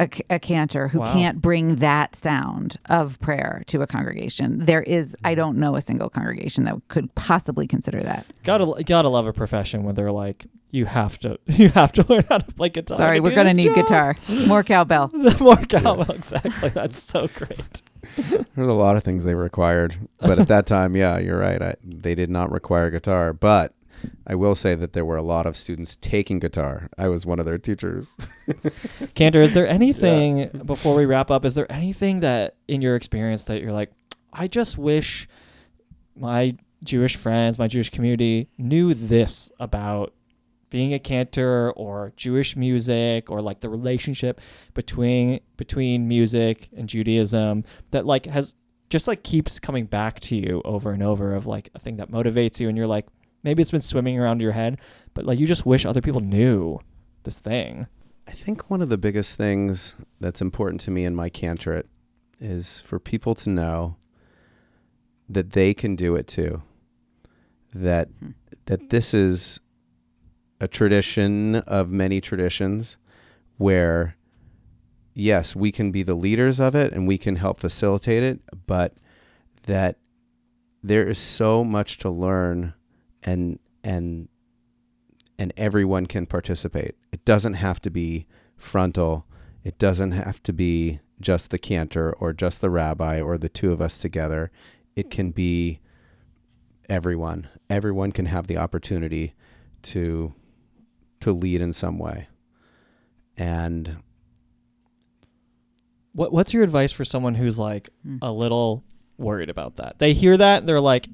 a, 0.00 0.08
a 0.30 0.38
cantor 0.38 0.88
who 0.88 0.98
Wow. 1.00 1.12
can't 1.12 1.40
bring 1.40 1.76
that 1.76 2.16
sound 2.16 2.76
of 2.86 3.18
prayer 3.20 3.62
to 3.68 3.82
a 3.82 3.86
congregation. 3.86 4.58
There 4.64 4.82
is, 4.82 5.16
I 5.24 5.34
don't 5.34 5.56
know 5.58 5.76
a 5.76 5.80
single 5.80 6.10
congregation 6.10 6.64
that 6.64 6.76
could 6.88 7.14
possibly 7.14 7.66
consider 7.66 8.02
that. 8.02 8.26
Gotta 8.42 8.82
gotta 8.84 9.08
love 9.08 9.26
a 9.26 9.32
profession 9.32 9.84
where 9.84 9.94
they're 9.94 10.10
like, 10.12 10.46
you 10.72 10.86
have 10.86 11.18
to 11.20 11.38
you 11.46 11.68
have 11.70 11.92
to 11.92 12.04
learn 12.08 12.24
how 12.28 12.38
to 12.38 12.52
play 12.52 12.68
guitar. 12.70 12.96
Sorry, 12.96 13.20
we're 13.20 13.34
gonna 13.34 13.54
need 13.54 13.66
job." 13.66 13.76
guitar, 13.76 14.14
more 14.46 14.64
cowbell. 14.64 15.10
More 15.40 15.56
cowbell, 15.56 16.10
exactly. 16.10 16.70
That's 16.70 17.00
so 17.00 17.28
great. 17.28 17.82
There's 18.16 18.68
a 18.68 18.72
lot 18.72 18.96
of 18.96 19.04
things 19.04 19.24
they 19.24 19.34
required, 19.34 19.96
but 20.20 20.38
at 20.38 20.48
that 20.48 20.66
time, 20.66 20.94
yeah, 20.96 21.18
you're 21.18 21.38
right. 21.38 21.60
I, 21.62 21.74
they 21.84 22.14
did 22.14 22.30
not 22.30 22.50
require 22.52 22.90
guitar, 22.90 23.32
but 23.32 23.72
I 24.26 24.34
will 24.34 24.54
say 24.54 24.74
that 24.74 24.92
there 24.92 25.04
were 25.04 25.16
a 25.16 25.22
lot 25.22 25.46
of 25.46 25.56
students 25.56 25.96
taking 25.96 26.38
guitar. 26.38 26.88
I 26.98 27.08
was 27.08 27.26
one 27.26 27.38
of 27.38 27.46
their 27.46 27.58
teachers. 27.58 28.08
Cantor, 29.14 29.42
is 29.42 29.54
there 29.54 29.68
anything 29.80 30.48
before 30.64 30.94
we 30.94 31.06
wrap 31.06 31.30
up? 31.30 31.44
Is 31.44 31.54
there 31.54 31.70
anything 31.70 32.20
that 32.20 32.56
in 32.68 32.82
your 32.82 32.96
experience 32.96 33.44
that 33.44 33.62
you're 33.62 33.72
like, 33.72 33.92
I 34.32 34.48
just 34.48 34.78
wish 34.78 35.28
my 36.16 36.56
Jewish 36.82 37.16
friends, 37.16 37.58
my 37.58 37.68
Jewish 37.68 37.90
community 37.90 38.48
knew 38.58 38.94
this 38.94 39.50
about 39.58 40.12
being 40.70 40.92
a 40.92 40.98
cantor 40.98 41.70
or 41.76 42.12
Jewish 42.16 42.56
music 42.56 43.30
or 43.30 43.40
like 43.40 43.60
the 43.60 43.68
relationship 43.68 44.40
between 44.74 45.38
between 45.56 46.08
music 46.08 46.68
and 46.76 46.88
Judaism 46.88 47.64
that 47.92 48.04
like 48.04 48.26
has 48.26 48.56
just 48.90 49.06
like 49.06 49.22
keeps 49.22 49.60
coming 49.60 49.86
back 49.86 50.20
to 50.20 50.36
you 50.36 50.60
over 50.64 50.90
and 50.90 51.02
over 51.02 51.34
of 51.34 51.46
like 51.46 51.70
a 51.74 51.78
thing 51.78 51.96
that 51.98 52.10
motivates 52.10 52.58
you 52.58 52.68
and 52.68 52.76
you're 52.76 52.88
like 52.88 53.06
maybe 53.44 53.62
it's 53.62 53.70
been 53.70 53.80
swimming 53.80 54.18
around 54.18 54.40
your 54.40 54.52
head 54.52 54.78
but 55.14 55.24
like 55.24 55.38
you 55.38 55.46
just 55.46 55.64
wish 55.64 55.86
other 55.86 56.00
people 56.00 56.20
knew 56.20 56.80
this 57.22 57.40
thing. 57.40 57.86
I 58.26 58.32
think 58.32 58.70
one 58.70 58.82
of 58.82 58.88
the 58.88 58.98
biggest 58.98 59.36
things 59.36 59.94
that's 60.20 60.40
important 60.40 60.80
to 60.82 60.90
me 60.90 61.04
in 61.04 61.14
my 61.14 61.28
cantorate 61.28 61.88
is 62.40 62.80
for 62.80 62.98
people 62.98 63.34
to 63.36 63.50
know 63.50 63.96
that 65.28 65.52
they 65.52 65.72
can 65.74 65.94
do 65.96 66.16
it 66.16 66.26
too. 66.26 66.62
That 67.74 68.08
Hmm. 68.20 68.30
that 68.66 68.90
this 68.90 69.14
is 69.14 69.60
a 70.60 70.68
tradition 70.68 71.56
of 71.56 71.90
many 71.90 72.20
traditions 72.20 72.96
where 73.56 74.16
yes, 75.14 75.54
we 75.54 75.70
can 75.70 75.92
be 75.92 76.02
the 76.02 76.14
leaders 76.14 76.58
of 76.58 76.74
it 76.74 76.92
and 76.92 77.06
we 77.06 77.16
can 77.18 77.36
help 77.36 77.60
facilitate 77.60 78.22
it, 78.22 78.40
but 78.66 78.96
that 79.66 79.96
there 80.82 81.08
is 81.08 81.18
so 81.18 81.62
much 81.62 81.98
to 81.98 82.10
learn 82.10 82.74
and 83.24 83.58
and 83.82 84.28
and 85.38 85.52
everyone 85.56 86.06
can 86.06 86.26
participate. 86.26 86.94
It 87.12 87.24
doesn't 87.24 87.54
have 87.54 87.80
to 87.82 87.90
be 87.90 88.26
frontal. 88.56 89.26
It 89.64 89.78
doesn't 89.78 90.12
have 90.12 90.42
to 90.44 90.52
be 90.52 91.00
just 91.20 91.50
the 91.50 91.58
cantor 91.58 92.12
or 92.12 92.32
just 92.32 92.60
the 92.60 92.70
rabbi 92.70 93.20
or 93.20 93.36
the 93.38 93.48
two 93.48 93.72
of 93.72 93.80
us 93.80 93.98
together. 93.98 94.50
It 94.94 95.10
can 95.10 95.30
be 95.30 95.80
everyone. 96.88 97.48
Everyone 97.70 98.12
can 98.12 98.26
have 98.26 98.46
the 98.46 98.58
opportunity 98.58 99.34
to 99.82 100.34
to 101.20 101.32
lead 101.32 101.60
in 101.60 101.72
some 101.72 101.98
way. 101.98 102.28
And 103.36 103.98
What 106.12 106.32
What's 106.32 106.54
your 106.54 106.62
advice 106.62 106.92
for 106.92 107.04
someone 107.04 107.34
who's 107.34 107.58
like 107.58 107.88
Hmm. 108.04 108.18
a 108.22 108.30
little 108.32 108.84
worried 109.18 109.50
about 109.50 109.76
that? 109.76 109.98
They 109.98 110.12
hear 110.12 110.36
that 110.36 110.66
they're 110.66 110.80
like, 110.80 111.08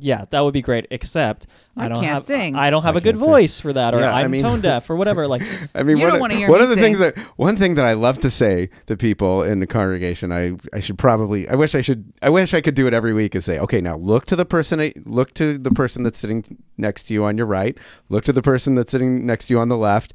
"Yeah, 0.00 0.24
that 0.30 0.40
would 0.40 0.52
be 0.54 0.62
great." 0.62 0.86
Except 0.90 1.46
I, 1.76 1.84
I 1.84 1.88
don't 1.88 2.00
can't 2.02 2.14
have 2.14 2.24
sing. 2.24 2.54
I 2.56 2.70
don't 2.70 2.82
have 2.82 2.96
I 2.96 2.98
a 2.98 3.00
good 3.00 3.16
sing. 3.16 3.24
voice 3.24 3.60
for 3.60 3.72
that, 3.72 3.94
or 3.94 4.00
Yeah, 4.00 4.14
I 4.14 4.22
I'm 4.22 4.30
mean- 4.30 4.40
tone 4.42 4.60
deaf, 4.60 4.88
or 4.90 4.96
whatever. 5.00 5.26
Like, 5.26 5.42
I 5.74 5.82
mean, 5.82 5.96
You 5.96 6.02
one, 6.02 6.08
don't 6.08 6.16
of- 6.16 6.20
wanna 6.20 6.34
hear 6.34 6.48
one 6.48 6.58
me 6.58 6.64
of 6.64 6.68
the 6.68 6.74
sing. 6.76 6.82
things 6.82 6.98
that 6.98 7.16
one 7.36 7.56
thing 7.56 7.74
that 7.76 7.84
I 7.84 7.92
love 7.92 8.18
to 8.20 8.30
say 8.30 8.70
to 8.86 8.96
people 8.96 9.42
in 9.42 9.60
the 9.60 9.66
congregation, 9.66 10.32
I 10.32 10.56
I 10.72 10.80
should 10.80 10.98
probably, 10.98 11.48
I 11.48 11.54
wish 11.54 11.74
I 11.74 11.80
should, 11.80 12.12
I 12.22 12.30
wish 12.30 12.52
I 12.54 12.60
could 12.60 12.74
do 12.74 12.86
it 12.86 12.94
every 12.94 13.12
week. 13.14 13.34
and 13.34 13.44
say, 13.44 13.58
okay, 13.58 13.80
now 13.80 13.96
look 13.96 14.26
to 14.26 14.36
the 14.36 14.44
person, 14.44 14.92
look 15.06 15.32
to 15.34 15.56
the 15.58 15.70
person 15.70 16.02
that's 16.02 16.18
sitting 16.18 16.44
next 16.76 17.04
to 17.04 17.14
you 17.14 17.24
on 17.24 17.36
your 17.36 17.46
right, 17.46 17.76
look 18.08 18.24
to 18.24 18.32
the 18.32 18.42
person 18.42 18.74
that's 18.74 18.90
sitting 18.90 19.24
next 19.26 19.46
to 19.46 19.54
you 19.54 19.60
on 19.60 19.68
the 19.68 19.76
left. 19.76 20.12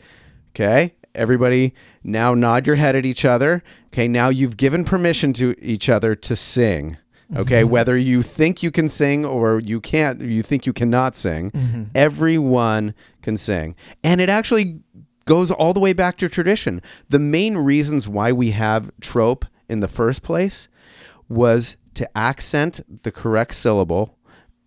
Okay, 0.56 0.94
everybody, 1.14 1.74
now 2.04 2.34
nod 2.34 2.66
your 2.68 2.76
head 2.78 2.96
at 2.96 3.06
each 3.06 3.26
other. 3.26 3.64
Okay, 3.88 4.08
now 4.08 4.30
you've 4.30 4.58
given 4.58 4.84
permission 4.86 5.34
to 5.34 5.56
each 5.62 5.90
other 5.90 6.16
to 6.16 6.36
sing. 6.36 6.98
Okay, 7.36 7.62
mm-hmm. 7.62 7.72
whether 7.72 7.98
you 7.98 8.22
think 8.22 8.62
you 8.62 8.72
can 8.72 8.88
sing 8.88 9.26
or 9.26 9.60
you 9.60 9.82
can't, 9.82 10.22
you 10.22 10.44
think 10.44 10.66
you 10.66 10.74
cannot 10.74 11.16
sing, 11.16 11.52
mm-hmm. 11.52 11.84
everyone 11.96 12.94
can 13.22 13.36
sing. 13.36 13.76
And 14.04 14.22
it 14.22 14.30
actually 14.30 14.80
goes 15.26 15.50
all 15.50 15.74
the 15.74 15.80
way 15.80 15.94
back 15.94 16.18
to 16.18 16.30
tradition. 16.30 16.82
The 17.10 17.20
main 17.20 17.58
reasons 17.58 18.08
why 18.08 18.32
we 18.32 18.52
have 18.52 18.92
trope 19.02 19.46
in 19.68 19.80
the 19.80 19.88
first 19.88 20.22
place 20.22 20.68
was 21.28 21.78
to 21.96 22.18
accent 22.18 23.04
the 23.04 23.12
correct 23.12 23.56
syllable 23.56 24.18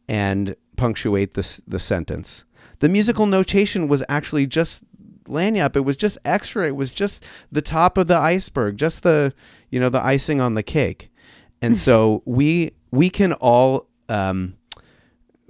and 0.09 0.57
punctuate 0.77 1.35
this 1.35 1.61
the 1.67 1.79
sentence. 1.81 2.45
The 2.81 2.89
musical 2.89 3.27
notation 3.27 3.89
was 3.89 4.03
actually 4.09 4.47
just 4.47 4.85
lagniappe. 5.27 5.77
It 5.77 5.81
was 5.81 5.97
just 5.97 6.19
extra. 6.25 6.67
It 6.67 6.77
was 6.77 6.91
just 6.91 7.25
the 7.53 7.63
top 7.63 7.99
of 7.99 8.07
the 8.07 8.17
iceberg, 8.17 8.77
just 8.77 9.03
the 9.03 9.33
you 9.71 9.79
know 9.79 9.91
the 9.91 10.05
icing 10.05 10.41
on 10.41 10.55
the 10.55 10.63
cake. 10.63 11.11
And 11.61 11.79
so 11.79 12.23
we 12.25 12.73
we 12.91 13.11
can 13.11 13.33
all 13.35 13.89
um, 14.09 14.57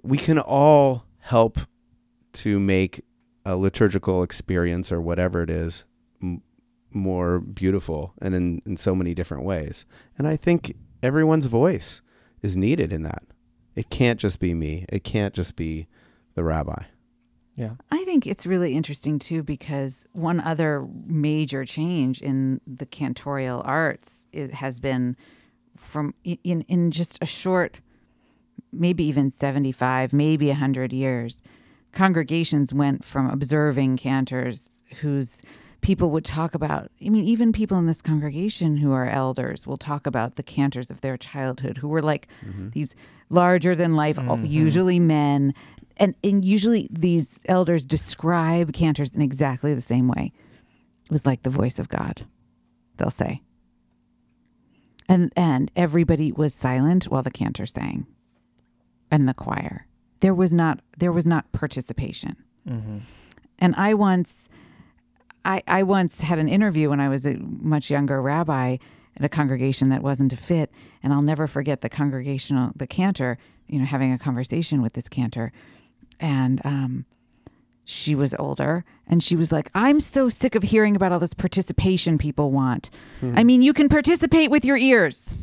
we 0.02 0.18
can 0.18 0.38
all 0.38 1.04
help 1.18 1.58
to 2.34 2.58
make 2.58 3.04
a 3.44 3.56
liturgical 3.56 4.22
experience 4.22 4.92
or 4.92 5.00
whatever 5.00 5.42
it 5.42 5.50
is 5.50 5.84
m- 6.22 6.42
more 6.90 7.40
beautiful 7.40 8.14
and 8.20 8.34
in, 8.34 8.62
in 8.66 8.76
so 8.76 8.94
many 8.94 9.14
different 9.14 9.44
ways. 9.44 9.84
And 10.16 10.26
I 10.26 10.36
think 10.36 10.74
everyone's 11.02 11.46
voice 11.46 12.00
is 12.42 12.56
needed 12.56 12.92
in 12.92 13.02
that. 13.02 13.22
It 13.74 13.90
can't 13.90 14.18
just 14.18 14.40
be 14.40 14.54
me. 14.54 14.86
It 14.88 15.04
can't 15.04 15.34
just 15.34 15.56
be 15.56 15.86
the 16.34 16.44
rabbi. 16.44 16.84
Yeah. 17.54 17.72
I 17.90 18.04
think 18.04 18.26
it's 18.26 18.46
really 18.46 18.74
interesting 18.74 19.18
too 19.18 19.42
because 19.42 20.06
one 20.12 20.40
other 20.40 20.86
major 21.06 21.64
change 21.64 22.20
in 22.20 22.60
the 22.66 22.86
cantorial 22.86 23.62
arts 23.64 24.26
it 24.32 24.54
has 24.54 24.78
been 24.78 25.16
from 25.78 26.14
in 26.24 26.62
in 26.62 26.90
just 26.90 27.18
a 27.20 27.26
short 27.26 27.78
maybe 28.72 29.04
even 29.04 29.30
75 29.30 30.12
maybe 30.12 30.48
100 30.48 30.92
years 30.92 31.42
congregations 31.92 32.72
went 32.74 33.04
from 33.04 33.30
observing 33.30 33.96
cantors 33.96 34.82
whose 35.00 35.42
people 35.80 36.10
would 36.10 36.24
talk 36.24 36.54
about 36.54 36.90
i 37.04 37.08
mean 37.08 37.24
even 37.24 37.52
people 37.52 37.78
in 37.78 37.86
this 37.86 38.02
congregation 38.02 38.76
who 38.76 38.92
are 38.92 39.08
elders 39.08 39.66
will 39.66 39.76
talk 39.76 40.06
about 40.06 40.36
the 40.36 40.42
cantors 40.42 40.90
of 40.90 41.00
their 41.00 41.16
childhood 41.16 41.78
who 41.78 41.88
were 41.88 42.02
like 42.02 42.28
mm-hmm. 42.44 42.70
these 42.70 42.94
larger 43.30 43.74
than 43.74 43.94
life 43.94 44.16
mm-hmm. 44.16 44.44
usually 44.44 44.98
men. 44.98 45.54
And, 45.96 46.14
and 46.22 46.44
usually 46.44 46.88
these 46.90 47.40
elders 47.46 47.84
describe 47.84 48.72
cantors 48.72 49.14
in 49.14 49.22
exactly 49.22 49.74
the 49.74 49.80
same 49.80 50.08
way. 50.08 50.32
It 51.04 51.10
was 51.10 51.26
like 51.26 51.42
the 51.42 51.50
voice 51.50 51.78
of 51.78 51.88
god 51.88 52.26
they'll 52.98 53.10
say 53.10 53.40
and 55.08 55.32
and 55.36 55.70
everybody 55.74 56.32
was 56.32 56.54
silent 56.54 57.04
while 57.04 57.22
the 57.22 57.30
cantor 57.30 57.66
sang 57.66 58.06
and 59.10 59.28
the 59.28 59.34
choir. 59.34 59.86
There 60.20 60.34
was 60.34 60.52
not 60.52 60.80
there 60.98 61.12
was 61.12 61.26
not 61.26 61.50
participation. 61.52 62.36
And 63.58 63.74
i 63.76 63.94
once 63.94 64.48
I, 65.44 65.62
I 65.66 65.82
once 65.82 66.20
had 66.20 66.38
an 66.38 66.48
interview 66.48 66.90
when 66.90 67.00
I 67.00 67.08
was 67.08 67.24
a 67.24 67.36
much 67.38 67.90
younger 67.90 68.20
rabbi 68.20 68.76
at 69.16 69.24
a 69.24 69.28
congregation 69.28 69.88
that 69.88 70.02
wasn't 70.02 70.32
a 70.32 70.36
fit, 70.36 70.70
and 71.02 71.12
I'll 71.12 71.22
never 71.22 71.46
forget 71.46 71.80
the 71.80 71.88
congregational, 71.88 72.72
the 72.76 72.86
cantor, 72.86 73.38
you 73.66 73.78
know, 73.78 73.86
having 73.86 74.12
a 74.12 74.18
conversation 74.18 74.82
with 74.82 74.92
this 74.92 75.08
cantor, 75.08 75.52
and 76.20 76.60
um, 76.64 77.06
she 77.88 78.14
was 78.14 78.34
older, 78.38 78.84
and 79.06 79.24
she 79.24 79.34
was 79.34 79.50
like, 79.50 79.70
"I'm 79.74 80.00
so 80.00 80.28
sick 80.28 80.54
of 80.54 80.62
hearing 80.62 80.94
about 80.94 81.10
all 81.10 81.18
this 81.18 81.32
participation 81.32 82.18
people 82.18 82.50
want. 82.50 82.90
I 83.22 83.44
mean, 83.44 83.62
you 83.62 83.72
can 83.72 83.88
participate 83.88 84.50
with 84.50 84.64
your 84.64 84.76
ears." 84.76 85.34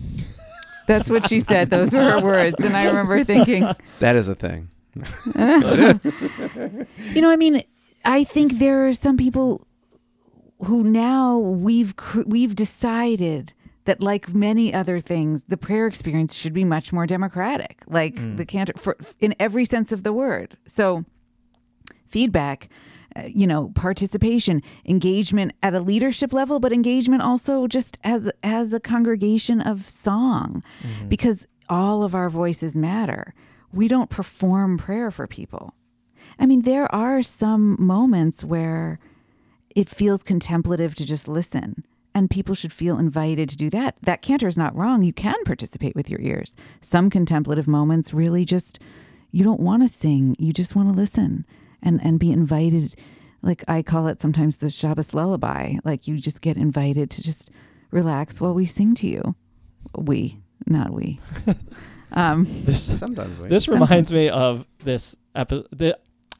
That's 0.87 1.09
what 1.09 1.27
she 1.27 1.39
said. 1.39 1.71
Those 1.71 1.91
were 1.91 2.03
her 2.03 2.21
words, 2.21 2.63
and 2.63 2.77
I 2.77 2.85
remember 2.85 3.23
thinking, 3.23 3.67
That 3.99 4.15
is 4.15 4.27
a 4.27 4.35
thing. 4.35 4.69
you 4.95 5.01
know, 7.21 7.31
I 7.31 7.35
mean, 7.35 7.63
I 8.05 8.23
think 8.23 8.59
there 8.59 8.87
are 8.87 8.93
some 8.93 9.17
people 9.17 9.65
who 10.65 10.83
now 10.83 11.39
we've 11.39 11.95
we've 12.27 12.55
decided 12.55 13.53
that, 13.85 14.03
like 14.03 14.35
many 14.35 14.71
other 14.71 14.99
things, 14.99 15.45
the 15.45 15.57
prayer 15.57 15.87
experience 15.87 16.35
should 16.35 16.53
be 16.53 16.63
much 16.63 16.93
more 16.93 17.07
democratic, 17.07 17.81
like 17.87 18.15
mm. 18.15 18.37
the 18.37 18.45
cantor 18.45 18.73
for 18.77 18.95
in 19.19 19.33
every 19.39 19.65
sense 19.65 19.91
of 19.91 20.03
the 20.03 20.13
word. 20.13 20.55
So, 20.67 21.05
feedback. 22.07 22.69
uh, 23.15 23.23
You 23.27 23.47
know, 23.47 23.69
participation, 23.75 24.61
engagement 24.85 25.53
at 25.61 25.73
a 25.73 25.79
leadership 25.79 26.33
level, 26.33 26.59
but 26.59 26.73
engagement 26.73 27.21
also 27.23 27.67
just 27.67 27.97
as 28.03 28.29
as 28.43 28.73
a 28.73 28.79
congregation 28.79 29.61
of 29.61 29.83
song, 29.83 30.61
because 31.07 31.47
all 31.69 32.03
of 32.03 32.13
our 32.13 32.29
voices 32.29 32.75
matter. 32.75 33.33
We 33.71 33.87
don't 33.87 34.09
perform 34.09 34.77
prayer 34.77 35.11
for 35.11 35.27
people. 35.27 35.73
I 36.39 36.45
mean, 36.45 36.61
there 36.63 36.93
are 36.93 37.21
some 37.23 37.75
moments 37.79 38.43
where 38.43 38.99
it 39.75 39.89
feels 39.89 40.23
contemplative 40.23 40.93
to 40.95 41.05
just 41.05 41.27
listen, 41.27 41.83
and 42.13 42.29
people 42.29 42.55
should 42.55 42.73
feel 42.73 42.97
invited 42.99 43.49
to 43.49 43.57
do 43.57 43.69
that. 43.71 43.95
That 44.01 44.21
cantor 44.21 44.47
is 44.47 44.57
not 44.57 44.75
wrong. 44.75 45.03
You 45.03 45.13
can 45.13 45.43
participate 45.45 45.95
with 45.95 46.09
your 46.09 46.21
ears. 46.21 46.55
Some 46.81 47.09
contemplative 47.09 47.67
moments 47.67 48.13
really 48.13 48.45
just, 48.45 48.79
you 49.31 49.43
don't 49.43 49.59
want 49.59 49.83
to 49.83 49.89
sing, 49.89 50.35
you 50.39 50.53
just 50.53 50.75
want 50.75 50.89
to 50.89 50.95
listen 50.95 51.45
and, 51.85 52.03
and 52.03 52.19
be 52.19 52.31
invited. 52.31 52.95
Like 53.41 53.63
I 53.67 53.81
call 53.83 54.07
it 54.07 54.19
sometimes 54.19 54.57
the 54.57 54.69
Shabbos 54.69 55.13
lullaby. 55.13 55.75
Like 55.85 56.07
you 56.07 56.17
just 56.17 56.41
get 56.41 56.57
invited 56.57 57.09
to 57.11 57.23
just 57.23 57.51
relax 57.91 58.41
while 58.41 58.53
we 58.53 58.65
sing 58.65 58.95
to 58.95 59.07
you. 59.07 59.35
We, 59.97 60.41
not 60.67 60.91
we. 60.91 61.19
um, 62.11 62.43
This 62.43 62.83
Sometimes 62.99 63.39
we. 63.39 63.47
this 63.49 63.65
Sometimes. 63.65 63.89
reminds 63.89 64.11
me 64.13 64.29
of 64.29 64.65
this 64.79 65.15
episode. 65.35 65.93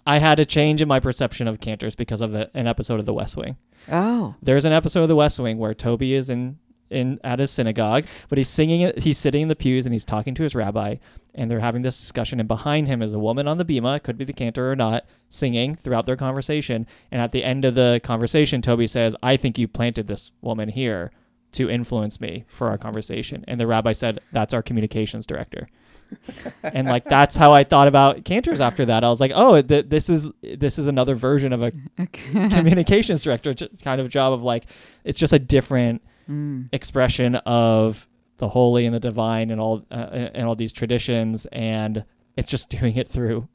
I 0.08 0.18
had 0.20 0.40
a 0.40 0.46
change 0.46 0.82
in 0.82 0.88
my 0.88 1.00
perception 1.00 1.48
of 1.48 1.60
cantors 1.60 1.96
because 1.96 2.22
of 2.22 2.32
the, 2.32 2.50
an 2.54 2.68
episode 2.68 3.00
of 3.00 3.06
The 3.06 3.14
West 3.14 3.38
Wing. 3.38 3.58
oh, 3.92 4.36
There's 4.42 4.66
an 4.66 4.74
episode 4.74 5.02
of 5.02 5.08
The 5.10 5.16
West 5.16 5.40
Wing 5.40 5.58
where 5.58 5.74
Toby 5.74 6.14
is 6.14 6.30
in 6.30 6.60
in 6.90 7.20
at 7.24 7.40
his 7.40 7.52
synagogue, 7.52 8.06
but 8.30 8.38
he's 8.38 8.50
singing 8.50 8.82
it. 8.82 9.00
He's 9.00 9.18
sitting 9.18 9.44
in 9.44 9.48
the 9.48 9.56
pews 9.56 9.86
and 9.86 9.94
he's 9.94 10.06
talking 10.06 10.36
to 10.36 10.44
his 10.44 10.56
rabbi, 10.56 10.96
and 11.34 11.50
they're 11.50 11.60
having 11.60 11.82
this 11.82 12.00
discussion. 12.00 12.40
And 12.40 12.48
behind 12.48 12.88
him 12.88 13.02
is 13.02 13.14
a 13.14 13.20
woman 13.20 13.48
on 13.48 13.58
the 13.58 13.66
bima, 13.66 14.02
could 14.02 14.18
be 14.18 14.26
the 14.26 14.34
cantor 14.34 14.72
or 14.72 14.76
not, 14.76 15.06
singing 15.30 15.76
throughout 15.76 16.06
their 16.06 16.16
conversation. 16.16 16.88
And 17.12 17.22
at 17.22 17.32
the 17.32 17.44
end 17.44 17.66
of 17.66 17.76
the 17.76 18.00
conversation, 18.04 18.62
Toby 18.62 18.88
says, 18.88 19.16
"I 19.24 19.38
think 19.38 19.58
you 19.58 19.68
planted 19.68 20.08
this 20.08 20.32
woman 20.42 20.70
here 20.70 21.12
to 21.54 21.70
influence 21.70 22.20
me 22.22 22.46
for 22.48 22.70
our 22.70 22.78
conversation." 22.78 23.44
And 23.48 23.60
the 23.60 23.68
rabbi 23.68 23.94
said, 23.94 24.20
"That's 24.32 24.54
our 24.54 24.62
communications 24.62 25.26
director." 25.26 25.68
and 26.64 26.88
like 26.88 27.06
that's 27.06 27.36
how 27.36 27.52
I 27.52 27.64
thought 27.64 27.88
about 27.88 28.26
cantors 28.26 28.62
after 28.62 28.86
that. 28.86 29.04
I 29.04 29.10
was 29.10 29.20
like, 29.20 29.32
"Oh, 29.34 29.62
th- 29.62 29.90
this 29.90 30.10
is 30.10 30.30
this 30.42 30.78
is 30.78 30.88
another 30.88 31.16
version 31.16 31.52
of 31.54 31.64
a 31.64 31.72
communications 32.14 33.24
director 33.24 33.54
j- 33.54 33.70
kind 33.84 34.00
of 34.00 34.10
job 34.10 34.34
of 34.34 34.44
like 34.44 34.66
it's 35.04 35.20
just 35.20 35.34
a 35.34 35.40
different 35.40 36.02
Mm. 36.30 36.70
expression 36.74 37.36
of 37.36 38.08
the 38.38 38.50
holy 38.50 38.86
and 38.86 38.96
the 38.96 39.00
divine 39.00 39.52
and 39.52 39.62
all 39.62 39.86
uh, 39.92 40.30
and 40.34 40.48
all 40.48 40.56
these 40.56 40.74
traditions 40.74 41.46
and 41.52 42.04
it's 42.36 42.50
just 42.50 42.70
doing 42.78 42.96
it 42.96 43.08
through 43.08 43.48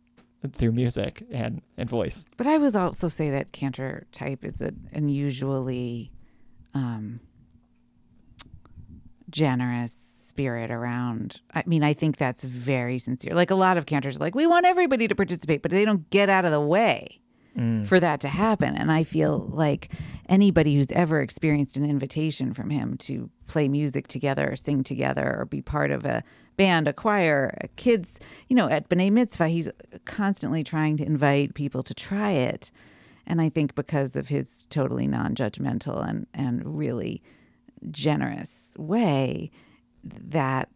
through 0.52 0.72
music 0.72 1.24
and 1.30 1.62
and 1.76 1.90
voice 1.90 2.24
But 2.36 2.46
I 2.46 2.58
would 2.58 2.74
also 2.76 3.08
say 3.08 3.30
that 3.30 3.52
cantor 3.52 4.06
Tiep 4.12 4.44
is 4.44 4.60
an 4.60 4.88
unusually 4.92 6.12
um, 6.74 7.20
generous 9.28 9.92
spirit 9.92 10.70
around. 10.70 11.40
I 11.52 11.64
mean, 11.66 11.82
I 11.82 11.92
think 11.92 12.16
that's 12.16 12.44
very 12.44 12.98
sincere. 12.98 13.34
Like 13.34 13.50
a 13.50 13.54
lot 13.56 13.76
of 13.76 13.86
cantors, 13.86 14.16
are 14.16 14.20
like 14.20 14.34
we 14.34 14.46
want 14.46 14.64
everybody 14.64 15.08
to 15.08 15.14
participate, 15.14 15.60
but 15.60 15.70
they 15.70 15.84
don't 15.84 16.08
get 16.10 16.30
out 16.30 16.44
of 16.44 16.52
the 16.52 16.60
way 16.60 17.20
Mm. 17.60 17.86
for 17.86 18.00
that 18.00 18.20
to 18.22 18.28
happen. 18.28 18.74
And 18.74 18.90
I 18.90 19.04
feel 19.04 19.46
like 19.52 19.92
anybody 20.30 20.74
who's 20.74 20.90
ever 20.92 21.20
experienced 21.20 21.76
an 21.76 21.84
invitation 21.84 22.54
from 22.54 22.70
him 22.70 22.96
to 22.98 23.28
play 23.46 23.68
music 23.68 24.08
together, 24.08 24.52
or 24.52 24.56
sing 24.56 24.82
together, 24.82 25.36
or 25.38 25.44
be 25.44 25.60
part 25.60 25.90
of 25.90 26.06
a 26.06 26.22
band, 26.56 26.88
a 26.88 26.94
choir, 26.94 27.54
a 27.60 27.68
kids, 27.68 28.18
you 28.48 28.56
know, 28.56 28.68
at 28.68 28.88
B'nai 28.88 29.12
Mitzvah, 29.12 29.48
he's 29.48 29.68
constantly 30.06 30.64
trying 30.64 30.96
to 30.96 31.04
invite 31.04 31.52
people 31.52 31.82
to 31.82 31.92
try 31.92 32.30
it. 32.30 32.70
And 33.26 33.42
I 33.42 33.50
think 33.50 33.74
because 33.74 34.16
of 34.16 34.28
his 34.28 34.64
totally 34.70 35.06
non-judgmental 35.06 36.08
and 36.08 36.26
and 36.32 36.64
really 36.64 37.22
generous 37.90 38.74
way, 38.78 39.50
that 40.02 40.70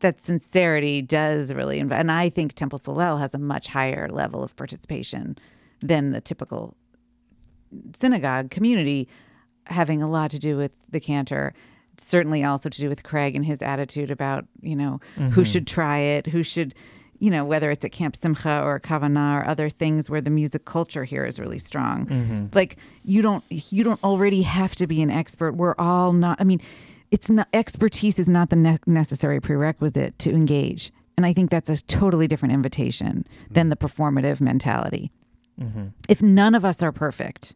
that 0.00 0.20
sincerity 0.20 1.00
does 1.00 1.54
really 1.54 1.78
invite. 1.78 2.00
And 2.00 2.12
I 2.12 2.28
think 2.28 2.52
Temple 2.52 2.78
Solel 2.78 3.18
has 3.18 3.32
a 3.34 3.38
much 3.38 3.68
higher 3.68 4.10
level 4.10 4.44
of 4.44 4.54
participation 4.56 5.38
than 5.82 6.12
the 6.12 6.20
typical 6.20 6.76
synagogue 7.94 8.50
community, 8.50 9.08
having 9.66 10.02
a 10.02 10.08
lot 10.08 10.30
to 10.30 10.38
do 10.38 10.56
with 10.56 10.72
the 10.90 11.00
cantor. 11.00 11.54
Certainly, 11.98 12.42
also 12.42 12.68
to 12.68 12.80
do 12.80 12.88
with 12.88 13.02
Craig 13.02 13.36
and 13.36 13.44
his 13.44 13.60
attitude 13.60 14.10
about 14.10 14.46
you 14.62 14.74
know 14.74 15.00
who 15.16 15.22
mm-hmm. 15.22 15.42
should 15.42 15.66
try 15.66 15.98
it, 15.98 16.26
who 16.26 16.42
should, 16.42 16.74
you 17.18 17.30
know, 17.30 17.44
whether 17.44 17.70
it's 17.70 17.84
at 17.84 17.92
Camp 17.92 18.16
Simcha 18.16 18.62
or 18.64 18.80
Kavanah 18.80 19.42
or 19.42 19.46
other 19.46 19.68
things 19.68 20.08
where 20.08 20.22
the 20.22 20.30
music 20.30 20.64
culture 20.64 21.04
here 21.04 21.26
is 21.26 21.38
really 21.38 21.58
strong. 21.58 22.06
Mm-hmm. 22.06 22.46
Like 22.54 22.78
you 23.04 23.20
don't 23.20 23.44
you 23.50 23.84
don't 23.84 24.02
already 24.02 24.42
have 24.42 24.74
to 24.76 24.86
be 24.86 25.02
an 25.02 25.10
expert. 25.10 25.52
We're 25.52 25.74
all 25.78 26.12
not. 26.14 26.40
I 26.40 26.44
mean, 26.44 26.62
it's 27.10 27.28
not 27.28 27.46
expertise 27.52 28.18
is 28.18 28.28
not 28.28 28.48
the 28.48 28.56
ne- 28.56 28.78
necessary 28.86 29.38
prerequisite 29.38 30.18
to 30.20 30.30
engage, 30.30 30.90
and 31.18 31.26
I 31.26 31.34
think 31.34 31.50
that's 31.50 31.68
a 31.68 31.80
totally 31.82 32.26
different 32.26 32.54
invitation 32.54 33.26
than 33.50 33.66
mm. 33.66 33.70
the 33.70 33.76
performative 33.76 34.40
mentality. 34.40 35.12
Mm-hmm. 35.60 35.88
If 36.08 36.22
none 36.22 36.54
of 36.54 36.64
us 36.64 36.82
are 36.82 36.92
perfect, 36.92 37.54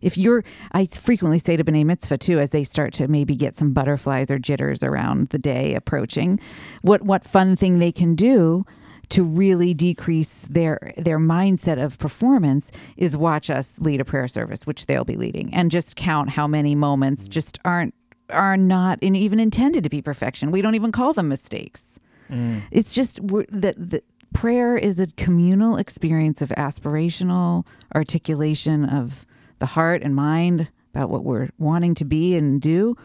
if 0.00 0.16
you're, 0.16 0.44
I 0.72 0.86
frequently 0.86 1.38
say 1.38 1.56
to 1.56 1.64
B'nai 1.64 1.84
Mitzvah 1.84 2.18
too, 2.18 2.38
as 2.38 2.50
they 2.50 2.64
start 2.64 2.92
to 2.94 3.08
maybe 3.08 3.34
get 3.34 3.54
some 3.54 3.72
butterflies 3.72 4.30
or 4.30 4.38
jitters 4.38 4.82
around 4.82 5.30
the 5.30 5.38
day 5.38 5.74
approaching, 5.74 6.38
what 6.82 7.02
what 7.02 7.24
fun 7.24 7.56
thing 7.56 7.78
they 7.78 7.92
can 7.92 8.14
do 8.14 8.64
to 9.08 9.22
really 9.22 9.72
decrease 9.72 10.40
their 10.50 10.92
their 10.96 11.18
mindset 11.18 11.82
of 11.82 11.98
performance 11.98 12.72
is 12.96 13.16
watch 13.16 13.50
us 13.50 13.80
lead 13.80 14.00
a 14.00 14.04
prayer 14.04 14.28
service, 14.28 14.66
which 14.66 14.86
they'll 14.86 15.04
be 15.04 15.16
leading, 15.16 15.52
and 15.54 15.70
just 15.70 15.96
count 15.96 16.30
how 16.30 16.46
many 16.46 16.74
moments 16.74 17.22
mm-hmm. 17.22 17.32
just 17.32 17.58
aren't 17.64 17.94
are 18.30 18.56
not 18.56 19.00
in, 19.02 19.14
even 19.14 19.38
intended 19.38 19.84
to 19.84 19.90
be 19.90 20.02
perfection. 20.02 20.50
We 20.50 20.62
don't 20.62 20.74
even 20.74 20.92
call 20.92 21.12
them 21.12 21.28
mistakes. 21.28 22.00
Mm. 22.30 22.62
It's 22.72 22.92
just 22.92 23.20
that 23.28 23.74
the 23.76 24.02
prayer 24.32 24.76
is 24.76 25.00
a 25.00 25.06
communal 25.06 25.76
experience 25.76 26.42
of 26.42 26.50
aspirational 26.50 27.66
articulation 27.94 28.84
of 28.84 29.26
the 29.58 29.66
heart 29.66 30.02
and 30.02 30.14
mind 30.14 30.68
about 30.94 31.10
what 31.10 31.24
we're 31.24 31.50
wanting 31.58 31.94
to 31.94 32.04
be 32.04 32.34
and 32.34 32.60
do. 32.60 32.96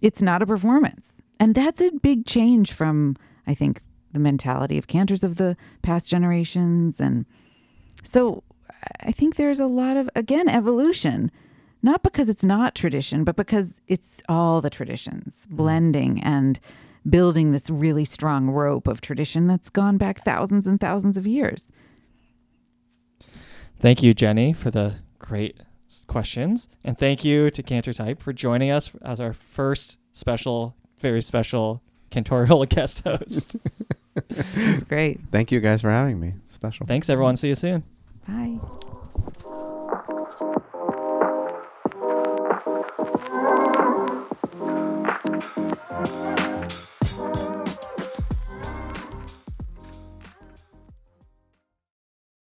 It's 0.00 0.22
not 0.22 0.42
a 0.42 0.46
performance. 0.46 1.12
And 1.38 1.54
that's 1.54 1.80
a 1.80 1.90
big 1.90 2.26
change 2.26 2.72
from, 2.72 3.16
I 3.46 3.54
think, 3.54 3.80
the 4.12 4.18
mentality 4.18 4.78
of 4.78 4.86
cantors 4.86 5.24
of 5.24 5.36
the 5.36 5.56
past 5.82 6.10
generations. 6.10 7.00
And 7.00 7.26
so 8.02 8.42
I 9.00 9.12
think 9.12 9.36
there's 9.36 9.60
a 9.60 9.66
lot 9.66 9.96
of, 9.96 10.08
again, 10.14 10.48
evolution, 10.48 11.30
not 11.82 12.02
because 12.02 12.28
it's 12.28 12.44
not 12.44 12.74
tradition, 12.74 13.24
but 13.24 13.36
because 13.36 13.80
it's 13.88 14.22
all 14.28 14.60
the 14.60 14.70
traditions 14.70 15.46
mm. 15.50 15.56
blending 15.56 16.20
and 16.22 16.60
building 17.08 17.52
this 17.52 17.68
really 17.70 18.04
strong 18.04 18.50
rope 18.50 18.86
of 18.86 19.00
tradition 19.00 19.46
that's 19.46 19.70
gone 19.70 19.98
back 19.98 20.24
thousands 20.24 20.66
and 20.66 20.80
thousands 20.80 21.16
of 21.16 21.26
years. 21.26 21.72
Thank 23.80 24.02
you, 24.02 24.14
Jenny, 24.14 24.52
for 24.52 24.70
the 24.70 24.96
great 25.18 25.56
questions. 26.06 26.68
And 26.84 26.96
thank 26.98 27.24
you 27.24 27.50
to 27.50 27.62
Cantor 27.62 27.92
Tiep 27.92 28.20
for 28.20 28.32
joining 28.32 28.70
us 28.70 28.90
as 29.02 29.20
our 29.20 29.32
first 29.32 29.98
special, 30.12 30.76
very 31.00 31.22
special 31.22 31.82
cantorial 32.10 32.68
guest 32.74 33.02
host. 33.04 33.56
It's 34.54 34.84
great. 34.84 35.20
Thank 35.30 35.50
you 35.50 35.60
guys 35.60 35.80
for 35.80 35.90
having 35.90 36.20
me. 36.20 36.34
Special. 36.48 36.86
Thanks, 36.86 37.10
everyone. 37.10 37.36
See 37.36 37.48
you 37.48 37.54
soon. 37.54 37.82
Bye. 38.28 38.60